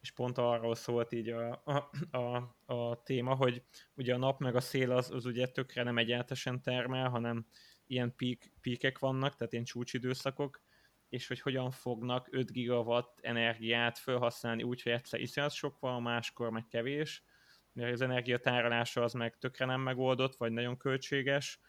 és 0.00 0.10
pont 0.10 0.38
arról 0.38 0.74
szólt 0.74 1.12
így 1.12 1.28
a, 1.28 1.62
a, 1.64 1.90
a, 2.18 2.56
a 2.74 3.02
téma, 3.02 3.34
hogy 3.34 3.62
ugye 3.94 4.14
a 4.14 4.18
nap 4.18 4.40
meg 4.40 4.56
a 4.56 4.60
szél 4.60 4.90
az, 4.90 5.10
az 5.10 5.24
ugye 5.24 5.46
tökre 5.46 5.82
nem 5.82 5.98
egyáltalán 5.98 6.62
termel, 6.62 7.08
hanem 7.08 7.46
ilyen 7.86 8.14
pík, 8.16 8.52
píkek 8.60 8.98
vannak, 8.98 9.36
tehát 9.36 9.52
ilyen 9.52 9.64
csúcsidőszakok, 9.64 10.62
és 11.08 11.28
hogy 11.28 11.40
hogyan 11.40 11.70
fognak 11.70 12.28
5 12.30 12.52
gigawatt 12.52 13.18
energiát 13.20 13.98
felhasználni 13.98 14.62
úgy, 14.62 14.82
hogy 14.82 14.92
egyszer 14.92 15.20
iszonyat 15.20 15.52
sok 15.52 15.78
van, 15.78 16.02
máskor 16.02 16.50
meg 16.50 16.66
kevés, 16.66 17.24
mert 17.72 17.92
az 17.92 18.00
energiatárolása 18.00 19.02
az 19.02 19.12
meg 19.12 19.38
tökre 19.38 19.64
nem 19.64 19.80
megoldott, 19.80 20.36
vagy 20.36 20.52
nagyon 20.52 20.76
költséges, 20.76 21.60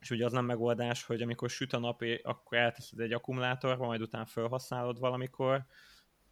és 0.00 0.10
ugye 0.10 0.24
az 0.24 0.32
nem 0.32 0.44
megoldás, 0.44 1.04
hogy 1.04 1.22
amikor 1.22 1.50
süt 1.50 1.72
a 1.72 1.78
nap, 1.78 2.02
akkor 2.22 2.58
elteszed 2.58 3.00
egy 3.00 3.12
akkumulátorba, 3.12 3.86
majd 3.86 4.00
utána 4.00 4.26
felhasználod 4.26 4.98
valamikor, 4.98 5.64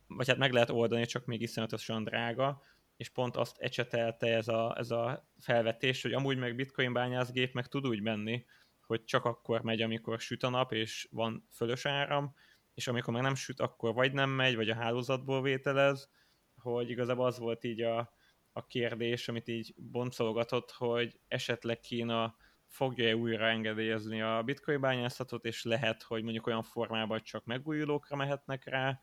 vagy 0.07 0.29
hát 0.29 0.39
meg 0.39 0.53
lehet 0.53 0.71
oldani, 0.71 1.07
csak 1.07 1.25
még 1.25 1.41
iszonyatosan 1.41 2.05
drága, 2.05 2.63
és 2.97 3.09
pont 3.09 3.37
azt 3.37 3.59
ecsetelte 3.59 4.27
ez 4.27 4.49
a, 4.49 4.75
ez 4.79 4.91
a 4.91 5.29
felvetés, 5.39 6.03
hogy 6.03 6.13
amúgy 6.13 6.39
meg 6.39 6.55
bitcoin 6.55 6.93
bányászgép 6.93 7.53
meg 7.53 7.67
tud 7.67 7.87
úgy 7.87 8.01
menni, 8.01 8.45
hogy 8.81 9.05
csak 9.05 9.25
akkor 9.25 9.63
megy, 9.63 9.83
amikor 9.83 10.21
süt 10.21 10.43
a 10.43 10.49
nap, 10.49 10.73
és 10.73 11.09
van 11.11 11.49
fölös 11.53 11.87
áram, 11.87 12.35
és 12.75 12.87
amikor 12.87 13.13
meg 13.13 13.23
nem 13.23 13.35
süt, 13.35 13.61
akkor 13.61 13.95
vagy 13.95 14.13
nem 14.13 14.31
megy, 14.31 14.57
vagy 14.57 14.71
a 14.71 14.75
hálózatból 14.75 15.43
vételez, 15.43 16.11
hogy 16.57 16.91
igazából 16.91 17.27
az 17.27 17.39
volt 17.39 17.65
így 17.65 17.81
a, 17.81 18.13
a 18.53 18.67
kérdés, 18.67 19.29
amit 19.29 19.49
így 19.49 19.75
boncolgatott, 19.77 20.71
hogy 20.71 21.19
esetleg 21.29 21.81
Kína 21.81 22.37
fogja-e 22.67 23.17
újra 23.17 23.47
engedélyezni 23.47 24.23
a 24.23 24.43
bitcoin 24.43 24.81
bányászatot, 24.81 25.45
és 25.45 25.65
lehet, 25.65 26.03
hogy 26.03 26.23
mondjuk 26.23 26.47
olyan 26.47 26.63
formában 26.63 27.23
csak 27.23 27.45
megújulókra 27.45 28.17
mehetnek 28.17 28.65
rá, 28.65 29.01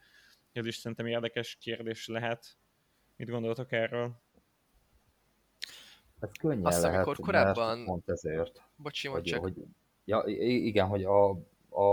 ez 0.54 0.66
is 0.66 0.76
szerintem 0.76 1.06
érdekes 1.06 1.58
kérdés 1.62 2.08
lehet. 2.08 2.58
Mit 3.16 3.30
gondoltok 3.30 3.72
erről? 3.72 4.22
Hát 6.22 6.38
könnyen 6.38 6.66
Azt 6.66 6.82
lehet, 6.82 6.96
amikor 6.96 7.16
korábban... 7.16 7.86
pont 7.86 8.10
ezért. 8.10 8.64
Bocsi, 8.76 9.08
hogy, 9.08 9.24
csak. 9.24 9.40
Hogy, 9.40 9.54
ja, 10.06 10.24
igen, 10.26 10.88
hogy 10.88 11.04
a, 11.04 11.30
a, 11.70 11.84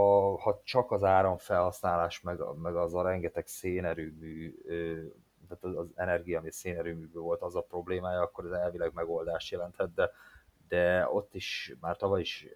ha 0.40 0.60
csak 0.64 0.90
az 0.90 1.04
áramfelhasználás, 1.04 2.20
meg, 2.20 2.38
meg 2.62 2.76
az 2.76 2.94
a 2.94 3.02
rengeteg 3.02 3.46
szénerőmű, 3.46 4.54
tehát 5.48 5.64
az, 5.64 5.76
az 5.76 5.86
energia, 5.94 6.38
ami 6.38 6.50
szénerőműből 6.50 7.22
volt, 7.22 7.42
az 7.42 7.56
a 7.56 7.60
problémája, 7.60 8.20
akkor 8.20 8.44
ez 8.44 8.50
elvileg 8.50 8.92
megoldást 8.94 9.50
jelenthet, 9.50 9.94
de, 9.94 10.10
de 10.70 11.08
ott 11.08 11.34
is, 11.34 11.74
már 11.80 11.96
tavaly 11.96 12.20
is 12.20 12.46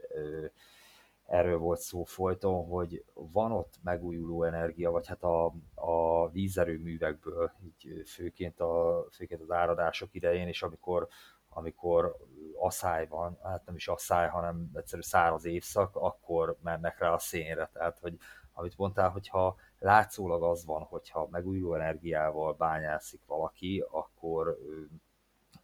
erről 1.27 1.59
volt 1.59 1.79
szó 1.79 2.05
folyton, 2.05 2.67
hogy 2.67 3.05
van 3.15 3.53
ott 3.53 3.75
megújuló 3.83 4.43
energia, 4.43 4.91
vagy 4.91 5.07
hát 5.07 5.23
a, 5.23 5.55
a 5.75 6.29
vízerőművekből, 6.31 7.53
így 7.65 8.03
főként, 8.07 8.61
a, 8.61 9.05
főként 9.13 9.41
az 9.41 9.51
áradások 9.51 10.15
idején, 10.15 10.49
és 10.49 10.63
amikor, 10.63 11.09
amikor 11.49 12.17
asszály 12.59 13.07
van, 13.07 13.39
hát 13.43 13.67
nem 13.67 13.75
is 13.75 13.89
asszály, 13.89 14.29
hanem 14.29 14.71
egyszerű 14.75 15.03
száraz 15.03 15.45
évszak, 15.45 15.97
akkor 15.97 16.57
mennek 16.63 16.99
rá 16.99 17.13
a 17.13 17.19
szénre. 17.19 17.71
Tehát, 17.73 17.99
hogy 17.99 18.17
amit 18.53 18.77
mondtál, 18.77 19.09
hogyha 19.09 19.57
látszólag 19.79 20.43
az 20.43 20.65
van, 20.65 20.83
hogyha 20.83 21.29
megújuló 21.31 21.75
energiával 21.75 22.53
bányászik 22.53 23.21
valaki, 23.27 23.85
akkor 23.91 24.59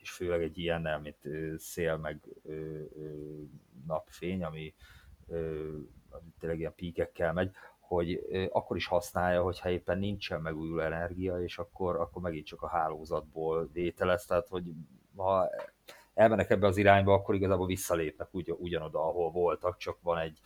és 0.01 0.11
főleg 0.11 0.43
egy 0.43 0.59
ilyennel, 0.59 1.01
mint 1.01 1.19
szél 1.59 1.97
meg 1.97 2.29
napfény, 3.87 4.45
ami 4.45 4.75
tényleg 6.39 6.59
ilyen 6.59 6.75
píkekkel 6.75 7.33
megy, 7.33 7.51
hogy 7.79 8.21
akkor 8.51 8.77
is 8.77 8.87
használja, 8.87 9.43
hogyha 9.43 9.71
éppen 9.71 9.99
nincsen 9.99 10.41
megújuló 10.41 10.81
energia, 10.81 11.43
és 11.43 11.59
akkor, 11.59 11.97
akkor 11.97 12.23
megint 12.23 12.47
csak 12.47 12.63
a 12.63 12.69
hálózatból 12.69 13.69
vételez, 13.73 14.25
tehát 14.27 14.49
hogy 14.49 14.65
ha 15.17 15.51
elmennek 16.15 16.51
ebbe 16.51 16.67
az 16.67 16.77
irányba, 16.77 17.13
akkor 17.13 17.35
igazából 17.35 17.67
visszalépnek 17.67 18.35
ugy, 18.35 18.55
ugyanoda, 18.59 18.99
ahol 18.99 19.31
voltak, 19.31 19.77
csak 19.77 19.99
van 20.03 20.19
egy 20.19 20.41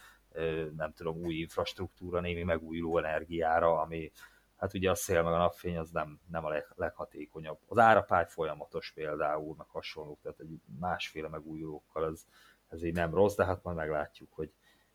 nem 0.77 0.93
tudom, 0.93 1.17
új 1.17 1.35
infrastruktúra 1.35 2.21
némi 2.21 2.43
megújuló 2.43 2.99
energiára, 2.99 3.81
ami 3.81 4.13
hát 4.57 4.75
ugye 4.75 4.91
a 4.91 4.95
szél 4.95 5.23
meg 5.23 5.33
a 5.33 5.39
napfény 5.39 5.79
az 5.79 5.91
nem, 5.91 6.21
nem 6.31 6.45
a 6.45 6.49
leg, 6.49 6.67
leghatékonyabb. 6.75 7.59
Az 7.67 7.79
árapály 7.79 8.27
folyamatos 8.29 8.93
például, 8.93 9.55
meg 9.57 9.67
hasonlók, 9.67 10.21
tehát 10.23 10.41
egy 10.41 10.61
másféle 10.79 11.29
megújulókkal 11.29 12.07
ez, 12.07 12.27
ez 12.69 12.83
így 12.83 12.95
nem 12.95 13.15
rossz, 13.15 13.35
de 13.35 13.45
hát 13.45 13.63
majd 13.63 13.77
meglátjuk, 13.77 14.33
hogy 14.33 14.53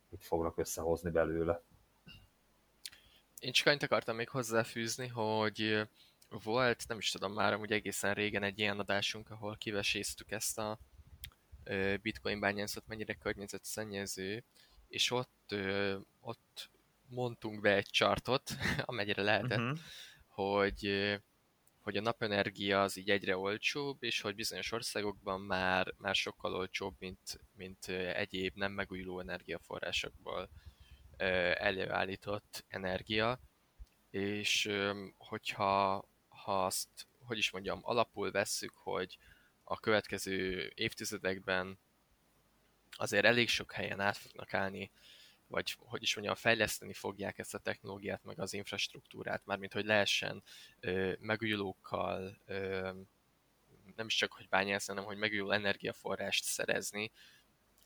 mit 0.10 0.24
fognak 0.24 0.58
összehozni 0.58 1.10
belőle. 1.10 1.62
én 3.40 3.52
csak 3.52 3.68
annyit 3.68 3.84
akartam 3.84 4.16
még 4.16 4.30
hozzáfűzni, 4.30 5.08
hogy 5.08 5.88
volt, 6.30 6.88
nem 6.88 6.98
is 6.98 7.12
tudom 7.12 7.34
már, 7.34 7.54
amúgy 7.54 7.72
egészen 7.72 8.14
régen 8.14 8.44
egy 8.44 8.60
ilyen 8.60 8.80
adásunk, 8.80 9.30
ahol 9.30 9.58
kiveséztük 9.58 10.32
ezt 10.32 10.58
a 10.58 10.80
bitcoin 12.02 12.40
bányászat 12.40 12.88
mennyire 12.88 13.14
környezetszennyező, 13.14 14.44
és 14.88 15.12
ott, 15.12 15.56
ott 16.20 16.70
mondtunk 17.10 17.62
be 17.62 17.76
egy 17.76 17.90
chartot, 17.90 18.52
amennyire 18.86 19.22
lehetett, 19.22 19.60
uh-huh. 19.60 19.80
hogy 20.28 21.20
hogy 21.82 21.98
a 21.98 22.02
napenergia 22.02 22.82
az 22.82 22.98
így 22.98 23.10
egyre 23.10 23.38
olcsóbb, 23.38 24.04
és 24.04 24.22
hogy 24.22 24.36
bizonyos 24.36 24.72
országokban 24.72 25.42
már, 25.42 25.94
már 25.98 26.16
sokkal 26.16 26.56
olcsóbb, 26.56 26.96
mint, 27.00 27.40
mint 27.56 27.88
egyéb 27.88 28.56
nem 28.56 28.72
megújuló 28.72 29.20
energiaforrásokból 29.20 30.50
előállított 31.54 32.66
energia, 32.68 33.40
és 34.10 34.72
hogyha 35.18 36.08
ha 36.28 36.66
azt, 36.66 37.08
hogy 37.20 37.38
is 37.38 37.52
mondjam, 37.52 37.80
alapul 37.82 38.32
vesszük, 38.32 38.74
hogy 38.76 39.18
a 39.64 39.80
következő 39.80 40.72
évtizedekben 40.76 41.80
azért 42.92 43.26
elég 43.26 43.50
sok 43.50 43.72
helyen 43.72 44.00
át 44.00 44.18
fognak 44.18 44.54
állni, 44.54 44.92
vagy 45.50 45.76
hogy 45.80 46.02
is 46.02 46.16
mondjam, 46.16 46.36
fejleszteni 46.36 46.94
fogják 46.94 47.38
ezt 47.38 47.54
a 47.54 47.60
technológiát, 47.60 48.24
meg 48.24 48.40
az 48.40 48.54
infrastruktúrát, 48.54 49.46
mármint 49.46 49.74
hogy 49.74 49.86
lehessen 49.86 50.44
ö, 50.80 51.14
megújulókkal, 51.20 52.38
ö, 52.46 52.90
nem 53.96 54.06
is 54.06 54.16
csak, 54.16 54.32
hogy 54.34 54.50
bányászni, 54.50 54.94
hanem 54.94 55.08
hogy 55.10 55.18
megújuló 55.18 55.52
energiaforrást 55.52 56.44
szerezni, 56.44 57.12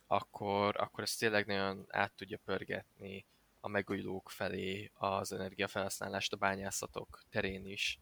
akkor, 0.08 0.76
akkor 0.78 1.04
ez 1.04 1.16
tényleg 1.16 1.46
nagyon 1.46 1.86
át 1.90 2.14
tudja 2.14 2.38
pörgetni 2.46 3.26
a 3.60 3.68
megújulók 3.68 4.30
felé 4.30 4.92
az 4.94 5.32
energiafelhasználást 5.32 6.34
a 6.34 6.38
bányászatok 6.38 7.24
terén 7.30 7.66
is. 7.66 8.00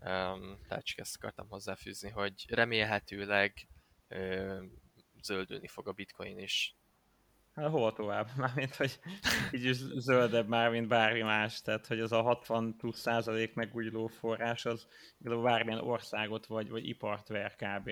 Um, 0.00 0.58
tehát 0.68 0.84
csak 0.84 0.98
ezt 0.98 1.16
akartam 1.16 1.48
hozzáfűzni, 1.48 2.10
hogy 2.10 2.46
remélhetőleg 2.48 3.66
um, 4.10 4.72
zöldülni 5.22 5.68
fog 5.68 5.88
a 5.88 5.92
bitcoin 5.92 6.38
is. 6.38 6.74
Hát 7.60 7.70
hol 7.70 7.92
tovább? 7.92 8.28
Mármint, 8.36 8.74
hogy 8.74 8.98
így 9.52 9.64
is 9.64 9.76
zöldebb 9.76 10.48
már, 10.48 10.70
mint 10.70 10.88
bármi 10.88 11.20
más. 11.22 11.62
Tehát, 11.62 11.86
hogy 11.86 12.00
az 12.00 12.12
a 12.12 12.22
60 12.22 12.76
plusz 12.76 13.00
százalék 13.00 13.54
megújuló 13.54 14.06
forrás, 14.06 14.64
az 14.64 14.86
bármilyen 15.18 15.80
országot 15.80 16.46
vagy, 16.46 16.70
vagy 16.70 16.88
ipart 16.88 17.28
ver 17.28 17.54
kb. 17.56 17.90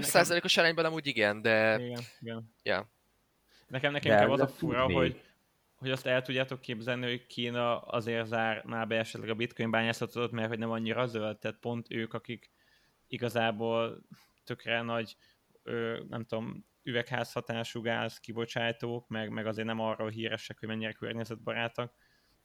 Százalékos 0.00 0.56
arányban 0.56 0.84
amúgy 0.84 1.06
igen, 1.06 1.42
de... 1.42 1.78
Igen, 1.80 2.00
igen. 2.20 2.54
Ja. 2.62 2.90
Nekem, 3.66 3.92
nekem 3.92 4.12
inkább 4.12 4.30
az 4.30 4.40
a 4.40 4.48
fura, 4.48 4.84
hogy, 4.84 5.22
hogy 5.74 5.90
azt 5.90 6.06
el 6.06 6.22
tudjátok 6.22 6.60
képzelni, 6.60 7.06
hogy 7.08 7.26
Kína 7.26 7.80
azért 7.80 8.26
zárná 8.26 8.84
be 8.84 8.98
esetleg 8.98 9.30
a 9.30 9.34
bitcoin 9.34 9.70
bányászatot, 9.70 10.30
mert 10.30 10.48
hogy 10.48 10.58
nem 10.58 10.70
annyira 10.70 11.06
zöld, 11.06 11.38
tehát 11.38 11.58
pont 11.60 11.86
ők, 11.90 12.14
akik 12.14 12.50
igazából 13.06 14.02
tökre 14.44 14.82
nagy, 14.82 15.16
ö, 15.62 16.00
nem 16.08 16.24
tudom, 16.24 16.64
üvegházhatású 16.82 17.80
gáz 17.80 18.18
kibocsátók, 18.18 19.08
meg, 19.08 19.30
meg 19.30 19.46
azért 19.46 19.66
nem 19.66 19.80
arról 19.80 20.08
híresek, 20.08 20.58
hogy 20.58 20.68
mennyire 20.68 20.92
környezetbarátak. 20.92 21.94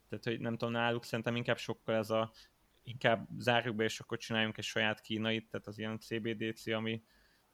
Tehát, 0.10 0.24
hogy 0.24 0.40
nem 0.40 0.58
tudom, 0.58 0.74
náluk 0.74 1.04
szerintem 1.04 1.36
inkább 1.36 1.58
sokkal 1.58 1.96
ez 1.96 2.10
a 2.10 2.32
inkább 2.84 3.28
zárjuk 3.38 3.76
be, 3.76 3.84
és 3.84 4.00
akkor 4.00 4.18
csináljunk 4.18 4.58
egy 4.58 4.64
saját 4.64 5.02
kínait, 5.02 5.50
tehát 5.50 5.68
az 5.68 5.78
ilyen 5.78 6.00
CBDC, 6.00 6.68
ami 6.68 7.04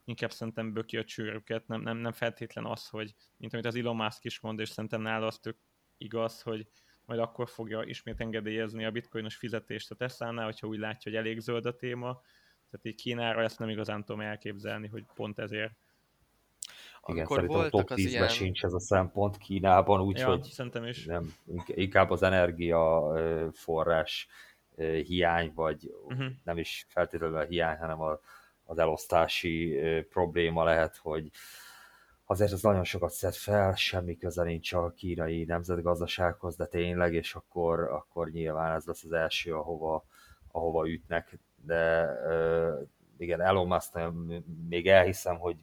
inkább 0.03 0.31
szerintem 0.31 0.73
böki 0.73 0.97
a 0.97 1.03
csőrüket, 1.03 1.67
nem, 1.67 1.81
nem, 1.81 1.97
nem 1.97 2.11
feltétlen 2.11 2.65
az, 2.65 2.87
hogy, 2.87 3.15
mint 3.37 3.53
amit 3.53 3.65
az 3.65 3.75
Elon 3.75 3.95
Musk 3.95 4.23
is 4.23 4.39
mond, 4.39 4.59
és 4.59 4.69
szerintem 4.69 5.01
nála 5.01 5.25
az 5.25 5.39
tök 5.39 5.57
igaz, 5.97 6.41
hogy 6.41 6.67
majd 7.05 7.19
akkor 7.19 7.49
fogja 7.49 7.81
ismét 7.81 8.19
engedélyezni 8.19 8.85
a 8.85 8.91
bitcoinos 8.91 9.35
fizetést 9.35 9.91
a 9.91 9.95
Tesla-nál, 9.95 10.45
hogyha 10.45 10.67
úgy 10.67 10.79
látja, 10.79 11.11
hogy 11.11 11.19
elég 11.19 11.39
zöld 11.39 11.65
a 11.65 11.75
téma. 11.75 12.21
Tehát 12.69 12.85
így 12.85 12.95
Kínára 12.95 13.41
ezt 13.43 13.59
nem 13.59 13.69
igazán 13.69 14.03
tudom 14.03 14.21
elképzelni, 14.21 14.87
hogy 14.87 15.05
pont 15.15 15.39
ezért. 15.39 15.73
Igen, 17.07 17.25
Amikor 17.25 17.35
szerintem 17.35 17.59
a 17.59 17.69
top 17.69 17.89
10-ben 17.89 18.07
ilyen... 18.07 18.27
sincs 18.27 18.63
ez 18.63 18.73
a 18.73 18.79
szempont 18.79 19.37
Kínában, 19.37 20.01
úgyhogy 20.01 20.49
ja, 20.57 20.87
is. 20.87 21.05
Nem, 21.05 21.33
inkább 21.65 22.09
az 22.09 22.23
energia 22.23 23.13
forrás 23.53 24.27
hiány, 25.05 25.51
vagy 25.55 25.91
uh-huh. 26.03 26.25
nem 26.43 26.57
is 26.57 26.85
feltétlenül 26.89 27.37
a 27.37 27.43
hiány, 27.43 27.77
hanem 27.77 28.01
a, 28.01 28.19
az 28.63 28.77
elosztási 28.77 29.79
probléma 30.09 30.63
lehet, 30.63 30.97
hogy 30.97 31.31
azért 32.25 32.51
ez 32.51 32.61
nagyon 32.61 32.83
sokat 32.83 33.11
szed 33.11 33.33
fel, 33.33 33.75
semmi 33.75 34.17
köze 34.17 34.43
nincs 34.43 34.73
a 34.73 34.91
kínai 34.91 35.43
nemzetgazdasághoz, 35.43 36.55
de 36.55 36.65
tényleg, 36.65 37.13
és 37.13 37.35
akkor, 37.35 37.79
akkor 37.79 38.29
nyilván 38.29 38.75
ez 38.75 38.85
lesz 38.85 39.03
az 39.03 39.11
első, 39.11 39.55
ahova, 39.55 40.05
ahova 40.51 40.89
ütnek, 40.89 41.39
de 41.65 42.09
igen, 43.17 43.41
Elon 43.41 43.67
Musk 43.67 43.99
még 44.69 44.87
elhiszem, 44.87 45.37
hogy 45.37 45.55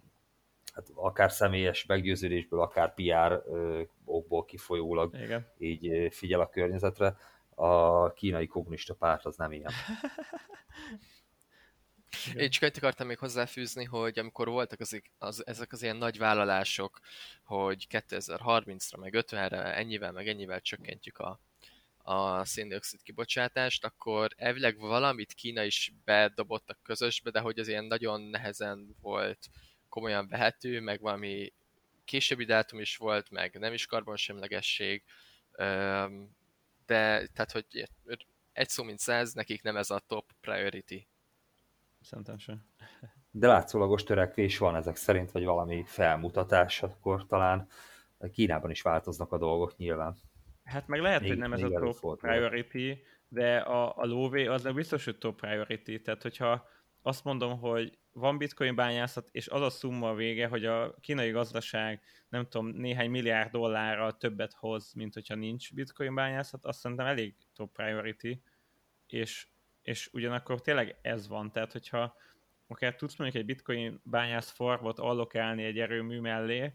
hát 0.75 0.89
akár 0.95 1.33
személyes 1.33 1.87
meggyőződésből, 1.87 2.61
akár 2.61 2.95
PR 2.95 3.43
okból 4.05 4.45
kifolyólag 4.45 5.15
igen. 5.15 5.47
így 5.59 6.15
figyel 6.15 6.41
a 6.41 6.49
környezetre, 6.49 7.17
a 7.55 8.13
kínai 8.13 8.47
kommunista 8.47 8.95
párt 8.95 9.25
az 9.25 9.37
nem 9.37 9.53
ilyen. 9.53 9.73
Igen. 12.27 12.43
Én 12.43 12.51
csak 12.51 12.63
egy 12.63 12.77
akartam 12.77 13.07
még 13.07 13.19
hozzáfűzni, 13.19 13.85
hogy 13.85 14.19
amikor 14.19 14.49
voltak 14.49 14.81
az, 14.81 15.03
az, 15.19 15.47
ezek 15.47 15.73
az 15.73 15.83
ilyen 15.83 15.97
nagy 15.97 16.19
vállalások, 16.19 17.01
hogy 17.45 17.87
2030-ra, 17.91 18.99
meg 18.99 19.15
50-re 19.17 19.75
ennyivel, 19.75 20.13
meg 20.13 20.29
ennyivel 20.29 20.61
csökkentjük 20.61 21.19
a, 21.19 21.41
a 22.03 22.45
széndiokszid 22.45 23.03
kibocsátást, 23.03 23.85
akkor 23.85 24.31
elvileg 24.37 24.79
valamit 24.79 25.33
Kína 25.33 25.63
is 25.63 25.93
bedobott 26.05 26.71
a 26.71 26.79
közösbe, 26.83 27.31
de 27.31 27.41
hogy 27.41 27.59
az 27.59 27.69
ilyen 27.69 27.85
nagyon 27.85 28.21
nehezen 28.21 28.97
volt 29.01 29.49
komolyan 29.90 30.29
vehető, 30.29 30.81
meg 30.81 31.00
valami 31.00 31.53
későbbi 32.05 32.44
dátum 32.44 32.81
is 32.81 32.96
volt, 32.96 33.31
meg 33.31 33.59
nem 33.59 33.72
is 33.72 33.87
karbonsemlegesség, 33.87 35.03
de 36.87 37.26
tehát, 37.26 37.53
hogy 37.53 37.88
egy 38.53 38.68
szó 38.68 38.83
mint 38.83 38.98
száz, 38.98 39.33
nekik 39.33 39.62
nem 39.62 39.76
ez 39.76 39.90
a 39.90 40.03
top 40.07 40.33
priority 40.40 41.07
Szerintem 42.00 42.38
sem. 42.38 42.64
De 43.31 43.46
látszólagos 43.46 44.03
törekvés 44.03 44.59
van 44.59 44.76
ezek 44.76 44.96
szerint, 44.96 45.31
vagy 45.31 45.44
valami 45.44 45.85
felmutatás, 45.87 46.83
akkor 46.83 47.26
talán 47.26 47.68
Kínában 48.33 48.70
is 48.70 48.83
változnak 48.83 49.33
a 49.33 49.38
dolgok 49.38 49.76
nyilván. 49.76 50.16
Hát 50.64 50.87
meg 50.87 51.00
lehet, 51.00 51.20
még, 51.20 51.29
hogy 51.29 51.38
nem 51.38 51.53
ez 51.53 51.62
a 51.62 51.68
top 51.68 52.18
priority, 52.20 53.03
de 53.29 53.57
a, 53.57 53.96
a 53.96 54.05
lóvé 54.05 54.46
az 54.46 54.62
nem 54.62 54.74
biztos, 54.74 55.05
hogy 55.05 55.18
top 55.18 55.40
priority. 55.40 56.03
Tehát, 56.03 56.22
hogyha 56.22 56.68
azt 57.03 57.25
mondom, 57.25 57.59
hogy 57.59 57.99
van 58.13 58.39
bitcoin 58.39 58.75
bányászat, 58.75 59.29
és 59.33 59.49
az 59.49 59.61
a 59.61 59.71
szumma 59.71 60.09
a 60.09 60.15
vége, 60.15 60.47
hogy 60.47 60.65
a 60.65 60.95
kínai 61.01 61.31
gazdaság 61.31 62.03
nem 62.29 62.49
tudom, 62.49 62.67
néhány 62.67 63.11
milliárd 63.11 63.51
dollárral 63.51 64.17
többet 64.17 64.53
hoz, 64.53 64.93
mint 64.93 65.15
hogyha 65.15 65.35
nincs 65.35 65.75
bitcoin 65.75 66.15
bányászat, 66.15 66.65
azt 66.65 66.79
szerintem 66.79 67.07
elég 67.07 67.35
top 67.55 67.73
priority, 67.73 68.43
és 69.07 69.49
és 69.83 70.11
ugyanakkor 70.13 70.61
tényleg 70.61 70.99
ez 71.03 71.29
van, 71.29 71.53
tehát 71.53 71.73
hogyha 71.73 72.17
akár 72.67 72.95
tudsz 72.95 73.17
mondjuk 73.17 73.41
egy 73.41 73.49
bitcoin 73.49 74.01
bányász 74.05 74.51
farmot 74.51 74.99
allokálni 74.99 75.65
egy 75.65 75.79
erőmű 75.79 76.21
mellé, 76.21 76.75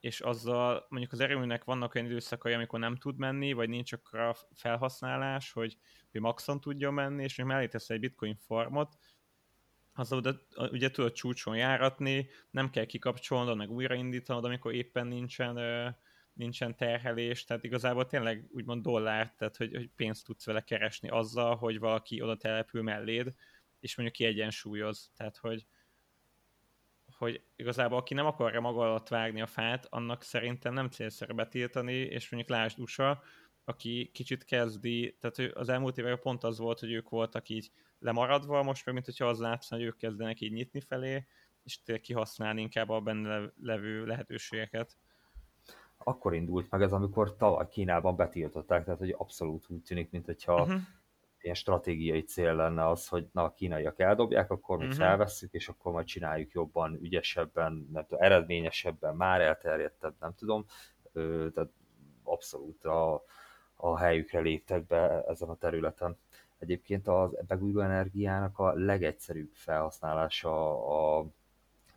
és 0.00 0.20
azzal 0.20 0.86
mondjuk 0.88 1.12
az 1.12 1.20
erőműnek 1.20 1.64
vannak 1.64 1.94
olyan 1.94 2.06
időszakai, 2.06 2.52
amikor 2.52 2.78
nem 2.78 2.96
tud 2.96 3.16
menni, 3.16 3.52
vagy 3.52 3.68
nincs 3.68 3.92
akkor 3.92 4.18
a 4.18 4.36
felhasználás, 4.54 5.52
hogy, 5.52 5.76
hogy 6.10 6.20
maxon 6.20 6.60
tudjon 6.60 6.94
menni, 6.94 7.22
és 7.22 7.36
még 7.36 7.46
mellé 7.46 7.66
tesz 7.66 7.90
egy 7.90 8.00
bitcoin 8.00 8.36
farmot, 8.36 8.96
azzal 9.96 10.18
ugye, 10.18 10.32
ugye 10.70 10.90
tudod 10.90 11.12
csúcson 11.12 11.56
járatni, 11.56 12.28
nem 12.50 12.70
kell 12.70 12.84
kikapcsolnod, 12.84 13.56
meg 13.56 13.70
újraindítanod, 13.70 14.44
amikor 14.44 14.74
éppen 14.74 15.06
nincsen 15.06 15.56
nincsen 16.36 16.76
terhelés, 16.76 17.44
tehát 17.44 17.64
igazából 17.64 18.06
tényleg 18.06 18.46
úgymond 18.50 18.82
dollár, 18.82 19.34
tehát 19.38 19.56
hogy, 19.56 19.74
hogy 19.74 19.90
pénzt 19.96 20.24
tudsz 20.24 20.44
vele 20.44 20.60
keresni 20.60 21.08
azzal, 21.08 21.56
hogy 21.56 21.78
valaki 21.78 22.22
oda 22.22 22.36
települ 22.36 22.82
melléd, 22.82 23.34
és 23.80 23.96
mondjuk 23.96 24.18
kiegyensúlyoz, 24.18 25.10
tehát 25.16 25.36
hogy, 25.36 25.66
hogy 27.16 27.42
igazából 27.56 27.98
aki 27.98 28.14
nem 28.14 28.26
akarja 28.26 28.60
maga 28.60 28.80
alatt 28.80 29.08
vágni 29.08 29.40
a 29.40 29.46
fát, 29.46 29.86
annak 29.90 30.22
szerintem 30.22 30.72
nem 30.72 30.88
célszerű 30.88 31.34
betiltani, 31.34 31.94
és 31.94 32.30
mondjuk 32.30 32.56
lásd 32.58 32.78
USA, 32.78 33.22
aki 33.64 34.10
kicsit 34.12 34.44
kezdi, 34.44 35.16
tehát 35.20 35.52
az 35.54 35.68
elmúlt 35.68 35.98
években 35.98 36.20
pont 36.20 36.44
az 36.44 36.58
volt, 36.58 36.80
hogy 36.80 36.92
ők 36.92 37.08
voltak 37.08 37.48
így 37.48 37.70
lemaradva, 37.98 38.62
most 38.62 38.84
meg 38.84 38.94
mint 38.94 39.06
hogyha 39.06 39.26
az 39.26 39.38
látszna, 39.38 39.76
hogy 39.76 39.86
ők 39.86 39.96
kezdenek 39.96 40.40
így 40.40 40.52
nyitni 40.52 40.80
felé, 40.80 41.26
és 41.62 41.80
kihasználni 42.02 42.60
inkább 42.60 42.88
a 42.88 43.00
benne 43.00 43.52
levő 43.60 44.04
lehetőségeket 44.04 44.96
akkor 45.98 46.34
indult 46.34 46.70
meg 46.70 46.82
ez, 46.82 46.92
amikor 46.92 47.36
tavaly 47.36 47.68
Kínában 47.68 48.16
betiltották, 48.16 48.84
tehát 48.84 48.98
hogy 48.98 49.14
abszolút 49.18 49.66
úgy 49.68 49.82
tűnik, 49.82 50.10
mint 50.10 50.26
hogyha 50.26 50.60
uh-huh. 50.60 50.80
ilyen 51.40 51.54
stratégiai 51.54 52.22
cél 52.22 52.54
lenne 52.54 52.88
az, 52.88 53.08
hogy 53.08 53.28
na 53.32 53.42
a 53.42 53.52
kínaiak 53.52 53.98
eldobják, 54.00 54.50
akkor 54.50 54.78
mi 54.78 54.84
uh-huh. 54.84 54.98
felvesszük, 54.98 55.52
és 55.52 55.68
akkor 55.68 55.92
majd 55.92 56.06
csináljuk 56.06 56.52
jobban, 56.52 56.94
ügyesebben, 56.94 57.88
nem 57.92 58.04
tudom, 58.06 58.22
eredményesebben, 58.22 59.16
már 59.16 59.40
elterjedtebb, 59.40 60.14
nem 60.20 60.34
tudom. 60.34 60.64
tehát 61.52 61.70
abszolút 62.22 62.84
a, 62.84 63.22
a 63.76 63.98
helyükre 63.98 64.40
léptek 64.40 64.86
be 64.86 65.24
ezen 65.28 65.48
a 65.48 65.56
területen. 65.56 66.18
Egyébként 66.58 67.08
a 67.08 67.30
megújuló 67.46 67.80
energiának 67.80 68.58
a 68.58 68.72
legegyszerűbb 68.72 69.50
felhasználása 69.54 71.18
a 71.18 71.26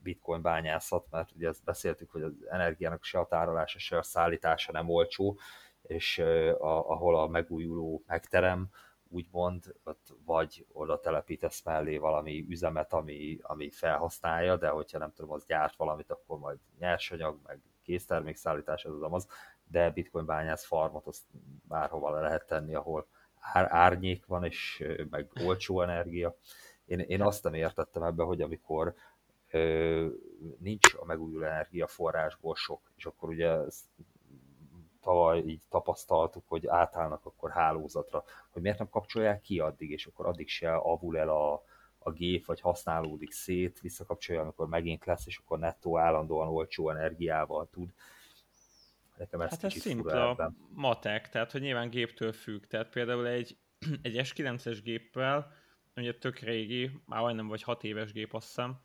bitcoin 0.04 0.42
bányászat, 0.42 1.06
mert 1.10 1.32
ugye 1.36 1.48
ezt 1.48 1.64
beszéltük, 1.64 2.12
hogy 2.12 2.22
az 2.22 2.34
energiának 2.50 3.04
se 3.04 3.20
a 3.20 3.28
tárolása, 3.28 3.80
se 3.80 3.98
a 3.98 4.04
szállítása 4.04 4.72
nem 4.72 4.90
olcsó, 4.90 5.38
és 5.82 6.18
a, 6.60 6.90
ahol 6.90 7.20
a 7.20 7.28
megújuló 7.28 8.04
megterem, 8.08 8.70
úgymond, 9.10 9.76
ott 9.84 10.16
vagy 10.26 10.66
oda 10.72 11.00
telepítesz 11.00 11.64
mellé 11.64 11.98
valami 11.98 12.46
üzemet, 12.50 12.94
ami, 12.94 13.40
ami 13.42 13.70
felhasználja, 13.70 14.58
de 14.58 14.70
hogyha 14.70 14.98
nem 14.98 15.12
tudom, 15.14 15.32
az 15.32 15.46
gyárt 15.46 15.76
valamit, 15.76 16.12
akkor 16.12 16.40
majd 16.40 16.58
nyersanyag, 16.80 17.40
meg 17.46 17.62
késztermékszállítás, 17.82 18.86
az 18.86 18.94
az, 19.02 19.28
de 19.68 19.90
bitcoin 19.90 20.26
bányász 20.26 20.66
farmot 20.66 21.08
azt 21.08 21.24
bárhova 21.68 22.12
le 22.12 22.22
lehet 22.22 22.46
tenni, 22.46 22.76
ahol 22.76 23.08
ár, 23.40 23.68
árnyék 23.70 24.26
van, 24.26 24.44
és 24.44 24.84
meg 25.10 25.28
olcsó 25.46 25.82
energia. 25.82 26.36
Én, 26.86 27.00
én 27.00 27.22
azt 27.22 27.44
nem 27.44 27.54
értettem 27.54 28.04
ebbe, 28.04 28.24
hogy 28.24 28.42
amikor 28.42 28.94
ö, 29.50 30.08
nincs 30.60 30.94
a 30.94 31.06
megújuló 31.06 31.46
energiaforrásból 31.46 32.56
sok, 32.56 32.92
és 32.96 33.06
akkor 33.06 33.30
ugye 33.30 33.58
tavaly 35.02 35.40
így 35.40 35.62
tapasztaltuk, 35.70 36.44
hogy 36.48 36.68
átállnak 36.68 37.26
akkor 37.26 37.52
hálózatra, 37.52 38.24
hogy 38.50 38.62
miért 38.62 38.78
nem 38.78 38.90
kapcsolják 38.90 39.42
ki 39.42 39.60
addig, 39.60 39.92
és 39.92 40.06
akkor 40.06 40.26
addig 40.26 40.48
se 40.48 40.76
avul 40.76 41.18
el 41.18 41.30
a, 41.30 41.64
a 41.98 42.12
gép, 42.12 42.46
vagy 42.46 42.62
használódik 42.62 43.32
szét, 43.32 43.80
visszakapcsolja, 43.80 44.42
amikor 44.42 44.68
megint 44.68 45.06
lesz, 45.06 45.28
és 45.28 45.38
akkor 45.38 45.60
nettó 45.60 45.98
állandóan 45.98 46.48
olcsó 46.48 46.90
energiával 46.90 47.68
tud. 47.72 47.94
Nekem 49.20 49.42
ez 49.42 49.50
hát 49.50 49.64
ez 49.64 49.74
szimpla 49.74 50.54
matek, 50.74 51.30
tehát 51.30 51.52
hogy 51.52 51.62
nyilván 51.62 51.90
géptől 51.90 52.32
függ, 52.32 52.66
tehát 52.66 52.90
például 52.90 53.28
egy, 53.28 53.58
egy 54.02 54.16
S9-es 54.16 54.80
géppel, 54.84 55.52
ugye 55.96 56.18
tök 56.18 56.40
régi, 56.40 56.92
már 57.06 57.22
majdnem 57.22 57.48
vagy 57.48 57.62
6 57.62 57.84
éves 57.84 58.12
gép 58.12 58.34
azt 58.34 58.48
hiszem, 58.48 58.80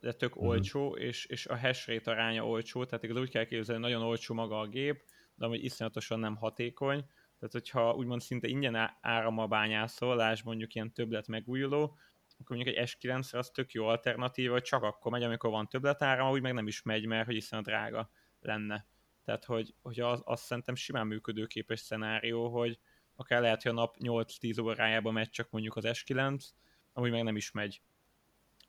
de 0.00 0.12
tök 0.12 0.36
uh-huh. 0.36 0.50
olcsó, 0.50 0.96
és, 0.96 1.24
és 1.26 1.46
a 1.46 1.58
hash 1.58 1.88
rate 1.88 2.10
aránya 2.10 2.46
olcsó, 2.46 2.84
tehát 2.84 3.04
igaz 3.04 3.16
úgy 3.16 3.30
kell 3.30 3.44
képzelni, 3.44 3.82
nagyon 3.82 4.02
olcsó 4.02 4.34
maga 4.34 4.60
a 4.60 4.66
gép, 4.66 5.02
de 5.34 5.44
amúgy 5.44 5.64
iszonyatosan 5.64 6.20
nem 6.20 6.36
hatékony, 6.36 6.98
tehát 7.38 7.52
hogyha 7.52 7.94
úgymond 7.94 8.20
szinte 8.20 8.48
ingyen 8.48 8.90
árammal 9.00 9.46
bányászol, 9.46 10.16
lásd 10.16 10.44
mondjuk 10.44 10.74
ilyen 10.74 10.92
többlet 10.92 11.26
megújuló, 11.26 11.98
akkor 12.38 12.56
mondjuk 12.56 12.76
egy 12.76 12.94
S9 12.98 13.34
az 13.34 13.50
tök 13.50 13.72
jó 13.72 13.86
alternatíva, 13.86 14.52
hogy 14.52 14.62
csak 14.62 14.82
akkor 14.82 15.12
megy, 15.12 15.22
amikor 15.22 15.50
van 15.50 15.68
többlet 15.68 16.02
áram, 16.02 16.30
úgy 16.30 16.42
meg 16.42 16.52
nem 16.52 16.66
is 16.66 16.82
megy, 16.82 17.06
mert 17.06 17.26
hogy 17.26 17.36
iszonyat 17.36 17.64
drága 17.64 18.10
lenne. 18.40 18.86
Tehát, 19.30 19.44
hogy, 19.44 19.74
hogy 19.82 20.00
az, 20.00 20.20
azt 20.24 20.42
szerintem 20.42 20.74
simán 20.74 21.06
működőképes 21.06 21.80
szenárió, 21.80 22.48
hogy 22.48 22.78
akár 23.16 23.40
lehet, 23.40 23.62
hogy 23.62 23.70
a 23.70 23.74
nap 23.74 23.96
8-10 23.98 24.62
órájában 24.62 25.12
megy 25.12 25.30
csak 25.30 25.50
mondjuk 25.50 25.76
az 25.76 25.84
S9, 25.86 26.44
amúgy 26.92 27.10
meg 27.10 27.22
nem 27.22 27.36
is 27.36 27.50
megy. 27.50 27.82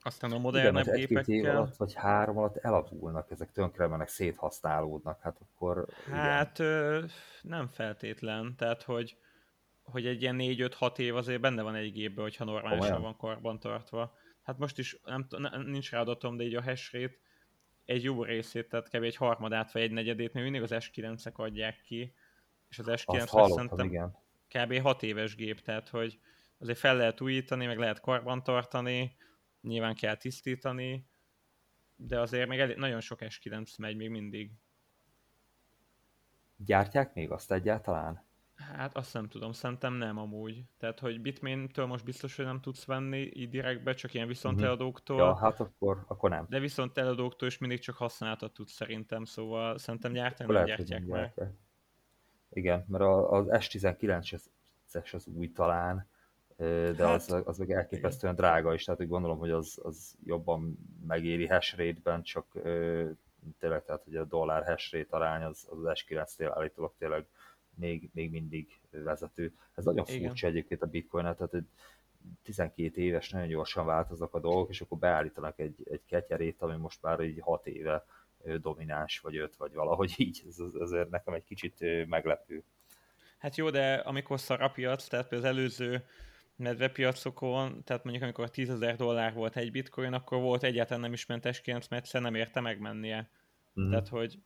Aztán 0.02 0.32
a 0.32 0.38
modernebb 0.38 0.86
Igen, 0.86 0.96
gépekkel... 0.96 1.34
év 1.34 1.44
alatt, 1.44 1.76
vagy 1.76 1.94
három 1.94 2.38
alatt 2.38 2.56
elavulnak, 2.56 3.30
ezek 3.30 3.52
tönkre 3.52 3.86
mennek, 3.86 4.08
széthasználódnak, 4.08 5.20
hát 5.20 5.40
akkor... 5.40 5.86
Hát 6.10 6.58
ö, 6.58 7.04
nem 7.42 7.68
feltétlen, 7.68 8.56
tehát 8.56 8.82
hogy, 8.82 9.16
hogy 9.82 10.06
egy 10.06 10.22
ilyen 10.22 10.36
4-5-6 10.38 10.98
év 10.98 11.16
azért 11.16 11.40
benne 11.40 11.62
van 11.62 11.74
egy 11.74 11.92
gépben, 11.92 12.24
hogyha 12.24 12.44
normálisan 12.44 12.90
Olyan. 12.90 13.02
van 13.02 13.16
karban 13.16 13.58
tartva. 13.58 14.14
Hát 14.42 14.58
most 14.58 14.78
is 14.78 15.00
nem, 15.04 15.26
nincs 15.66 15.90
rá 15.90 16.00
adatom, 16.00 16.36
de 16.36 16.44
így 16.44 16.54
a 16.54 16.62
hash 16.62 16.92
rate 16.94 17.14
egy 17.92 18.02
jó 18.02 18.22
részét, 18.22 18.68
tehát 18.68 18.88
kb. 18.88 19.02
egy 19.02 19.16
harmadát 19.16 19.72
vagy 19.72 19.82
egy 19.82 19.90
negyedét 19.90 20.32
még 20.32 20.42
mindig 20.42 20.62
az 20.62 20.70
S9-ek 20.74 21.34
adják 21.34 21.80
ki, 21.80 22.14
és 22.68 22.78
az 22.78 22.86
S9 22.88 23.48
szerintem 23.48 23.86
igen. 23.86 24.16
kb. 24.48 24.80
6 24.80 25.02
éves 25.02 25.34
gép, 25.34 25.60
tehát 25.60 25.88
hogy 25.88 26.20
azért 26.58 26.78
fel 26.78 26.96
lehet 26.96 27.20
újítani, 27.20 27.66
meg 27.66 27.78
lehet 27.78 28.00
karban 28.00 28.42
tartani, 28.42 29.16
nyilván 29.60 29.94
kell 29.94 30.16
tisztítani, 30.16 31.06
de 31.96 32.20
azért 32.20 32.48
még 32.48 32.58
elég, 32.58 32.76
nagyon 32.76 33.00
sok 33.00 33.18
S9 33.22 33.78
megy 33.78 33.96
még 33.96 34.10
mindig. 34.10 34.50
Gyártják 36.56 37.14
még 37.14 37.30
azt 37.30 37.52
egyáltalán? 37.52 38.24
Hát 38.76 38.96
azt 38.96 39.14
nem 39.14 39.28
tudom, 39.28 39.52
szerintem 39.52 39.94
nem 39.94 40.18
amúgy. 40.18 40.64
Tehát, 40.78 41.00
hogy 41.00 41.20
Bitmain-től 41.20 41.86
most 41.86 42.04
biztos, 42.04 42.36
hogy 42.36 42.44
nem 42.44 42.60
tudsz 42.60 42.84
venni 42.84 43.30
így 43.34 43.48
direktbe, 43.48 43.94
csak 43.94 44.14
ilyen 44.14 44.26
viszont 44.26 44.54
uh-huh. 44.54 44.68
eladóktól. 44.68 45.18
Ja, 45.18 45.36
hát 45.36 45.60
akkor, 45.60 46.04
akkor 46.06 46.30
nem. 46.30 46.46
De 46.48 46.58
viszont 46.58 46.98
eladóktól 46.98 47.48
is 47.48 47.58
mindig 47.58 47.78
csak 47.78 47.96
használatot 47.96 48.52
tudsz 48.52 48.72
szerintem, 48.72 49.24
szóval 49.24 49.78
szerintem 49.78 50.12
gyártani 50.12 50.52
nem 50.52 50.64
gyártják 50.64 51.06
már. 51.06 51.32
Igen, 52.50 52.84
mert 52.88 53.04
az 53.04 53.46
S19-es 53.48 55.12
az 55.12 55.26
új 55.26 55.52
talán, 55.52 56.10
de 56.56 57.06
hát, 57.06 57.14
az, 57.14 57.42
az 57.44 57.58
meg 57.58 57.70
elképesztően 57.70 58.32
igen. 58.32 58.44
drága 58.44 58.74
is, 58.74 58.84
tehát 58.84 59.00
úgy 59.00 59.08
gondolom, 59.08 59.38
hogy 59.38 59.50
az, 59.50 59.78
az 59.82 60.16
jobban 60.24 60.78
megéri 61.06 61.46
hash 61.46 61.76
rate-ben, 61.76 62.22
csak 62.22 62.46
tényleg, 63.58 63.84
tehát 63.84 64.04
hogy 64.04 64.16
a 64.16 64.24
dollár 64.24 64.64
hash 64.64 64.92
rate 64.92 65.16
arány 65.16 65.42
az, 65.42 65.66
az 65.70 65.78
S9-nél 65.82 66.52
állítólag 66.54 66.92
tényleg 66.98 67.26
még, 67.74 68.10
még 68.12 68.30
mindig 68.30 68.80
vezető. 68.90 69.52
Ez 69.74 69.84
nagyon 69.84 70.04
Igen. 70.08 70.28
furcsa 70.28 70.46
egyébként 70.46 70.82
a 70.82 70.86
bitcoin 70.86 71.24
tehát 71.24 71.50
hogy 71.50 71.64
12 72.42 73.00
éves, 73.00 73.30
nagyon 73.30 73.48
gyorsan 73.48 73.86
változnak 73.86 74.34
a 74.34 74.40
dolgok, 74.40 74.70
és 74.70 74.80
akkor 74.80 74.98
beállítanak 74.98 75.58
egy, 75.58 75.74
egy 75.90 76.02
ketyerét, 76.06 76.62
ami 76.62 76.76
most 76.76 77.02
már 77.02 77.20
így 77.20 77.40
6 77.40 77.66
éve 77.66 78.04
domináns, 78.60 79.20
vagy 79.20 79.36
5, 79.36 79.56
vagy 79.56 79.74
valahogy 79.74 80.14
így. 80.16 80.42
Ez 80.48 80.58
azért 80.74 81.10
nekem 81.10 81.34
egy 81.34 81.44
kicsit 81.44 82.06
meglepő. 82.06 82.62
Hát 83.38 83.56
jó, 83.56 83.70
de 83.70 83.94
amikor 83.94 84.40
szar 84.40 84.60
a 84.60 84.70
piac, 84.70 85.06
tehát 85.06 85.32
az 85.32 85.44
előző 85.44 86.04
medvepiacokon, 86.56 87.84
tehát 87.84 88.04
mondjuk 88.04 88.24
amikor 88.24 88.50
10 88.50 88.70
ezer 88.70 88.96
dollár 88.96 89.32
volt 89.34 89.56
egy 89.56 89.70
bitcoin, 89.70 90.12
akkor 90.12 90.40
volt 90.40 90.62
egyáltalán 90.62 91.00
nem 91.00 91.12
is 91.12 91.26
mentes 91.26 91.60
9, 91.60 91.88
mert 91.88 92.12
nem 92.12 92.34
érte 92.34 92.60
megmennie. 92.60 93.28
Mm-hmm. 93.80 93.90
Tehát, 93.90 94.08
hogy 94.08 94.38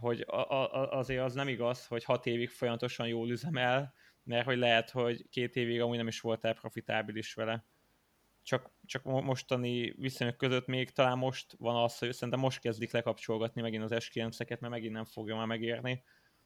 hogy 0.00 0.20
a, 0.20 0.50
a, 0.50 0.90
azért 0.90 1.22
az 1.22 1.34
nem 1.34 1.48
igaz, 1.48 1.86
hogy 1.86 2.04
hat 2.04 2.26
évig 2.26 2.48
folyamatosan 2.48 3.08
jól 3.08 3.30
üzemel, 3.30 3.94
mert 4.22 4.44
hogy 4.44 4.58
lehet, 4.58 4.90
hogy 4.90 5.28
két 5.28 5.56
évig 5.56 5.80
amúgy 5.80 5.96
nem 5.96 6.06
is 6.06 6.20
voltál 6.20 6.54
profitábilis 6.54 7.34
vele. 7.34 7.66
Csak, 8.42 8.70
csak 8.84 9.04
mostani 9.04 9.94
viszonyok 9.96 10.36
között 10.36 10.66
még 10.66 10.90
talán 10.90 11.18
most 11.18 11.54
van 11.58 11.82
az, 11.82 11.98
hogy 11.98 12.12
szerintem 12.12 12.40
most 12.40 12.60
kezdik 12.60 12.92
lekapcsolgatni 12.92 13.62
megint 13.62 13.82
az 13.82 13.92
S9-eket, 13.94 14.60
mert 14.60 14.72
megint 14.72 14.92
nem 14.92 15.04
fogja 15.04 15.36
már 15.36 15.46
megérni, 15.46 16.04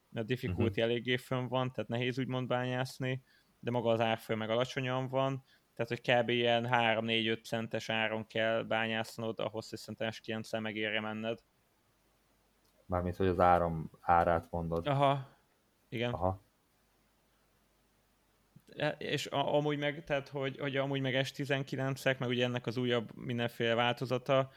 mert 0.08 0.24
a 0.24 0.28
difficulty 0.28 0.68
uh-huh. 0.68 0.84
eléggé 0.84 1.16
fönn 1.16 1.48
van, 1.48 1.72
tehát 1.72 1.90
nehéz 1.90 2.18
úgymond 2.18 2.46
bányászni, 2.46 3.22
de 3.61 3.70
maga 3.70 3.90
az 3.90 4.00
árfolyam 4.00 4.40
meg 4.40 4.50
alacsonyan 4.50 5.08
van, 5.08 5.44
tehát 5.78 5.88
hogy 5.88 6.00
kb. 6.00 6.28
ilyen 6.28 6.68
3-4-5 6.70 7.44
centes 7.44 7.88
áron 7.88 8.26
kell 8.26 8.62
bányásznod, 8.62 9.38
ahhoz, 9.38 9.68
hogy 9.68 9.78
szerintem 9.78 10.11
S9-szel 10.12 10.61
megérje 10.61 11.00
menned. 11.00 11.38
Mármint, 12.88 13.16
hogy 13.16 13.27
az 13.27 13.40
áram 13.40 13.90
árát 14.01 14.51
mondod. 14.51 14.87
Aha, 14.87 15.38
igen. 15.88 16.12
Aha. 16.12 16.42
E, 18.77 18.88
és 18.88 19.27
a, 19.27 19.55
amúgy 19.55 19.79
meg, 19.79 20.05
tehát, 20.05 20.29
hogy, 20.29 20.59
hogy 20.59 20.77
amúgy 20.77 21.01
meg 21.01 21.14
S19-ek, 21.16 22.18
meg 22.18 22.29
ugye 22.29 22.44
ennek 22.44 22.66
az 22.66 22.77
újabb 22.77 23.14
mindenféle 23.14 23.74
változata, 23.74 24.51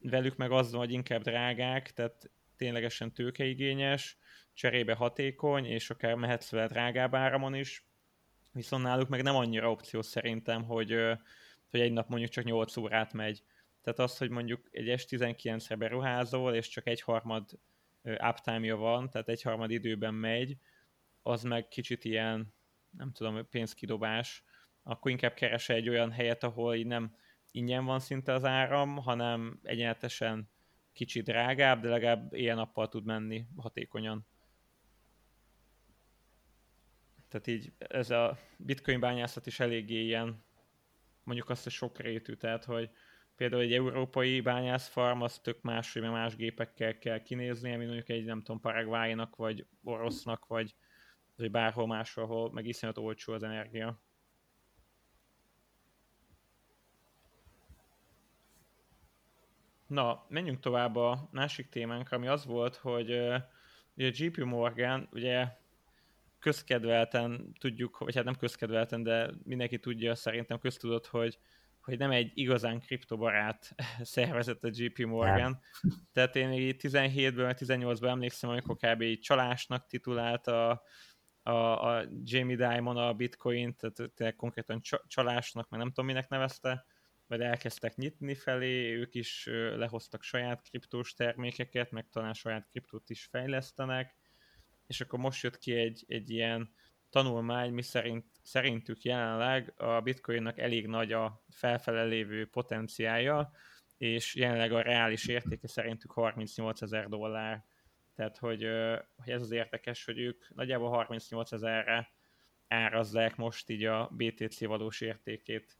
velük 0.00 0.36
meg 0.36 0.50
az, 0.50 0.72
hogy 0.72 0.92
inkább 0.92 1.22
drágák, 1.22 1.92
tehát 1.92 2.30
ténylegesen 2.56 3.12
tőkeigényes, 3.12 4.18
cserébe 4.52 4.94
hatékony, 4.94 5.64
és 5.64 5.90
akár 5.90 6.14
mehetsz 6.14 6.50
vele 6.50 6.66
drágább 6.66 7.14
áramon 7.14 7.54
is, 7.54 7.86
viszont 8.52 8.82
náluk 8.82 9.08
meg 9.08 9.22
nem 9.22 9.36
annyira 9.36 9.70
opció 9.70 10.02
szerintem, 10.02 10.64
hogy, 10.64 10.90
hogy 11.70 11.80
egy 11.80 11.92
nap 11.92 12.08
mondjuk 12.08 12.30
csak 12.30 12.44
8 12.44 12.76
órát 12.76 13.12
megy. 13.12 13.42
Tehát 13.82 13.98
az, 13.98 14.18
hogy 14.18 14.30
mondjuk 14.30 14.68
egy 14.70 15.02
S19-re 15.02 15.76
beruházol, 15.76 16.54
és 16.54 16.68
csak 16.68 16.86
egy 16.86 17.00
harmad 17.00 17.58
uptime-ja 18.02 18.76
van, 18.76 19.10
tehát 19.10 19.28
egy 19.28 19.42
harmad 19.42 19.70
időben 19.70 20.14
megy, 20.14 20.56
az 21.22 21.42
meg 21.42 21.68
kicsit 21.68 22.04
ilyen, 22.04 22.54
nem 22.90 23.12
tudom, 23.12 23.48
pénzkidobás, 23.50 24.44
akkor 24.82 25.10
inkább 25.10 25.34
keresse 25.34 25.74
egy 25.74 25.88
olyan 25.88 26.10
helyet, 26.10 26.44
ahol 26.44 26.74
így 26.74 26.86
nem 26.86 27.16
ingyen 27.50 27.84
van 27.84 28.00
szinte 28.00 28.32
az 28.32 28.44
áram, 28.44 28.96
hanem 28.96 29.60
egyenletesen 29.62 30.50
kicsit 30.92 31.24
drágább, 31.24 31.82
de 31.82 31.88
legalább 31.88 32.34
ilyen 32.34 32.56
nappal 32.56 32.88
tud 32.88 33.04
menni 33.04 33.46
hatékonyan. 33.56 34.26
Tehát 37.28 37.46
így 37.46 37.72
ez 37.78 38.10
a 38.10 38.38
bitcoin 38.56 39.00
bányászat 39.00 39.46
is 39.46 39.60
eléggé 39.60 40.02
ilyen, 40.04 40.44
mondjuk 41.24 41.50
azt, 41.50 41.62
hogy 41.62 41.72
sok 41.72 41.98
rétű, 41.98 42.34
tehát 42.34 42.64
hogy 42.64 42.90
például 43.36 43.62
egy 43.62 43.72
európai 43.72 44.40
bányászfarm, 44.40 45.20
az 45.20 45.38
tök 45.38 45.62
más, 45.62 45.92
hogy 45.92 46.02
más 46.02 46.36
gépekkel 46.36 46.98
kell 46.98 47.22
kinézni, 47.22 47.68
mint 47.68 47.84
mondjuk 47.84 48.08
egy, 48.08 48.24
nem 48.24 48.42
tudom, 48.42 48.60
Paraguaynak, 48.60 49.36
vagy 49.36 49.66
orosznak, 49.84 50.46
vagy, 50.46 50.74
vagy 51.36 51.50
bárhol 51.50 51.86
máshol, 51.86 52.24
ahol 52.24 52.52
meg 52.52 52.66
iszonyat 52.66 52.98
olcsó 52.98 53.32
az 53.32 53.42
energia. 53.42 54.00
Na, 59.86 60.26
menjünk 60.28 60.60
tovább 60.60 60.96
a 60.96 61.28
másik 61.30 61.68
témánkra, 61.68 62.16
ami 62.16 62.26
az 62.26 62.44
volt, 62.44 62.76
hogy 62.76 63.10
ugye 63.96 64.06
a 64.06 64.10
GP 64.18 64.36
Morgan 64.36 65.08
ugye 65.12 65.46
közkedvelten 66.38 67.52
tudjuk, 67.58 67.98
vagy 67.98 68.14
hát 68.14 68.24
nem 68.24 68.36
közkedvelten, 68.36 69.02
de 69.02 69.30
mindenki 69.44 69.78
tudja 69.78 70.14
szerintem 70.14 70.58
köztudott, 70.58 71.06
hogy, 71.06 71.38
hogy 71.82 71.98
nem 71.98 72.10
egy 72.10 72.30
igazán 72.34 72.80
kriptobarát 72.80 73.74
szervezet 74.02 74.64
a 74.64 74.70
JP 74.72 74.98
Morgan. 74.98 75.36
Nem. 75.40 75.60
Tehát 76.12 76.36
én 76.36 76.52
így 76.52 76.76
17-ből, 76.78 77.56
18-ban 77.58 78.08
emlékszem, 78.08 78.50
amikor 78.50 78.76
kb. 78.76 79.18
csalásnak 79.18 79.86
titulálta 79.86 80.82
a, 81.42 81.50
a 81.50 82.04
Jamie 82.22 82.56
Dimon 82.56 82.96
a 82.96 83.14
bitcoin, 83.14 83.76
tehát 83.76 84.12
tényleg 84.14 84.36
konkrétan 84.36 84.80
csalásnak, 85.06 85.68
meg 85.68 85.78
nem 85.80 85.88
tudom 85.88 86.06
minek 86.06 86.28
nevezte, 86.28 86.86
vagy 87.26 87.40
elkezdtek 87.40 87.96
nyitni 87.96 88.34
felé, 88.34 88.94
ők 88.94 89.14
is 89.14 89.48
lehoztak 89.76 90.22
saját 90.22 90.62
kriptós 90.62 91.14
termékeket, 91.14 91.90
meg 91.90 92.08
talán 92.08 92.32
saját 92.32 92.68
kriptót 92.70 93.10
is 93.10 93.24
fejlesztenek, 93.24 94.16
és 94.86 95.00
akkor 95.00 95.18
most 95.18 95.42
jött 95.42 95.58
ki 95.58 95.72
egy, 95.72 96.04
egy 96.08 96.30
ilyen 96.30 96.74
tanulmány, 97.10 97.72
mi 97.72 97.82
szerint, 97.82 98.26
szerintük 98.42 99.02
jelenleg 99.02 99.72
a 99.76 100.00
bitcoinnak 100.00 100.58
elég 100.58 100.86
nagy 100.86 101.12
a 101.12 101.44
felfele 101.48 102.04
lévő 102.04 102.48
potenciája, 102.48 103.50
és 103.96 104.34
jelenleg 104.34 104.72
a 104.72 104.82
reális 104.82 105.26
értéke 105.26 105.68
szerintük 105.68 106.10
38 106.10 106.82
ezer 106.82 107.08
dollár. 107.08 107.64
Tehát, 108.14 108.38
hogy, 108.38 108.62
hogy 109.16 109.32
ez 109.32 109.42
az 109.42 109.50
érdekes, 109.50 110.04
hogy 110.04 110.18
ők 110.18 110.54
nagyjából 110.54 110.90
38 110.90 111.52
ezerre 111.52 112.12
árazzák 112.68 113.36
most 113.36 113.70
így 113.70 113.84
a 113.84 114.10
BTC 114.16 114.64
valós 114.64 115.00
értékét, 115.00 115.78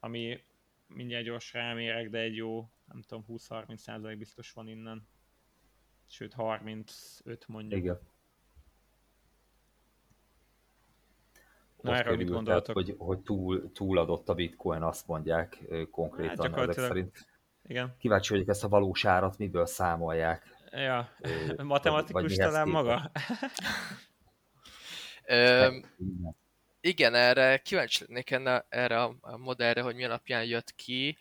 ami 0.00 0.40
mindjárt 0.86 1.24
gyors 1.24 1.52
rámérek, 1.52 2.10
de 2.10 2.18
egy 2.18 2.36
jó, 2.36 2.70
nem 2.84 3.02
tudom, 3.02 3.24
20-30 3.28 3.76
százalék 3.76 4.18
biztos 4.18 4.52
van 4.52 4.68
innen. 4.68 5.08
Sőt, 6.06 6.32
35 6.32 7.44
mondjuk. 7.46 7.80
Igen. 7.80 7.98
Na, 11.80 11.96
erről 11.96 12.16
mit 12.16 12.30
gondoltok? 12.30 12.74
hogy, 12.74 12.94
hogy 12.98 13.18
túl, 13.18 13.72
túladott 13.72 14.28
a 14.28 14.34
bitcoin, 14.34 14.82
azt 14.82 15.06
mondják 15.06 15.58
konkrétan 15.90 16.52
hát 16.52 16.68
ezek 16.68 16.84
szerint. 16.84 17.26
Igen. 17.62 17.94
Kíváncsi 17.98 18.32
vagyok 18.32 18.48
ezt 18.48 18.64
a 18.64 18.68
valós 18.68 19.04
árat 19.04 19.38
miből 19.38 19.66
számolják. 19.66 20.56
Ja, 20.70 21.08
matematikus 21.56 22.34
talán 22.34 22.68
maga? 22.68 23.10
Ö, 25.24 25.76
igen, 26.80 27.14
erre 27.14 27.58
kíváncsi 27.58 28.04
lennék 28.08 28.30
erre 28.68 29.02
a 29.02 29.36
modellre, 29.36 29.82
hogy 29.82 29.94
mi 29.94 30.04
alapján 30.04 30.44
jött 30.44 30.74
ki, 30.74 31.18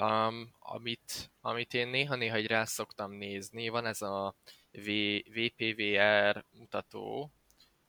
um, 0.00 0.52
amit, 0.58 1.30
amit 1.40 1.74
én 1.74 1.88
néha-néha 1.88 2.36
egy 2.36 2.46
rá 2.46 2.64
szoktam 2.64 3.12
nézni. 3.12 3.68
Van 3.68 3.86
ez 3.86 4.02
a 4.02 4.34
v, 4.72 4.88
VPVR 5.34 6.44
mutató, 6.50 7.30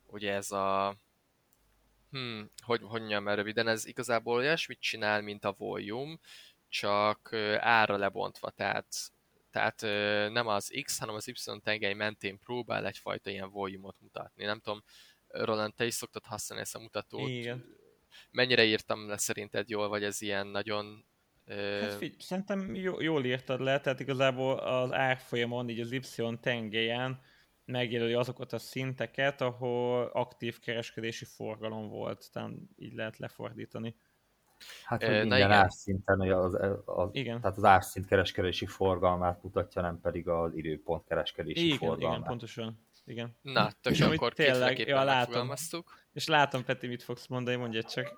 ugye 0.06 0.34
ez 0.34 0.52
a 0.52 0.96
hmm, 2.12 2.52
hogy, 2.64 2.82
hogy 2.84 3.00
mondjam 3.00 3.28
el 3.28 3.36
röviden, 3.36 3.68
ez 3.68 3.86
igazából 3.86 4.38
olyasmit 4.38 4.80
csinál, 4.80 5.22
mint 5.22 5.46
a 5.46 5.56
volume, 5.58 6.18
csak 6.70 7.34
ára 7.60 7.98
lebontva, 7.98 8.50
tehát, 8.50 8.88
tehát 9.52 9.82
nem 10.32 10.48
az 10.48 10.80
X, 10.84 11.00
hanem 11.00 11.16
az 11.16 11.28
Y 11.28 11.34
tengely 11.64 11.94
mentén 11.94 12.40
próbál 12.40 12.86
egyfajta 12.86 13.30
ilyen 13.30 13.50
volume 13.50 13.94
mutatni. 14.00 14.46
Nem 14.46 14.60
tudom, 14.60 14.84
Roland, 15.28 15.74
te 15.74 15.86
is 15.86 15.94
szoktad 15.94 16.26
használni 16.26 16.64
ezt 16.64 16.76
a 16.76 16.80
mutatót. 16.80 17.30
Igen. 17.30 17.66
Mennyire 18.32 18.64
írtam 18.64 19.08
le 19.08 19.18
szerinted 19.18 19.70
jól, 19.70 19.88
vagy 19.88 20.04
ez 20.04 20.22
ilyen 20.22 20.48
nagyon... 20.48 21.06
Hát 21.46 21.94
figy- 21.94 22.22
szerintem 22.22 22.76
jól 22.76 23.26
írtad 23.26 23.62
le, 23.62 23.80
tehát 23.80 24.00
igazából 24.00 24.58
az 24.58 24.92
árfolyamon, 24.92 25.70
így 25.70 25.80
az 25.80 25.92
Y 25.92 26.02
tengelyen 26.42 27.22
megjelöli 27.66 28.14
azokat 28.14 28.54
a 28.54 28.58
szinteket, 28.58 29.42
ahol 29.42 30.06
aktív 30.14 30.60
kereskedési 30.60 31.26
forgalom 31.26 31.88
volt, 31.88 32.30
tehát 32.32 32.52
így 32.76 32.94
lehet 32.94 33.18
lefordítani. 33.18 33.96
Hát, 34.84 35.04
hogy 35.04 35.12
minden 35.12 35.38
igen. 35.38 35.52
árszinten, 35.52 36.20
az, 36.20 36.58
az, 36.86 37.10
igen. 37.12 37.42
tehát 37.42 37.58
az 37.58 37.64
árszint 37.64 38.06
kereskedési 38.06 38.66
forgalmát 38.66 39.44
mutatja, 39.44 39.82
nem 39.82 40.00
pedig 40.00 40.28
az 40.28 40.56
időpont 40.56 41.06
kereskedési 41.06 41.66
igen, 41.66 41.78
forgalmát. 41.78 42.18
Igen, 42.18 42.28
pontosan. 42.28 42.86
Igen. 43.06 43.36
Na, 43.42 43.72
tök 43.82 43.94
és 43.94 44.02
akkor 44.02 44.34
tényleg, 44.34 44.80
ja, 44.80 45.04
látom. 45.04 45.52
És 46.14 46.28
látom, 46.28 46.64
Peti, 46.64 46.88
mit 46.88 47.04
fogsz 47.04 47.28
mondani, 47.28 47.56
mondja 47.58 47.84
csak. 47.84 48.14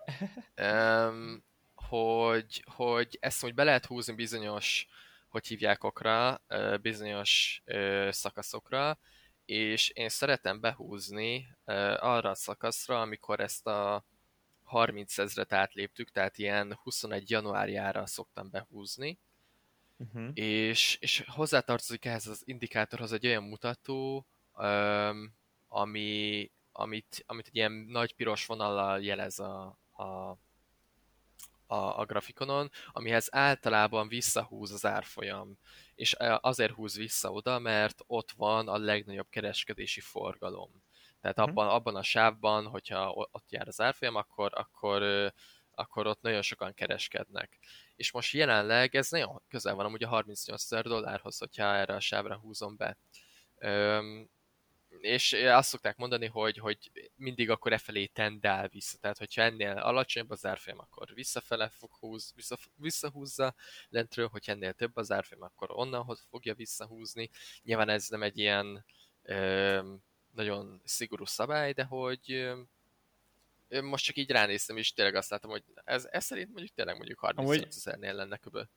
um, 0.61 1.43
hogy, 1.75 2.63
hogy 2.75 3.17
ezt 3.21 3.41
hogy 3.41 3.53
be 3.53 3.63
lehet 3.63 3.85
húzni 3.85 4.13
bizonyos, 4.13 4.87
hogy 5.29 5.47
hívják 5.47 5.83
okra, 5.83 6.41
bizonyos 6.81 7.63
szakaszokra, 8.09 8.99
és 9.45 9.89
én 9.89 10.09
szeretem 10.09 10.59
behúzni 10.59 11.47
arra 11.97 12.29
a 12.29 12.35
szakaszra, 12.35 13.01
amikor 13.01 13.39
ezt 13.39 13.67
a 13.67 14.05
30 14.63 15.17
ezret 15.17 15.53
átléptük, 15.53 16.11
tehát 16.11 16.37
ilyen 16.37 16.79
21 16.83 17.29
januárjára 17.29 18.05
szoktam 18.05 18.49
behúzni, 18.49 19.19
uh-huh. 19.97 20.29
és, 20.33 20.97
és 20.99 21.23
hozzátartozik 21.27 22.05
ehhez 22.05 22.27
az 22.27 22.41
indikátorhoz 22.45 23.11
egy 23.11 23.25
olyan 23.25 23.43
mutató, 23.43 24.25
ami, 25.67 26.51
amit, 26.71 27.23
amit 27.27 27.47
egy 27.47 27.55
ilyen 27.55 27.71
nagy 27.71 28.15
piros 28.15 28.45
vonallal 28.45 29.03
jelez 29.03 29.39
a, 29.39 29.77
a, 29.91 30.37
a, 31.67 31.99
a 31.99 32.05
grafikonon, 32.05 32.71
amihez 32.91 33.27
általában 33.31 34.07
visszahúz 34.07 34.71
az 34.71 34.85
árfolyam. 34.85 35.57
És 35.95 36.15
azért 36.41 36.73
húz 36.73 36.95
vissza 36.95 37.31
oda, 37.31 37.59
mert 37.59 38.01
ott 38.07 38.31
van 38.31 38.67
a 38.67 38.77
legnagyobb 38.77 39.29
kereskedési 39.29 39.99
forgalom. 39.99 40.83
Tehát 41.21 41.37
mhm. 41.37 41.49
abban, 41.49 41.67
abban 41.67 41.95
a 41.95 42.03
sávban, 42.03 42.65
hogyha 42.65 43.11
ott 43.31 43.51
jár 43.51 43.67
az 43.67 43.81
árfolyam, 43.81 44.15
akkor, 44.15 44.51
akkor, 44.55 45.31
akkor 45.71 46.07
ott 46.07 46.21
nagyon 46.21 46.41
sokan 46.41 46.73
kereskednek. 46.73 47.59
És 47.95 48.11
most 48.11 48.33
jelenleg 48.33 48.95
ez 48.95 49.09
nagyon 49.09 49.41
közel 49.47 49.75
van 49.75 49.85
amúgy 49.85 50.03
a 50.03 50.07
38 50.07 50.63
ezer 50.63 50.83
dollárhoz, 50.83 51.37
hogyha 51.37 51.75
erre 51.75 51.95
a 51.95 51.99
sávra 51.99 52.35
húzom 52.35 52.75
be 52.75 52.97
és 55.03 55.33
azt 55.33 55.69
szokták 55.69 55.97
mondani, 55.97 56.25
hogy, 56.25 56.57
hogy 56.57 56.91
mindig 57.15 57.49
akkor 57.49 57.73
e 57.73 57.77
felé 57.77 58.05
tendál 58.05 58.67
vissza. 58.67 58.97
Tehát, 58.97 59.17
hogyha 59.17 59.41
ennél 59.41 59.71
alacsonyabb 59.71 60.29
az 60.29 60.45
árfolyam, 60.45 60.79
akkor 60.79 61.13
visszafele 61.13 61.69
fog 61.69 61.91
húz, 61.99 62.31
vissza, 62.35 62.57
visszahúzza 62.75 63.55
lentről, 63.89 64.27
hogy 64.27 64.43
ennél 64.45 64.73
több 64.73 64.95
az 64.95 65.11
árfolyam, 65.11 65.43
akkor 65.43 65.71
onnan 65.71 66.17
fogja 66.29 66.53
visszahúzni. 66.53 67.29
Nyilván 67.63 67.89
ez 67.89 68.07
nem 68.07 68.23
egy 68.23 68.37
ilyen 68.37 68.85
ö, 69.21 69.93
nagyon 70.31 70.81
szigorú 70.83 71.25
szabály, 71.25 71.73
de 71.73 71.83
hogy 71.83 72.31
ö, 72.31 72.61
most 73.81 74.05
csak 74.05 74.17
így 74.17 74.31
ránéztem, 74.31 74.77
és 74.77 74.93
tényleg 74.93 75.15
azt 75.15 75.29
látom, 75.29 75.51
hogy 75.51 75.63
ez, 75.83 76.07
ez 76.11 76.23
szerint 76.23 76.49
mondjuk 76.51 76.75
tényleg 76.75 76.95
mondjuk 76.95 77.19
38 77.19 77.75
ezernél 77.75 78.13
lenne 78.13 78.37
köböl. 78.37 78.69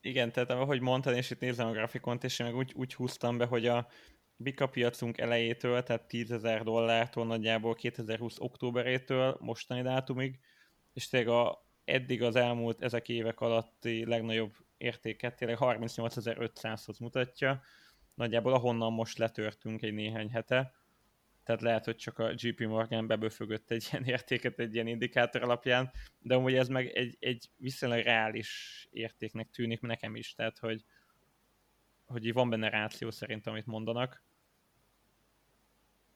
Igen, 0.00 0.32
tehát 0.32 0.50
ahogy 0.50 0.80
mondtad, 0.80 1.16
és 1.16 1.30
itt 1.30 1.40
nézem 1.40 1.66
a 1.68 1.72
grafikont, 1.72 2.24
és 2.24 2.38
én 2.38 2.46
meg 2.46 2.56
úgy, 2.56 2.72
úgy 2.74 2.94
húztam 2.94 3.38
be, 3.38 3.44
hogy 3.44 3.66
a, 3.66 3.88
Bika 4.36 4.66
piacunk 4.66 5.18
elejétől, 5.18 5.82
tehát 5.82 6.08
10 6.08 6.30
ezer 6.30 6.62
dollártól 6.62 7.26
nagyjából 7.26 7.74
2020 7.74 8.36
októberétől 8.38 9.36
mostani 9.40 9.82
dátumig, 9.82 10.38
és 10.92 11.08
tényleg 11.08 11.28
a, 11.28 11.66
eddig 11.84 12.22
az 12.22 12.36
elmúlt 12.36 12.82
ezek 12.82 13.08
évek 13.08 13.40
alatti 13.40 14.04
legnagyobb 14.04 14.54
értéket 14.76 15.36
tényleg 15.36 15.56
38.500-hoz 15.60 16.98
mutatja, 16.98 17.62
nagyjából 18.14 18.52
ahonnan 18.52 18.92
most 18.92 19.18
letörtünk 19.18 19.82
egy 19.82 19.94
néhány 19.94 20.30
hete, 20.30 20.74
tehát 21.46 21.62
lehet, 21.62 21.84
hogy 21.84 21.96
csak 21.96 22.18
a 22.18 22.34
GP 22.34 22.60
Morgan 22.60 23.06
beböfögött 23.06 23.70
egy 23.70 23.88
ilyen 23.92 24.04
értéket 24.04 24.58
egy 24.58 24.74
ilyen 24.74 24.86
indikátor 24.86 25.42
alapján, 25.42 25.92
de 26.18 26.34
amúgy 26.34 26.54
ez 26.54 26.68
meg 26.68 26.86
egy, 26.86 27.16
egy 27.20 27.50
viszonylag 27.56 28.04
reális 28.04 28.88
értéknek 28.90 29.50
tűnik 29.50 29.80
nekem 29.80 30.16
is, 30.16 30.34
tehát 30.34 30.58
hogy, 30.58 30.84
hogy 32.06 32.32
van 32.32 32.50
benne 32.50 32.68
ráció 32.68 33.10
szerint, 33.10 33.46
amit 33.46 33.66
mondanak. 33.66 34.22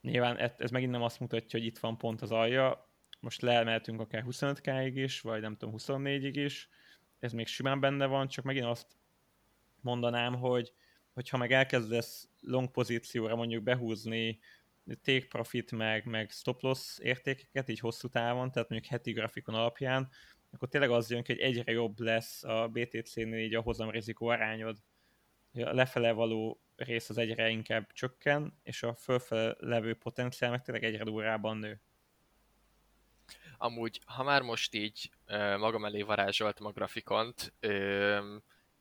Nyilván 0.00 0.36
ez 0.36 0.70
megint 0.70 0.90
nem 0.92 1.02
azt 1.02 1.20
mutatja, 1.20 1.58
hogy 1.58 1.68
itt 1.68 1.78
van 1.78 1.98
pont 1.98 2.22
az 2.22 2.30
alja, 2.30 2.88
most 3.20 3.40
leemeltünk 3.40 4.00
akár 4.00 4.24
25k-ig 4.26 4.92
is, 4.94 5.20
vagy 5.20 5.40
nem 5.40 5.56
tudom, 5.56 5.74
24-ig 5.78 6.32
is, 6.34 6.68
ez 7.18 7.32
még 7.32 7.46
simán 7.46 7.80
benne 7.80 8.06
van, 8.06 8.28
csak 8.28 8.44
megint 8.44 8.66
azt 8.66 8.96
mondanám, 9.80 10.34
hogy 10.34 10.72
hogyha 11.12 11.36
meg 11.36 11.52
elkezdesz 11.52 12.28
long 12.40 12.70
pozícióra 12.70 13.36
mondjuk 13.36 13.62
behúzni 13.62 14.38
take 15.02 15.26
profit 15.26 15.72
meg, 15.72 16.04
meg 16.04 16.30
stop 16.30 16.62
loss 16.62 16.98
értékeket 16.98 17.68
így 17.68 17.78
hosszú 17.78 18.08
távon, 18.08 18.50
tehát 18.50 18.68
mondjuk 18.68 18.92
heti 18.92 19.12
grafikon 19.12 19.54
alapján, 19.54 20.08
akkor 20.50 20.68
tényleg 20.68 20.90
az 20.90 21.10
jön 21.10 21.22
ki, 21.22 21.32
hogy 21.32 21.40
egyre 21.40 21.72
jobb 21.72 22.00
lesz 22.00 22.44
a 22.44 22.68
BTC-nél 22.68 23.44
így 23.44 23.54
a 23.54 23.60
hozamrizikó 23.60 24.26
arányod 24.26 24.78
a 25.54 25.72
lefele 25.72 26.12
való 26.12 26.60
rész 26.76 27.08
az 27.08 27.18
egyre 27.18 27.48
inkább 27.48 27.92
csökken, 27.92 28.58
és 28.62 28.82
a 28.82 28.94
fölfele 28.94 29.54
levő 29.58 29.94
potenciál 29.94 30.50
meg 30.50 30.62
tényleg 30.62 30.84
egyre 30.84 31.04
durrában 31.04 31.56
nő. 31.56 31.80
Amúgy, 33.58 34.00
ha 34.04 34.22
már 34.22 34.42
most 34.42 34.74
így 34.74 35.10
magam 35.58 35.84
elé 35.84 36.02
varázsoltam 36.02 36.66
a 36.66 36.70
grafikont, 36.70 37.52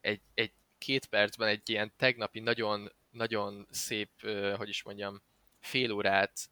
egy, 0.02 0.22
egy 0.34 0.52
két 0.78 1.06
percben 1.06 1.48
egy 1.48 1.70
ilyen 1.70 1.94
tegnapi 1.96 2.40
nagyon, 2.40 2.92
nagyon 3.12 3.68
szép, 3.70 4.10
hogy 4.56 4.70
is 4.70 4.84
mondjam, 4.84 5.22
fél 5.60 5.92
órát 5.92 6.50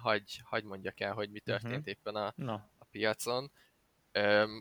hagy, 0.00 0.40
hagy 0.44 0.64
mondjak 0.64 1.00
el, 1.00 1.12
hogy 1.12 1.30
mi 1.30 1.40
történt 1.40 1.74
uh-huh. 1.74 1.88
éppen 1.88 2.14
a, 2.14 2.32
Na. 2.36 2.70
a 2.78 2.84
piacon. 2.84 3.50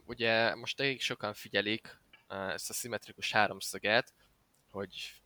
Ugye 0.05 0.55
most 0.55 0.80
elég 0.80 1.01
sokan 1.01 1.34
figyelik 1.34 1.99
ezt 2.28 2.70
a 2.70 2.74
szimmetrikus 2.74 3.32
háromszöget, 3.32 4.14
hogy 4.70 5.22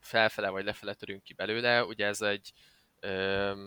felfele 0.00 0.48
vagy 0.48 0.64
lefele 0.64 0.94
törünk 0.94 1.22
ki 1.22 1.32
belőle. 1.32 1.84
Ugye 1.84 2.06
ez 2.06 2.20
egy 2.20 2.52
ö, 3.00 3.66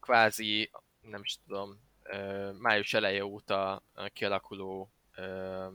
kvázi, 0.00 0.70
nem 1.00 1.20
is 1.22 1.38
tudom, 1.46 1.80
ö, 2.02 2.52
május 2.52 2.94
eleje 2.94 3.24
óta 3.24 3.82
kialakuló 4.12 4.92
ö, 5.14 5.68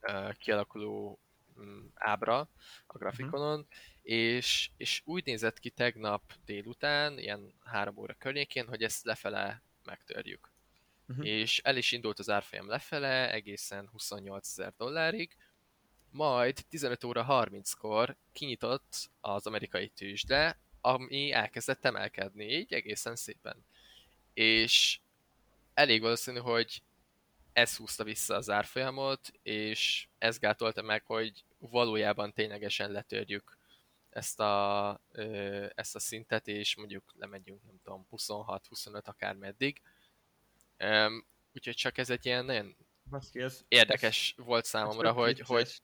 ö, 0.00 0.30
kialakuló 0.38 1.20
mm, 1.60 1.86
ábra 1.94 2.38
a 2.86 2.98
grafikonon, 2.98 3.58
uh-huh. 3.58 3.76
és, 4.02 4.70
és 4.76 5.02
úgy 5.04 5.24
nézett 5.24 5.58
ki 5.58 5.70
tegnap 5.70 6.32
délután, 6.44 7.18
ilyen 7.18 7.54
három 7.64 7.96
óra 7.96 8.14
környékén, 8.14 8.68
hogy 8.68 8.82
ezt 8.82 9.04
lefele 9.04 9.62
megtörjük. 9.84 10.50
Uh-huh. 11.08 11.26
És 11.26 11.58
el 11.58 11.76
is 11.76 11.92
indult 11.92 12.18
az 12.18 12.30
árfolyam 12.30 12.68
lefele 12.68 13.32
egészen 13.32 13.88
28 13.88 14.48
ezer 14.48 14.72
dollárig, 14.76 15.36
majd 16.10 16.64
15 16.68 17.04
óra 17.04 17.26
30-kor 17.28 18.16
kinyitott 18.32 19.10
az 19.20 19.46
amerikai 19.46 19.88
tőzsde, 19.88 20.58
ami 20.80 21.32
elkezdett 21.32 21.84
emelkedni, 21.84 22.44
így 22.44 22.72
egészen 22.72 23.16
szépen. 23.16 23.64
És 24.34 24.98
elég 25.74 26.00
valószínű, 26.00 26.38
hogy 26.38 26.82
ez 27.52 27.76
húzta 27.76 28.04
vissza 28.04 28.34
az 28.34 28.50
árfolyamot, 28.50 29.32
és 29.42 30.08
ez 30.18 30.38
gátolta 30.38 30.82
meg, 30.82 31.04
hogy 31.04 31.44
valójában 31.58 32.32
ténylegesen 32.32 32.90
letörjük 32.90 33.58
ezt 34.10 34.40
a, 34.40 35.00
ezt 35.74 35.94
a 35.94 35.98
szintet, 35.98 36.48
és 36.48 36.76
mondjuk 36.76 37.14
lemegyünk, 37.18 37.62
nem 37.64 37.80
tudom, 37.82 38.06
26-25 38.10 39.04
akár 39.04 39.34
meddig. 39.34 39.80
Úgyhogy 41.54 41.74
csak 41.74 41.98
ez 41.98 42.10
egy 42.10 42.26
ilyen 42.26 42.44
nagyon 42.44 42.76
Baszki, 43.10 43.40
ez, 43.40 43.64
érdekes 43.68 44.34
ez, 44.36 44.44
volt 44.44 44.64
számomra, 44.64 45.12
hogy, 45.12 45.40
hogy... 45.40 45.80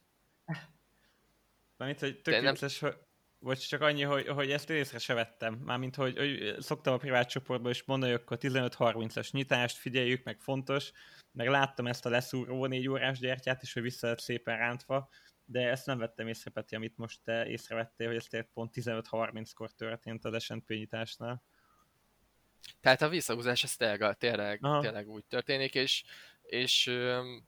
Mármint, 1.83 2.01
hogy 2.01 2.21
tök 2.21 2.43
nem... 2.43 2.55
hogy 2.81 2.95
vagy 3.39 3.59
csak 3.59 3.81
annyi, 3.81 4.03
hogy, 4.03 4.29
hogy 4.29 4.51
ezt 4.51 4.71
észre 4.71 4.99
se 4.99 5.15
vettem. 5.15 5.55
Mármint, 5.55 5.95
hogy, 5.95 6.19
hogy 6.19 6.57
szoktam 6.59 6.95
a 6.95 6.97
privát 6.97 7.29
csoportban 7.29 7.71
is 7.71 7.85
mondani, 7.85 8.13
hogy 8.13 8.21
akkor 8.21 8.39
15-30-as 8.41 9.31
nyitást 9.31 9.77
figyeljük, 9.77 10.25
meg 10.25 10.41
fontos, 10.41 10.93
meg 11.33 11.49
láttam 11.49 11.87
ezt 11.87 12.07
a 12.07 12.09
leszúró 12.09 12.67
négy 12.67 12.89
órás 12.89 13.19
gyertyát 13.19 13.63
is, 13.63 13.73
hogy 13.73 13.83
vissza 13.83 14.07
lett 14.07 14.21
szépen 14.21 14.57
rántva, 14.57 15.09
de 15.45 15.71
ezt 15.71 15.87
nem 15.87 15.99
vettem 15.99 16.29
észre, 16.29 16.51
Peti, 16.51 16.75
amit 16.75 16.97
most 16.97 17.21
te 17.25 17.47
észrevettél, 17.47 18.07
hogy 18.07 18.27
ez 18.31 18.47
pont 18.55 18.73
15-30-kor 18.75 19.71
történt 19.71 20.25
az 20.25 20.43
S&P 20.43 20.69
nyitásnál. 20.69 21.43
Tehát 22.81 23.03
a 23.03 23.09
visszahúzás 23.09 23.65
ez 23.65 23.77
tényleg, 23.77 24.17
tényleg, 24.17 24.61
tényleg 24.81 25.09
úgy 25.09 25.25
történik, 25.25 25.75
és, 25.75 26.05
és 26.53 26.91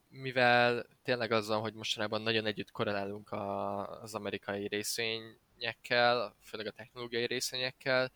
mivel 0.09 0.87
tényleg 1.03 1.33
azzal, 1.33 1.61
hogy 1.61 1.75
mostanában 1.75 2.23
nagyon 2.23 2.47
együtt 2.47 2.71
korrelálunk 2.71 3.31
a, 3.31 3.87
az 4.03 4.15
amerikai 4.15 4.69
részvényekkel, 4.69 6.37
főleg 6.43 6.67
a 6.67 6.71
technológiai 6.71 7.27
részvényekkel, 7.27 8.13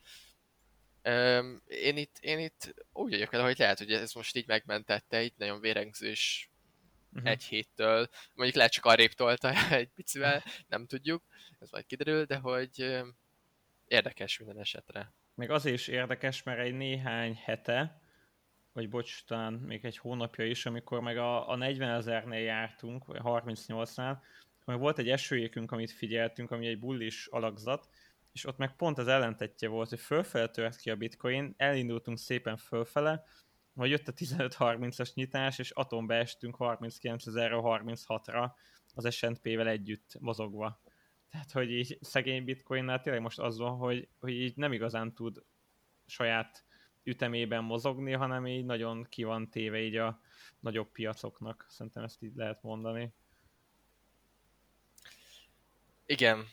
én 1.67 1.97
itt, 1.97 2.17
én 2.19 2.39
itt 2.39 2.73
úgy 2.93 3.11
vagyok 3.11 3.33
el, 3.33 3.43
hogy 3.43 3.57
lehet, 3.57 3.77
hogy 3.77 3.91
ez 3.91 4.13
most 4.13 4.35
így 4.35 4.47
megmentette, 4.47 5.21
itt 5.21 5.37
nagyon 5.37 5.59
vérengzős 5.59 6.49
uh-huh. 7.13 7.29
egy 7.29 7.43
héttől, 7.43 8.09
mondjuk 8.33 8.57
lehet 8.57 8.71
csak 8.71 8.85
arrébb 8.85 9.13
tolta 9.13 9.53
egy 9.75 9.89
picivel, 9.89 10.43
nem 10.67 10.85
tudjuk, 10.85 11.23
ez 11.59 11.69
majd 11.69 11.85
kiderül, 11.85 12.25
de 12.25 12.37
hogy 12.37 13.01
érdekes 13.87 14.37
minden 14.37 14.59
esetre. 14.59 15.13
Még 15.35 15.49
azért 15.49 15.75
is 15.75 15.87
érdekes, 15.87 16.43
mert 16.43 16.59
egy 16.59 16.73
néhány 16.73 17.35
hete, 17.35 18.01
vagy 18.73 18.89
bocs, 18.89 19.25
talán 19.25 19.53
még 19.53 19.85
egy 19.85 19.97
hónapja 19.97 20.45
is, 20.45 20.65
amikor 20.65 20.99
meg 20.99 21.17
a, 21.17 21.49
a 21.49 21.55
40 21.55 21.89
ezernél 21.89 22.39
jártunk, 22.39 23.05
vagy 23.05 23.19
38-nál, 23.23 24.17
meg 24.65 24.79
volt 24.79 24.97
egy 24.97 25.09
esőjékünk, 25.09 25.71
amit 25.71 25.91
figyeltünk, 25.91 26.51
ami 26.51 26.67
egy 26.67 26.79
bullis 26.79 27.27
alakzat, 27.27 27.89
és 28.31 28.45
ott 28.45 28.57
meg 28.57 28.75
pont 28.75 28.97
az 28.97 29.07
ellentetje 29.07 29.67
volt, 29.67 29.89
hogy 29.89 29.99
fölfele 29.99 30.49
tört 30.49 30.75
ki 30.75 30.89
a 30.89 30.95
bitcoin, 30.95 31.53
elindultunk 31.57 32.17
szépen 32.17 32.57
fölfele, 32.57 33.25
majd 33.73 33.91
jött 33.91 34.07
a 34.07 34.13
15-30-as 34.13 35.13
nyitás, 35.13 35.59
és 35.59 35.71
atomba 35.71 36.13
estünk 36.13 36.55
39 36.55 37.23
36-ra 37.27 38.51
az 38.93 39.13
S&P-vel 39.15 39.67
együtt 39.67 40.15
mozogva. 40.19 40.81
Tehát, 41.29 41.51
hogy 41.51 41.71
így 41.71 41.97
szegény 42.01 42.43
bitcoinnál 42.43 43.01
tényleg 43.01 43.21
most 43.21 43.39
az 43.39 43.57
van, 43.57 43.77
hogy, 43.77 44.07
hogy 44.19 44.31
így 44.31 44.55
nem 44.55 44.73
igazán 44.73 45.13
tud 45.13 45.43
saját 46.05 46.65
ütemében 47.09 47.63
mozogni, 47.63 48.11
hanem 48.11 48.47
így 48.47 48.65
nagyon 48.65 49.05
ki 49.09 49.23
van 49.23 49.49
téve 49.49 49.79
így 49.79 49.95
a 49.95 50.19
nagyobb 50.59 50.87
piacoknak. 50.91 51.65
Szerintem 51.69 52.03
ezt 52.03 52.23
így 52.23 52.35
lehet 52.35 52.63
mondani. 52.63 53.13
Igen, 56.05 56.45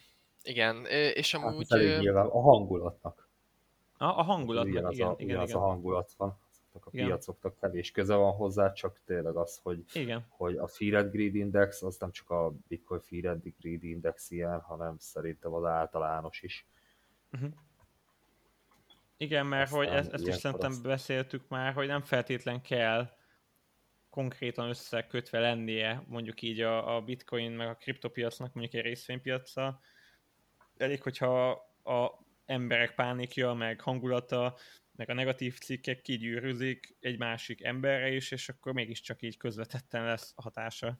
igen, 0.42 0.86
és 1.14 1.34
amúgy... 1.34 1.66
Hát 1.68 1.78
elég 1.78 1.98
nyilván 1.98 2.26
a 2.26 2.40
hangulatnak. 2.40 3.28
A, 3.98 4.04
a 4.04 4.22
hangulatnak, 4.22 4.72
igen, 4.72 4.90
igen, 4.90 5.08
a, 5.08 5.14
igen, 5.18 5.42
igen. 5.42 5.56
a 5.56 5.60
hangulat 5.60 6.12
van. 6.16 6.38
A 6.72 6.88
igen. 6.90 7.06
piacoknak 7.06 7.56
kevés 7.60 7.90
köze 7.90 8.14
van 8.14 8.32
hozzá, 8.32 8.72
csak 8.72 9.00
tényleg 9.04 9.36
az, 9.36 9.60
hogy, 9.62 9.84
igen. 9.92 10.26
hogy 10.28 10.56
a 10.56 10.66
Feared 10.66 11.10
Greed 11.10 11.34
Index, 11.34 11.82
az 11.82 11.96
nem 11.98 12.10
csak 12.10 12.30
a 12.30 12.54
Bitcoin 12.68 13.00
Feared 13.00 13.42
Greed 13.60 13.84
Index 13.84 14.30
ilyen, 14.30 14.60
hanem 14.60 14.96
szerintem 14.98 15.52
az 15.52 15.64
általános 15.64 16.42
is. 16.42 16.66
Uh-huh. 17.32 17.50
Igen, 19.16 19.46
mert 19.46 19.72
Aztán 19.72 19.78
hogy 19.78 19.96
ezt, 19.96 20.12
ezt 20.12 20.26
is 20.26 20.34
szerintem 20.34 20.70
azt... 20.70 20.82
beszéltük 20.82 21.48
már, 21.48 21.72
hogy 21.72 21.86
nem 21.86 22.02
feltétlen 22.02 22.62
kell 22.62 23.16
konkrétan 24.10 24.68
összekötve 24.68 25.38
lennie 25.38 26.02
mondjuk 26.06 26.42
így 26.42 26.60
a, 26.60 26.96
a 26.96 27.00
bitcoin 27.00 27.50
meg 27.50 27.68
a 27.68 27.74
kriptopiacnak 27.74 28.52
mondjuk 28.52 28.74
egy 28.74 28.88
részvénypiacsal. 28.90 29.80
Elég, 30.76 31.02
hogyha 31.02 31.50
a 31.84 32.24
emberek 32.46 32.94
pánikja, 32.94 33.52
meg 33.52 33.80
hangulata, 33.80 34.56
meg 34.92 35.10
a 35.10 35.14
negatív 35.14 35.58
cikkek 35.58 36.00
kigyűrűzik 36.00 36.96
egy 37.00 37.18
másik 37.18 37.64
emberre 37.64 38.08
is, 38.10 38.30
és 38.30 38.48
akkor 38.48 38.72
mégiscsak 38.72 39.22
így 39.22 39.36
közvetetten 39.36 40.04
lesz 40.04 40.32
hatása. 40.36 40.98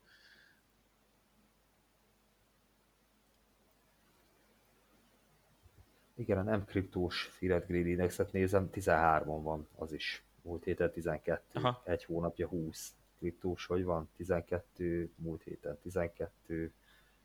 Igen, 6.16 6.38
a 6.38 6.42
nem 6.42 6.64
kriptós 6.64 7.22
Fiat 7.22 7.66
Grid 7.66 7.86
Indexet 7.86 8.32
nézem, 8.32 8.68
13-on 8.72 9.40
van 9.42 9.68
az 9.74 9.92
is. 9.92 10.24
Múlt 10.42 10.64
héten 10.64 10.90
12, 10.92 11.42
Aha. 11.52 11.82
egy 11.84 12.04
hónapja 12.04 12.46
20 12.46 12.94
kriptós, 13.18 13.66
hogy 13.66 13.84
van? 13.84 14.08
12, 14.16 15.10
múlt 15.16 15.42
héten 15.42 15.78
12, 15.82 16.72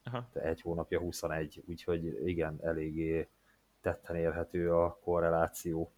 Aha. 0.03 0.29
de 0.33 0.41
egy 0.41 0.61
hónapja 0.61 0.99
21, 0.99 1.63
úgyhogy 1.65 2.27
igen, 2.27 2.59
eléggé 2.63 3.27
tetten 3.81 4.15
érhető 4.15 4.73
a 4.73 4.99
korreláció. 5.03 5.91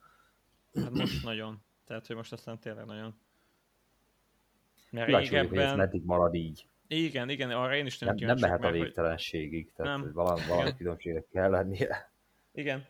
Hát 0.73 0.91
most 0.91 1.23
nagyon. 1.23 1.63
Tehát, 1.85 2.07
hogy 2.07 2.15
most 2.15 2.31
aztán 2.31 2.59
tényleg 2.59 2.85
nagyon. 2.85 3.15
Mert 4.91 5.07
régebben... 5.07 5.47
hogy 5.47 5.57
ez 5.57 5.75
meddig 5.75 6.03
marad 6.05 6.33
így. 6.33 6.67
Igen, 6.87 7.29
igen, 7.29 7.51
arra 7.51 7.75
én 7.75 7.85
is 7.85 7.99
nem 7.99 8.15
Nem, 8.15 8.25
nem 8.25 8.37
mehet 8.39 8.63
a 8.63 8.71
végtelenségig, 8.71 9.65
hogy... 9.65 9.73
tehát 9.75 9.99
nem. 9.99 10.13
valami, 10.13 10.41
valami 10.47 10.75
különbségek 10.75 11.27
kell 11.31 11.49
lennie. 11.49 12.12
Igen, 12.53 12.85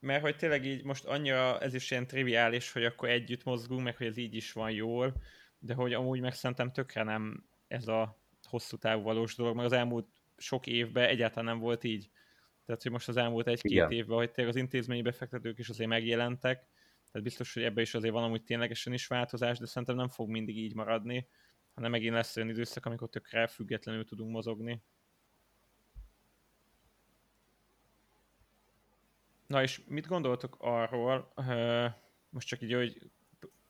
mert 0.00 0.22
hogy 0.22 0.36
tényleg 0.36 0.64
így 0.64 0.84
most 0.84 1.04
annyira 1.04 1.60
ez 1.60 1.74
is 1.74 1.90
ilyen 1.90 2.06
triviális, 2.06 2.72
hogy 2.72 2.84
akkor 2.84 3.08
együtt 3.08 3.44
mozgunk, 3.44 3.82
meg 3.82 3.96
hogy 3.96 4.06
ez 4.06 4.16
így 4.16 4.34
is 4.34 4.52
van 4.52 4.70
jól, 4.70 5.14
de 5.58 5.74
hogy 5.74 5.92
amúgy 5.92 6.20
meg 6.20 6.34
szerintem 6.34 6.72
tökre 6.72 7.02
nem 7.02 7.44
ez 7.68 7.88
a 7.88 8.18
hosszú 8.42 8.76
távú 8.76 9.02
valós 9.02 9.34
dolog, 9.34 9.54
mert 9.54 9.66
az 9.66 9.78
elmúlt 9.78 10.06
sok 10.36 10.66
évben 10.66 11.08
egyáltalán 11.08 11.44
nem 11.44 11.58
volt 11.58 11.84
így. 11.84 12.10
Tehát, 12.64 12.82
hogy 12.82 12.92
most 12.92 13.08
az 13.08 13.16
elmúlt 13.16 13.46
egy-két 13.46 13.90
évben, 13.90 14.16
hogy 14.16 14.30
tényleg 14.30 14.54
az 14.54 14.60
intézményi 14.60 15.02
befektetők 15.02 15.58
is 15.58 15.68
azért 15.68 15.88
megjelentek, 15.88 16.66
tehát 17.10 17.22
biztos, 17.22 17.54
hogy 17.54 17.62
ebbe 17.62 17.80
is 17.80 17.94
azért 17.94 18.12
van 18.12 18.22
amúgy 18.22 18.42
ténylegesen 18.42 18.92
is 18.92 19.06
változás, 19.06 19.58
de 19.58 19.66
szerintem 19.66 19.96
nem 19.96 20.08
fog 20.08 20.28
mindig 20.28 20.58
így 20.58 20.74
maradni, 20.74 21.28
hanem 21.74 21.90
megint 21.90 22.14
lesz 22.14 22.36
olyan 22.36 22.48
időszak, 22.48 22.86
amikor 22.86 23.08
tökre 23.08 23.46
függetlenül 23.46 24.04
tudunk 24.04 24.30
mozogni. 24.30 24.82
Na 29.46 29.62
és 29.62 29.80
mit 29.86 30.06
gondoltok 30.06 30.56
arról, 30.58 31.32
most 32.28 32.48
csak 32.48 32.62
így, 32.62 32.72
hogy 32.72 33.10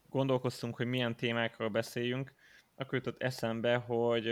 gondolkoztunk, 0.09 0.77
hogy 0.77 0.87
milyen 0.87 1.17
témákról 1.17 1.69
beszéljünk, 1.69 2.35
akkor 2.75 2.95
jutott 2.95 3.23
eszembe, 3.23 3.75
hogy, 3.75 4.27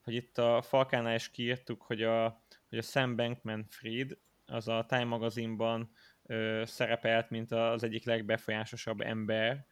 hogy 0.00 0.14
itt 0.14 0.38
a 0.38 0.62
Falkánál 0.62 1.14
is 1.14 1.30
kiírtuk, 1.30 1.82
hogy 1.82 2.02
a, 2.02 2.44
hogy 2.68 2.78
a 2.78 2.82
Sam 2.82 3.16
Bankman-Fried, 3.16 4.16
az 4.46 4.68
a 4.68 4.84
Time 4.88 5.04
magazinban 5.04 5.92
szerepelt, 6.62 7.30
mint 7.30 7.52
az 7.52 7.82
egyik 7.82 8.04
legbefolyásosabb 8.04 9.00
ember, 9.00 9.66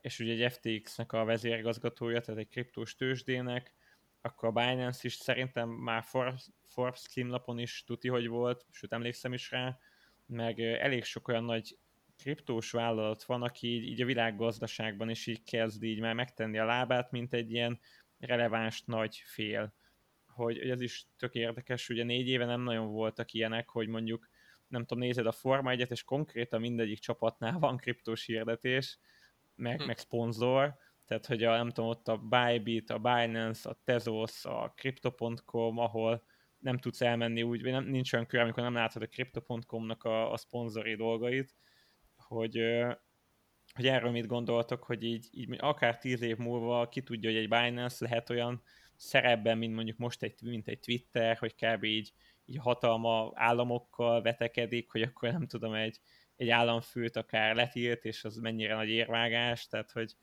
és 0.00 0.18
ugye 0.18 0.44
egy 0.44 0.52
FTX-nek 0.52 1.12
a 1.12 1.24
vezérigazgatója, 1.24 2.20
tehát 2.20 2.40
egy 2.40 2.48
kriptós 2.48 2.94
tőzsdének, 2.94 3.74
akkor 4.24 4.48
a 4.48 4.52
Binance 4.52 5.00
is 5.02 5.14
szerintem 5.14 5.68
már 5.68 6.04
Forbes 6.68 7.00
címlapon 7.00 7.58
is 7.58 7.84
tuti, 7.86 8.08
hogy 8.08 8.28
volt, 8.28 8.66
sőt 8.70 8.92
emlékszem 8.92 9.32
is 9.32 9.50
rá, 9.50 9.78
meg 10.26 10.60
elég 10.60 11.04
sok 11.04 11.28
olyan 11.28 11.44
nagy 11.44 11.78
kriptós 12.16 12.70
vállalat 12.70 13.24
van, 13.24 13.42
aki 13.42 13.66
így, 13.66 13.82
így 13.82 14.02
a 14.02 14.06
világgazdaságban 14.06 15.10
is 15.10 15.26
így 15.26 15.42
kezd 15.42 15.82
így 15.82 16.00
már 16.00 16.14
megtenni 16.14 16.58
a 16.58 16.64
lábát, 16.64 17.10
mint 17.10 17.32
egy 17.32 17.50
ilyen 17.50 17.80
releváns 18.18 18.82
nagy 18.84 19.22
fél. 19.24 19.74
Hogy, 20.26 20.58
hogy 20.58 20.70
ez 20.70 20.80
is 20.80 21.06
tök 21.16 21.34
érdekes, 21.34 21.88
ugye 21.88 22.04
négy 22.04 22.28
éve 22.28 22.44
nem 22.44 22.60
nagyon 22.60 22.86
voltak 22.86 23.32
ilyenek, 23.32 23.68
hogy 23.68 23.88
mondjuk 23.88 24.28
nem 24.68 24.84
tudom, 24.84 25.02
nézed 25.02 25.26
a 25.26 25.32
Forma 25.32 25.70
1 25.70 25.86
és 25.90 26.02
konkrétan 26.02 26.60
mindegyik 26.60 26.98
csapatnál 26.98 27.58
van 27.58 27.76
kriptós 27.76 28.24
hirdetés, 28.24 28.98
meg, 29.54 29.80
hm. 29.80 29.86
meg 29.86 29.98
szponzor, 29.98 30.74
tehát 31.06 31.26
hogy 31.26 31.42
a, 31.44 31.56
nem 31.56 31.70
tudom, 31.70 31.90
ott 31.90 32.08
a 32.08 32.16
Bybit, 32.16 32.90
a 32.90 32.98
Binance, 32.98 33.68
a 33.68 33.80
Tezos, 33.84 34.44
a 34.44 34.72
Crypto.com, 34.76 35.78
ahol 35.78 36.24
nem 36.58 36.78
tudsz 36.78 37.00
elmenni 37.00 37.42
úgy, 37.42 37.62
vagy 37.62 37.72
nem, 37.72 37.84
nincs 37.84 38.12
olyan 38.12 38.26
kör, 38.26 38.40
amikor 38.40 38.62
nem 38.62 38.74
látod 38.74 39.02
a 39.02 39.06
Crypto.com-nak 39.06 40.04
a, 40.04 40.32
a 40.32 40.36
szponzori 40.36 40.94
dolgait, 40.94 41.54
hogy, 42.16 42.60
hogy 43.74 43.86
erről 43.86 44.10
mit 44.10 44.26
gondoltok, 44.26 44.84
hogy 44.84 45.02
így, 45.02 45.28
így 45.30 45.56
akár 45.58 45.98
tíz 45.98 46.22
év 46.22 46.36
múlva 46.36 46.88
ki 46.88 47.02
tudja, 47.02 47.30
hogy 47.30 47.38
egy 47.38 47.48
Binance 47.48 48.04
lehet 48.04 48.30
olyan 48.30 48.62
szerepben, 48.96 49.58
mint 49.58 49.74
mondjuk 49.74 49.96
most 49.96 50.22
egy, 50.22 50.34
mint 50.42 50.68
egy 50.68 50.80
Twitter, 50.80 51.36
hogy 51.36 51.54
kb. 51.54 51.84
így, 51.84 52.12
így 52.44 52.58
hatalma 52.58 53.32
államokkal 53.34 54.22
vetekedik, 54.22 54.90
hogy 54.90 55.02
akkor 55.02 55.32
nem 55.32 55.46
tudom, 55.46 55.72
egy, 55.72 56.00
egy 56.36 56.48
államfőt 56.48 57.16
akár 57.16 57.54
letilt, 57.54 58.04
és 58.04 58.24
az 58.24 58.36
mennyire 58.36 58.74
nagy 58.74 58.88
érvágás, 58.88 59.66
tehát 59.66 59.90
hogy, 59.90 60.14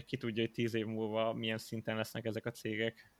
hogy 0.00 0.08
ki 0.08 0.16
tudja, 0.16 0.42
hogy 0.42 0.52
tíz 0.52 0.74
év 0.74 0.86
múlva 0.86 1.32
milyen 1.32 1.58
szinten 1.58 1.96
lesznek 1.96 2.24
ezek 2.24 2.46
a 2.46 2.50
cégek. 2.50 3.12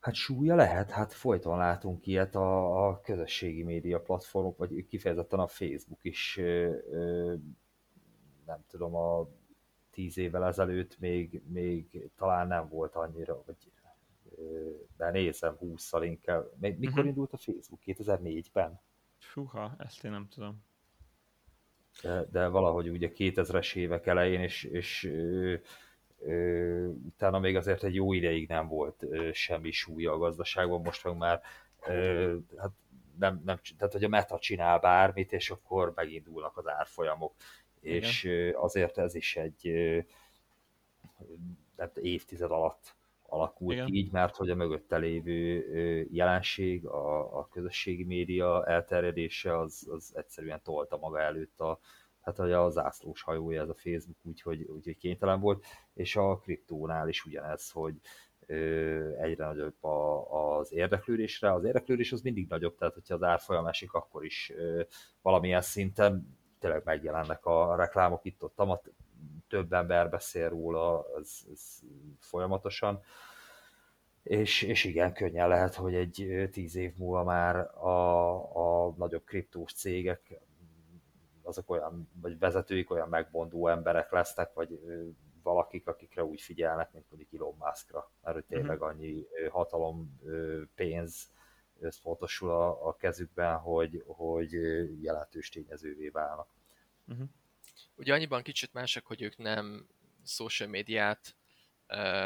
Hát 0.00 0.14
súlya 0.14 0.54
lehet, 0.54 0.90
hát 0.90 1.12
folyton 1.12 1.58
látunk 1.58 2.06
ilyet 2.06 2.34
a, 2.34 2.86
a 2.88 3.00
közösségi 3.00 3.62
média 3.62 4.00
platformok, 4.00 4.58
vagy 4.58 4.86
kifejezetten 4.86 5.38
a 5.38 5.46
Facebook 5.46 6.04
is, 6.04 6.36
ö, 6.36 6.76
ö, 6.90 7.34
nem 8.46 8.64
tudom, 8.68 8.94
a 8.94 9.28
tíz 9.90 10.18
évvel 10.18 10.44
ezelőtt 10.44 10.98
még, 10.98 11.42
még 11.46 12.10
talán 12.16 12.46
nem 12.46 12.68
volt 12.68 12.94
annyira, 12.94 13.42
vagy 13.46 13.56
de 14.96 15.10
nézem, 15.10 15.56
20-szal 15.60 16.00
inkább. 16.02 16.50
Mikor 16.58 16.88
uh-huh. 16.88 17.06
indult 17.06 17.32
a 17.32 17.36
Facebook? 17.36 17.80
2004-ben? 17.86 18.80
Fúha, 19.18 19.74
ezt 19.78 20.04
én 20.04 20.10
nem 20.10 20.28
tudom. 20.28 20.64
De, 22.02 22.24
de 22.30 22.46
valahogy 22.46 22.88
ugye 22.88 23.10
2000-es 23.16 23.74
évek 23.74 24.06
elején, 24.06 24.40
és, 24.40 24.64
és 24.64 25.04
ö, 25.04 25.54
ö, 26.20 26.86
utána 26.86 27.38
még 27.38 27.56
azért 27.56 27.84
egy 27.84 27.94
jó 27.94 28.12
ideig 28.12 28.48
nem 28.48 28.68
volt 28.68 29.02
ö, 29.02 29.32
semmi 29.32 29.70
súlya 29.70 30.12
a 30.12 30.18
gazdaságban, 30.18 30.80
most 30.80 31.04
meg 31.04 31.16
már 31.16 31.40
ö, 31.86 32.36
hát 32.56 32.70
nem, 33.18 33.42
nem, 33.44 33.58
tehát 33.78 33.92
hogy 33.92 34.04
a 34.04 34.08
meta 34.08 34.38
csinál 34.38 34.78
bármit, 34.78 35.32
és 35.32 35.50
akkor 35.50 35.92
megindulnak 35.94 36.56
az 36.56 36.68
árfolyamok. 36.68 37.34
Igen. 37.80 37.96
És 37.96 38.28
azért 38.54 38.98
ez 38.98 39.14
is 39.14 39.36
egy 39.36 39.70
nem, 41.76 41.90
évtized 41.94 42.50
alatt 42.50 42.95
alakult 43.28 43.72
Igen. 43.72 43.86
így, 43.86 44.12
mert 44.12 44.36
hogy 44.36 44.50
a 44.50 44.54
mögötte 44.54 44.96
lévő 44.96 45.64
jelenség, 46.10 46.86
a, 46.86 47.38
a 47.38 47.48
közösségi 47.48 48.04
média 48.04 48.66
elterjedése 48.66 49.58
az, 49.58 49.88
az 49.90 50.12
egyszerűen 50.16 50.60
tolta 50.62 50.96
maga 50.96 51.20
előtt 51.20 51.60
a, 51.60 51.78
hát 52.20 52.38
a 52.38 52.70
zászlós 52.70 53.22
hajója 53.22 53.62
ez 53.62 53.68
a 53.68 53.74
Facebook, 53.74 54.18
úgyhogy, 54.22 54.62
úgyhogy 54.62 54.96
kénytelen 54.96 55.40
volt, 55.40 55.64
és 55.94 56.16
a 56.16 56.38
kriptónál 56.38 57.08
is 57.08 57.24
ugyanez, 57.24 57.70
hogy 57.70 57.94
egyre 59.20 59.44
nagyobb 59.44 59.84
a, 59.84 60.58
az 60.58 60.72
érdeklődésre. 60.72 61.52
Az 61.52 61.64
érdeklődés 61.64 62.12
az 62.12 62.20
mindig 62.20 62.48
nagyobb, 62.48 62.76
tehát 62.76 62.94
hogyha 62.94 63.14
az 63.14 63.22
árfolyam 63.22 63.66
esik, 63.66 63.92
akkor 63.92 64.24
is 64.24 64.52
valamilyen 65.22 65.60
szinten 65.60 66.38
tényleg 66.58 66.82
megjelennek 66.84 67.46
a 67.46 67.76
reklámok 67.76 68.24
itt 68.24 68.42
ott, 68.42 68.58
több 69.48 69.72
ember 69.72 70.10
beszél 70.10 70.48
róla, 70.48 71.06
ez, 71.18 71.38
ez 71.52 71.78
folyamatosan. 72.18 73.02
És, 74.22 74.62
és 74.62 74.84
igen, 74.84 75.12
könnyen 75.12 75.48
lehet, 75.48 75.74
hogy 75.74 75.94
egy 75.94 76.48
tíz 76.52 76.76
év 76.76 76.96
múlva 76.96 77.24
már 77.24 77.56
a, 77.84 78.34
a 78.86 78.94
nagyobb 78.96 79.24
kriptós 79.24 79.72
cégek, 79.72 80.40
azok 81.42 81.70
olyan, 81.70 82.08
vagy 82.20 82.38
vezetőik 82.38 82.90
olyan 82.90 83.08
megbondó 83.08 83.68
emberek 83.68 84.10
lesznek, 84.10 84.52
vagy 84.52 84.80
valakik, 85.42 85.86
akikre 85.88 86.24
úgy 86.24 86.40
figyelnek, 86.40 86.92
mint 86.92 87.04
mondjuk 87.08 87.32
Elon 87.32 87.56
Muskra, 87.58 88.10
mert 88.22 88.46
tényleg 88.46 88.76
mhm. 88.76 88.86
annyi 88.86 89.26
hatalom, 89.50 90.20
pénz 90.74 91.30
összpontosul 91.80 92.50
a, 92.50 92.86
a 92.86 92.96
kezükben, 92.96 93.58
hogy, 93.58 94.04
hogy 94.06 94.52
jelentős 95.02 95.48
tényezővé 95.48 96.08
válnak. 96.08 96.48
Uh-huh. 97.08 97.28
Ugye 97.94 98.12
annyiban 98.12 98.42
kicsit 98.42 98.72
mások, 98.72 99.06
hogy 99.06 99.22
ők 99.22 99.36
nem 99.36 99.86
social 100.24 100.68
médiát, 100.68 101.36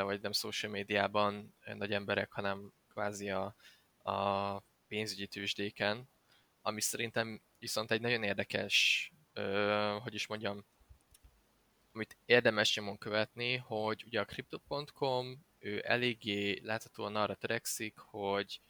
vagy 0.03 0.21
nem 0.21 0.33
social 0.33 0.73
médiában 0.73 1.55
nagy 1.75 1.93
emberek, 1.93 2.33
hanem 2.33 2.73
kvázi 2.89 3.31
a, 3.31 3.55
a 4.03 4.63
pénzügyi 4.89 5.27
tőzsdéken, 5.27 6.09
ami 6.63 6.81
szerintem 6.81 7.43
viszont 7.59 7.91
egy 7.91 8.01
nagyon 8.01 8.23
érdekes, 8.23 9.13
hogy 10.03 10.15
is 10.15 10.27
mondjam, 10.27 10.65
amit 11.93 12.17
érdemes 12.25 12.77
nyomon 12.77 12.99
követni, 12.99 13.57
hogy 13.57 14.03
ugye 14.07 14.21
a 14.21 14.25
Crypto.com 14.25 15.47
ő 15.59 15.83
eléggé 15.87 16.61
láthatóan 16.63 17.17
arra 17.17 17.35
törekszik, 17.35 17.99
hogy 17.99 18.61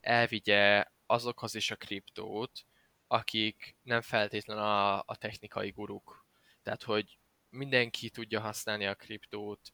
elvigye 0.00 0.84
azokhoz 1.06 1.54
is 1.54 1.70
a 1.70 1.76
kriptót, 1.76 2.66
akik 3.06 3.76
nem 3.82 4.00
feltétlenül 4.00 4.62
a, 4.62 4.98
a 4.98 5.16
technikai 5.16 5.70
guruk 5.70 6.25
tehát, 6.66 6.82
hogy 6.82 7.18
mindenki 7.50 8.10
tudja 8.10 8.40
használni 8.40 8.86
a 8.86 8.94
kriptót, 8.94 9.72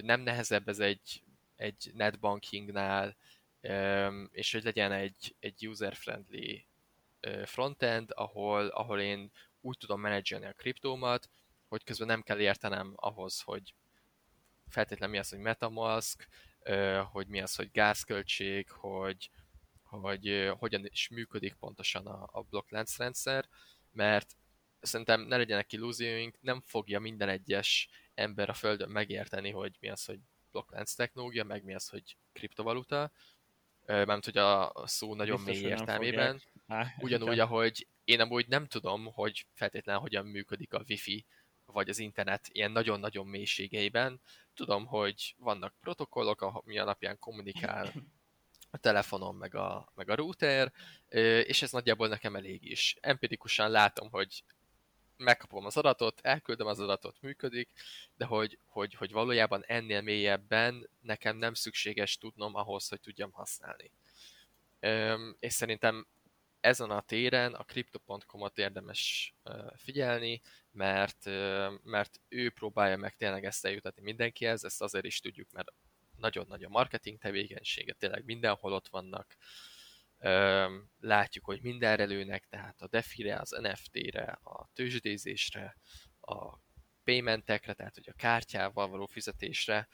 nem 0.00 0.20
nehezebb 0.20 0.68
ez 0.68 0.78
egy, 0.78 1.22
egy 1.56 1.90
netbankingnál, 1.94 3.16
és 4.30 4.52
hogy 4.52 4.64
legyen 4.64 4.92
egy, 4.92 5.36
egy 5.40 5.68
user-friendly 5.68 6.66
frontend, 7.44 8.10
ahol, 8.14 8.66
ahol 8.66 9.00
én 9.00 9.32
úgy 9.60 9.76
tudom 9.78 10.00
menedzselni 10.00 10.46
a 10.46 10.52
kriptómat, 10.52 11.30
hogy 11.68 11.84
közben 11.84 12.06
nem 12.06 12.22
kell 12.22 12.38
értenem 12.38 12.92
ahhoz, 12.96 13.40
hogy 13.40 13.74
feltétlenül 14.68 15.14
mi 15.14 15.20
az, 15.20 15.28
hogy 15.28 15.38
Metamask, 15.38 16.28
hogy 17.12 17.26
mi 17.26 17.40
az, 17.40 17.54
hogy 17.54 17.70
gázköltség, 17.70 18.70
hogy, 18.70 19.30
hogy 19.82 20.52
hogyan 20.58 20.86
is 20.86 21.08
működik 21.08 21.54
pontosan 21.54 22.06
a, 22.06 22.28
a 22.32 22.42
blokklánc 22.42 22.96
rendszer, 22.96 23.48
mert 23.92 24.36
szerintem 24.86 25.20
ne 25.20 25.36
legyenek 25.36 25.72
illúzióink, 25.72 26.36
nem 26.40 26.60
fogja 26.60 27.00
minden 27.00 27.28
egyes 27.28 27.88
ember 28.14 28.48
a 28.48 28.54
Földön 28.54 28.90
megérteni, 28.90 29.50
hogy 29.50 29.76
mi 29.80 29.88
az, 29.88 30.04
hogy 30.04 30.18
blokklánc 30.50 30.94
technológia, 30.94 31.44
meg 31.44 31.64
mi 31.64 31.74
az, 31.74 31.88
hogy 31.88 32.16
kriptovaluta, 32.32 33.12
mert 33.86 34.24
hogy 34.24 34.38
a 34.38 34.72
szó 34.84 35.14
nagyon 35.14 35.44
Biztos, 35.44 35.62
mély 35.62 35.70
értelmében. 35.70 36.42
Ugyanúgy, 36.98 37.38
ahogy 37.38 37.86
én 38.04 38.20
amúgy 38.20 38.48
nem 38.48 38.66
tudom, 38.66 39.04
hogy 39.04 39.46
feltétlenül 39.54 40.00
hogyan 40.00 40.26
működik 40.26 40.72
a 40.72 40.84
wifi, 40.88 41.26
vagy 41.64 41.88
az 41.88 41.98
internet 41.98 42.48
ilyen 42.52 42.70
nagyon-nagyon 42.70 43.26
mélységeiben. 43.26 44.20
Tudom, 44.54 44.86
hogy 44.86 45.34
vannak 45.38 45.74
protokollok, 45.80 46.40
ami 46.40 46.78
alapján 46.78 47.18
kommunikál 47.18 47.92
a 48.70 48.78
telefonon, 48.78 49.34
meg 49.34 49.54
a, 49.54 49.92
meg 49.94 50.10
a 50.10 50.14
router, 50.14 50.72
és 51.46 51.62
ez 51.62 51.72
nagyjából 51.72 52.08
nekem 52.08 52.36
elég 52.36 52.70
is. 52.70 52.96
Empirikusan 53.00 53.70
látom, 53.70 54.10
hogy 54.10 54.44
megkapom 55.16 55.64
az 55.64 55.76
adatot, 55.76 56.20
elküldöm 56.20 56.66
az 56.66 56.80
adatot, 56.80 57.20
működik, 57.20 57.70
de 58.16 58.24
hogy, 58.24 58.58
hogy, 58.64 58.94
hogy 58.94 59.12
valójában 59.12 59.64
ennél 59.64 60.00
mélyebben 60.00 60.90
nekem 61.00 61.36
nem 61.36 61.54
szükséges 61.54 62.18
tudnom 62.18 62.54
ahhoz, 62.54 62.88
hogy 62.88 63.00
tudjam 63.00 63.32
használni. 63.32 63.90
Üm, 64.80 65.36
és 65.38 65.52
szerintem 65.52 66.06
ezen 66.60 66.90
a 66.90 67.00
téren 67.00 67.54
a 67.54 67.64
Crypto.com-ot 67.64 68.58
érdemes 68.58 69.34
figyelni, 69.76 70.42
mert, 70.70 71.24
mert 71.82 72.20
ő 72.28 72.50
próbálja 72.50 72.96
meg 72.96 73.16
tényleg 73.16 73.44
ezt 73.44 73.64
eljutatni 73.64 74.02
mindenkihez, 74.02 74.64
ezt 74.64 74.82
azért 74.82 75.04
is 75.04 75.20
tudjuk, 75.20 75.50
mert 75.50 75.72
nagyon 76.16 76.46
nagy 76.48 76.64
a 76.64 76.68
marketing 76.68 77.18
tevékenysége, 77.18 77.92
tényleg 77.92 78.24
mindenhol 78.24 78.72
ott 78.72 78.88
vannak, 78.88 79.36
látjuk, 81.00 81.44
hogy 81.44 81.62
mindenre 81.62 82.04
lőnek, 82.04 82.46
tehát 82.48 82.80
a 82.80 82.88
DeFi-re, 82.88 83.36
az 83.36 83.50
NFT-re, 83.50 84.38
a 84.42 84.70
tőzsdézésre, 84.74 85.76
a 86.20 86.58
paymentekre, 87.04 87.72
tehát 87.72 87.94
hogy 87.94 88.08
a 88.08 88.16
kártyával 88.16 88.88
való 88.88 89.06
fizetésre, 89.06 89.88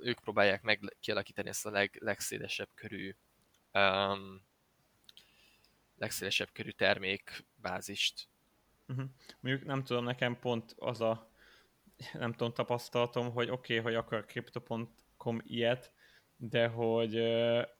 ők 0.00 0.20
próbálják 0.20 0.62
meg 0.62 0.96
kialakítani 1.00 1.48
ezt 1.48 1.66
a 1.66 1.70
leg, 1.70 1.96
legszélesebb 2.00 2.68
körű 2.74 3.14
um, 3.72 4.44
legszélesebb 5.96 6.48
körű 6.52 6.70
termékbázist. 6.70 8.28
Uh-huh. 8.86 9.06
Mondjuk 9.40 9.64
nem 9.64 9.84
tudom, 9.84 10.04
nekem 10.04 10.38
pont 10.38 10.74
az 10.78 11.00
a 11.00 11.30
nem 12.12 12.32
tudom, 12.32 12.52
tapasztalatom, 12.52 13.32
hogy 13.32 13.50
oké, 13.50 13.78
okay, 13.78 13.92
hogy 13.92 13.94
akar 13.94 14.24
Crypto.com 14.24 15.40
ilyet, 15.44 15.92
de 16.36 16.66
hogy, 16.66 17.14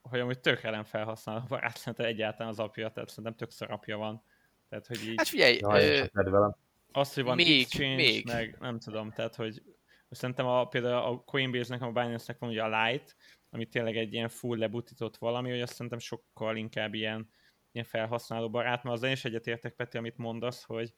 hogy 0.02 0.20
amúgy 0.20 0.40
tökre 0.40 0.70
nem 0.70 0.84
felhasználó 0.84 1.44
barát, 1.48 1.76
szerintem 1.76 2.06
egyáltalán 2.06 2.52
az 2.52 2.58
apja, 2.58 2.90
tehát 2.90 3.08
szerintem 3.08 3.34
többször 3.34 3.70
apja 3.70 3.96
van. 3.96 4.22
Tehát, 4.68 4.86
hogy 4.86 5.08
így... 5.08 5.14
Hát 5.16 5.28
figyelj, 5.28 5.58
Jaj, 5.60 6.10
ö... 6.12 6.48
Az, 6.92 7.14
hogy 7.14 7.24
van 7.24 7.36
még, 7.36 7.60
exchange, 7.60 7.94
még. 7.94 8.26
meg 8.26 8.56
nem 8.60 8.78
tudom, 8.78 9.10
tehát, 9.10 9.34
hogy 9.34 9.62
szerintem 10.10 10.46
a, 10.46 10.64
például 10.64 11.12
a 11.12 11.22
Coinbase-nek, 11.24 11.82
a 11.82 11.92
Binance-nek 11.92 12.38
van 12.38 12.50
ugye 12.50 12.62
a 12.62 12.86
Lite, 12.86 13.12
ami 13.50 13.66
tényleg 13.66 13.96
egy 13.96 14.12
ilyen 14.12 14.28
full 14.28 14.58
lebutított 14.58 15.16
valami, 15.16 15.50
hogy 15.50 15.60
azt 15.60 15.72
szerintem 15.72 15.98
sokkal 15.98 16.56
inkább 16.56 16.94
ilyen, 16.94 17.30
ilyen 17.72 17.86
felhasználó 17.86 18.50
barát, 18.50 18.82
mert 18.82 18.96
azzal 18.96 19.10
is 19.10 19.24
egyetértek, 19.24 19.74
Peti, 19.74 19.96
amit 19.96 20.16
mondasz, 20.16 20.64
hogy, 20.64 20.94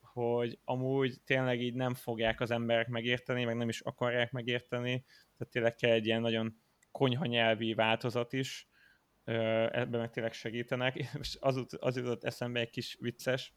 hogy 0.00 0.58
amúgy 0.64 1.20
tényleg 1.24 1.60
így 1.60 1.74
nem 1.74 1.94
fogják 1.94 2.40
az 2.40 2.50
emberek 2.50 2.88
megérteni, 2.88 3.44
meg 3.44 3.56
nem 3.56 3.68
is 3.68 3.80
akarják 3.80 4.32
megérteni, 4.32 5.04
tehát 5.36 5.52
tényleg 5.52 5.74
kell 5.74 5.90
egy 5.90 6.06
ilyen 6.06 6.20
nagyon 6.20 6.60
konyha 6.90 7.26
nyelvi 7.26 7.74
változat 7.74 8.32
is, 8.32 8.68
ebben 9.24 10.00
meg 10.00 10.10
tényleg 10.10 10.32
segítenek, 10.32 10.96
és 11.20 11.36
az, 11.40 11.66
az 11.78 11.96
jutott 11.96 12.24
eszembe 12.24 12.60
egy 12.60 12.70
kis 12.70 12.96
vicces, 13.00 13.54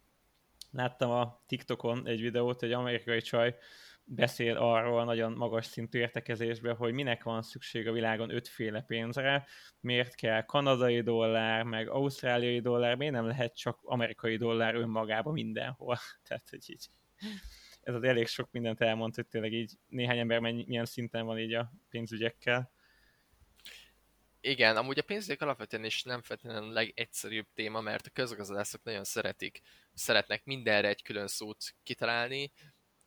láttam 0.71 1.11
a 1.11 1.43
TikTokon 1.45 2.07
egy 2.07 2.21
videót, 2.21 2.63
egy 2.63 2.71
amerikai 2.71 3.21
csaj 3.21 3.55
beszél 4.05 4.57
arról 4.57 5.03
nagyon 5.03 5.31
magas 5.31 5.65
szintű 5.65 5.99
értekezésben, 5.99 6.75
hogy 6.75 6.93
minek 6.93 7.23
van 7.23 7.41
szükség 7.41 7.87
a 7.87 7.91
világon 7.91 8.29
ötféle 8.29 8.81
pénzre, 8.81 9.45
miért 9.79 10.15
kell 10.15 10.41
kanadai 10.41 11.01
dollár, 11.01 11.63
meg 11.63 11.89
ausztráliai 11.89 12.59
dollár, 12.59 12.95
miért 12.95 13.13
nem 13.13 13.27
lehet 13.27 13.57
csak 13.57 13.79
amerikai 13.81 14.37
dollár 14.37 14.75
önmagában 14.75 15.33
mindenhol. 15.33 15.97
Tehát, 16.27 16.49
hogy 16.49 16.63
így 16.67 16.87
ez 17.81 17.93
az 17.93 18.03
elég 18.03 18.27
sok 18.27 18.51
mindent 18.51 18.81
elmond, 18.81 19.15
hogy 19.15 19.27
tényleg 19.27 19.53
így 19.53 19.73
néhány 19.87 20.17
ember 20.17 20.39
mennyi, 20.39 20.63
milyen 20.67 20.85
szinten 20.85 21.25
van 21.25 21.39
így 21.39 21.53
a 21.53 21.73
pénzügyekkel. 21.89 22.71
Igen, 24.45 24.77
amúgy 24.77 24.99
a 24.99 25.03
pénzügyek 25.03 25.41
alapvetően 25.41 25.83
is 25.83 26.03
nem 26.03 26.21
feltétlenül 26.21 26.69
a 26.69 26.73
legegyszerűbb 26.73 27.47
téma, 27.53 27.81
mert 27.81 28.05
a 28.05 28.09
közgazdászok 28.09 28.83
nagyon 28.83 29.03
szeretik, 29.03 29.61
szeretnek 29.93 30.45
mindenre 30.45 30.87
egy 30.87 31.01
külön 31.01 31.27
szót 31.27 31.75
kitalálni, 31.83 32.51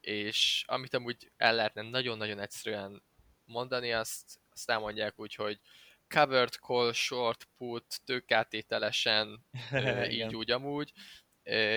és 0.01 0.65
amit 0.67 0.95
amúgy 0.95 1.33
el 1.37 1.55
lehetne 1.55 1.83
nagyon-nagyon 1.83 2.41
egyszerűen 2.41 3.03
mondani, 3.45 3.93
azt, 3.93 4.41
azt 4.51 4.71
elmondják 4.71 5.21
úgy, 5.21 5.35
hogy 5.35 5.61
covered 6.09 6.53
call, 6.53 6.93
short 6.93 7.49
put, 7.57 8.01
tőkátételesen, 8.05 9.47
így 10.19 10.35
úgy 10.35 10.51
amúgy, 10.51 10.93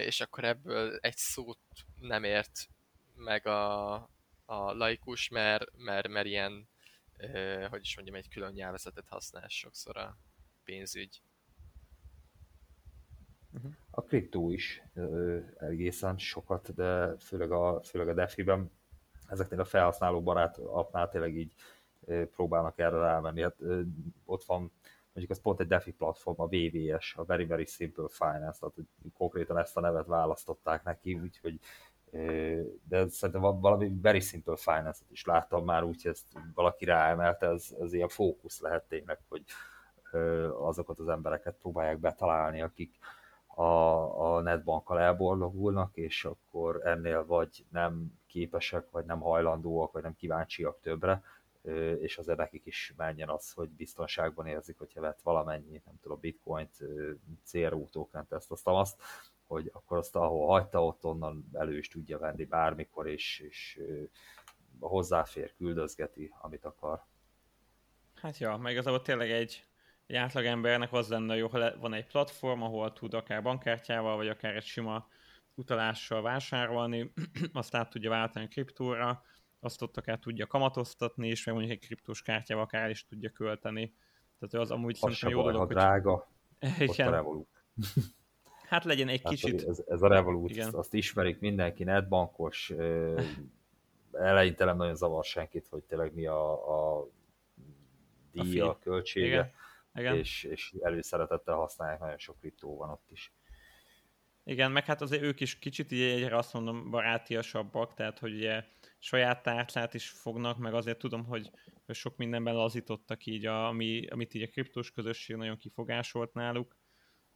és 0.06 0.22
akkor 0.22 0.44
ebből 0.44 0.98
egy 1.02 1.18
szót 1.18 1.60
nem 1.96 2.24
ért 2.24 2.68
meg 3.16 3.48
a, 3.48 3.94
a 4.46 4.74
laikus, 4.74 5.28
mert, 5.28 5.66
mert, 5.78 6.08
mert 6.08 6.28
ilyen, 6.28 6.70
hogy 7.70 7.82
is 7.82 7.96
mondjam, 7.96 8.18
egy 8.18 8.30
külön 8.30 8.54
nyelvezetet 8.54 9.08
használ 9.08 9.48
sokszor 9.48 9.98
a 9.98 10.18
pénzügy. 10.64 11.22
Uh-huh. 13.54 13.72
A 13.90 14.04
kriptó 14.04 14.52
is 14.52 14.82
ö, 14.94 15.40
egészen 15.58 16.18
sokat, 16.18 16.74
de 16.74 17.18
főleg 17.18 17.52
a, 17.52 17.82
főleg 17.84 18.08
a 18.08 18.14
DeFi-ben 18.14 18.72
ezeknél 19.28 19.60
a 19.60 19.66
felhasználó 19.66 20.22
barát 20.22 20.58
appnál 20.58 21.10
tényleg 21.10 21.36
így 21.36 21.54
ö, 22.06 22.30
próbálnak 22.30 22.80
erre 22.80 22.98
rámenni. 22.98 23.42
Hát, 23.42 23.62
ö, 23.62 23.82
ott 24.26 24.44
van 24.44 24.72
mondjuk 25.14 25.38
az 25.38 25.42
pont 25.42 25.60
egy 25.60 25.68
DeFi 25.68 25.92
platform, 25.92 26.42
a 26.42 26.48
VVS, 26.48 27.16
a 27.16 27.26
Very 27.26 27.46
Very 27.46 27.66
Simple 27.66 28.08
Finance, 28.10 28.60
tehát 28.60 28.76
konkrétan 29.14 29.58
ezt 29.58 29.78
a 29.78 29.82
nevet 29.82 30.06
választották 30.06 30.84
neki, 30.84 31.14
úgyhogy 31.14 31.60
de 32.90 33.08
szerintem 33.08 33.42
valami 33.42 33.92
Very 34.02 34.20
Simple 34.20 34.56
Finance-et 34.56 35.12
is 35.12 35.26
láttam 35.26 35.64
már, 35.64 35.84
úgyhogy 35.84 36.12
ezt 36.12 36.28
valaki 36.54 36.86
ráemelte, 36.86 37.48
ez, 37.48 37.76
ez 37.80 37.94
ilyen 37.94 38.08
fókusz 38.08 38.62
lehet 38.62 38.84
tényleg, 38.88 39.20
hogy 39.28 39.44
azokat 40.60 41.00
az 41.00 41.08
embereket 41.08 41.56
próbálják 41.60 42.00
betalálni, 42.00 42.62
akik, 42.62 43.00
a, 43.60 44.36
a 44.36 44.42
netbankkal 44.42 45.00
elborlogulnak, 45.00 45.98
és 45.98 46.26
akkor 46.26 46.82
ennél 46.84 47.26
vagy 47.26 47.66
nem 47.70 48.20
képesek, 48.28 48.90
vagy 48.92 49.06
nem 49.06 49.20
hajlandóak, 49.20 49.92
vagy 49.92 50.04
nem 50.04 50.16
kíváncsiak 50.16 50.80
többre, 50.82 51.24
és 52.00 52.18
azért 52.18 52.38
nekik 52.38 52.66
is 52.66 52.94
menjen 52.98 53.30
az, 53.30 53.52
hogy 53.52 53.70
biztonságban 53.70 54.48
érzik, 54.48 54.78
hogyha 54.78 55.02
vett 55.02 55.22
valamennyi, 55.22 55.82
nem 55.86 56.00
tudom, 56.02 56.20
bitcoint, 56.20 56.78
CRU 57.52 57.90
tokent, 57.90 58.32
ezt, 58.32 58.52
azt, 58.52 58.68
azt, 58.68 59.02
hogy 59.50 59.70
akkor 59.74 59.98
azt, 59.98 60.16
ahol 60.16 60.48
hagyta, 60.48 60.86
ott 60.86 61.06
onnan 61.06 61.50
elő 61.54 61.78
is 61.78 61.88
tudja 61.88 62.18
venni 62.18 62.46
bármikor, 62.46 63.08
és, 63.08 63.40
és 63.40 63.82
hozzáfér, 64.80 65.54
küldözgeti, 65.56 66.34
amit 66.42 66.66
akar. 66.66 67.06
Hát 68.16 68.38
ja, 68.38 68.58
meg 68.58 68.72
igazából 68.72 69.02
tényleg 69.02 69.32
egy, 69.32 69.68
egy 70.06 70.16
átlagembernek 70.16 70.94
az 70.94 71.10
lenne 71.10 71.36
jó, 71.36 71.48
ha 71.48 71.78
van 71.78 71.94
egy 71.94 72.08
platform, 72.08 72.62
ahol 72.62 72.94
tud 72.94 73.14
akár 73.14 73.42
bankkártyával, 73.42 74.16
vagy 74.16 74.28
akár 74.28 74.56
egy 74.56 74.66
sima 74.66 75.08
utalással 75.54 76.22
vásárolni, 76.22 77.14
azt 77.54 77.76
át 77.76 77.90
tudja 77.90 78.10
váltani 78.10 78.48
kriptóra, 78.48 79.24
azt 79.60 79.82
ott 79.82 79.98
akár 79.98 80.20
tudja 80.20 80.48
kamatoztatni, 80.48 81.28
és 81.28 81.46
meg 81.46 81.56
mondjuk 81.56 81.78
egy 81.78 81.86
kriptós 81.86 82.22
kártyával 82.22 82.64
akár 82.64 82.90
is 82.90 83.06
tudja 83.06 83.30
költeni. 83.30 83.94
Tehát 84.40 84.66
az 84.66 84.72
amúgy 84.72 84.92
az 84.92 85.00
szerintem 85.00 85.30
jó 85.30 85.42
dolog, 85.42 85.68
hogy... 85.68 85.76
drága, 85.76 86.28
Igen. 86.80 87.08
a 87.08 87.12
Revolut. 87.12 87.64
Hát 88.70 88.84
legyen 88.84 89.08
egy 89.08 89.22
hát, 89.24 89.34
kicsit... 89.34 89.68
Ez, 89.68 89.84
ez 89.88 90.02
a 90.02 90.08
Revolut, 90.08 90.50
Igen. 90.50 90.74
azt 90.74 90.94
ismerik 90.94 91.40
mindenki, 91.40 91.84
netbankos, 91.84 92.74
eleinte 94.12 94.66
nem 94.66 94.78
nagyon 94.78 94.96
zavar 94.96 95.24
senkit, 95.24 95.68
hogy 95.70 95.84
tényleg 95.84 96.14
mi 96.14 96.26
a, 96.26 96.52
a 97.00 97.08
díja, 98.32 98.66
a, 98.66 98.70
a 98.70 98.80
költsége. 98.80 99.28
Igen 99.28 99.52
igen. 100.00 100.18
És, 100.18 100.44
és 100.44 100.76
előszeretettel 100.82 101.56
használják, 101.56 102.00
nagyon 102.00 102.18
sok 102.18 102.40
kriptó 102.40 102.78
van 102.78 102.90
ott 102.90 103.12
is. 103.12 103.34
Igen, 104.44 104.72
meg 104.72 104.86
hát 104.86 105.02
azért 105.02 105.22
ők 105.22 105.40
is 105.40 105.60
kicsit 105.60 105.92
így 105.92 106.02
egyre 106.02 106.38
azt 106.38 106.54
mondom 106.54 106.90
barátiasabbak, 106.90 107.94
tehát 107.94 108.20
hogy 108.20 108.34
ugye 108.34 108.64
saját 108.98 109.44
tárcát 109.44 109.94
is 109.94 110.10
fognak, 110.10 110.58
meg 110.58 110.74
azért 110.74 110.98
tudom, 110.98 111.26
hogy 111.26 111.52
sok 111.88 112.18
mindenben 112.18 112.56
lazítottak 112.56 113.26
így, 113.26 113.46
a, 113.46 113.68
ami, 113.68 114.08
amit 114.08 114.34
így 114.34 114.42
a 114.42 114.48
kriptós 114.48 114.92
közösség 114.92 115.36
nagyon 115.36 115.58
kifogásolt 115.58 116.34
náluk, 116.34 116.78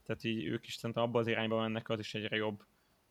tehát 0.03 0.23
így 0.23 0.45
ők 0.45 0.67
is 0.67 0.73
szerintem 0.73 1.03
abban 1.03 1.21
az 1.21 1.27
irányba 1.27 1.59
mennek, 1.59 1.89
az 1.89 1.99
is 1.99 2.13
egyre 2.13 2.35
jobb 2.35 2.65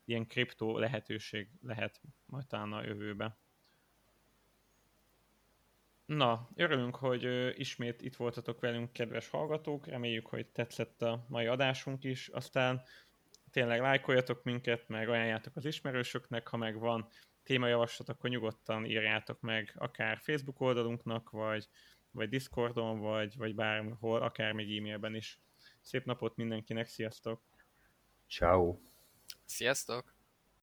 ilyen 0.05 0.27
kriptó 0.27 0.79
lehetőség 0.79 1.49
lehet 1.63 2.01
majd 2.27 2.47
talán 2.47 2.73
a 2.73 2.85
jövőben. 2.85 3.37
Na, 6.07 6.49
örülünk, 6.55 6.97
hogy 6.97 7.53
ismét 7.59 8.03
itt 8.03 8.17
voltatok 8.17 8.61
velünk, 8.61 8.93
kedves 8.93 9.29
hallgatók. 9.29 9.87
Reméljük, 9.87 10.27
hogy 10.27 10.47
tetszett 10.47 11.03
a 11.03 11.27
mai 11.29 11.47
adásunk 11.47 12.05
is. 12.05 12.29
Aztán 12.29 12.83
tényleg 13.51 13.81
lájkoljatok 13.81 14.43
minket, 14.43 14.89
meg 14.89 15.09
ajánljátok 15.09 15.57
az 15.57 15.65
ismerősöknek, 15.65 16.49
ha 16.49 16.57
meg 16.57 16.79
van 16.79 17.09
témajavaslat, 17.43 18.09
akkor 18.09 18.31
nyugodtan 18.31 18.85
írjátok 18.85 19.41
meg 19.41 19.75
akár 19.79 20.19
Facebook 20.19 20.61
oldalunknak, 20.61 21.31
vagy, 21.31 21.69
vagy 22.11 22.29
Discordon, 22.29 23.01
vagy, 23.01 23.37
vagy 23.37 23.55
bárhol, 23.55 24.23
akár 24.23 24.53
még 24.53 24.79
e-mailben 24.79 25.15
is. 25.15 25.39
Szép 25.83 26.05
napot 26.05 26.37
mindenkinek, 26.37 26.87
sziasztok! 26.87 27.43
Ciao. 28.27 28.79
Sziasztok! 29.45 30.15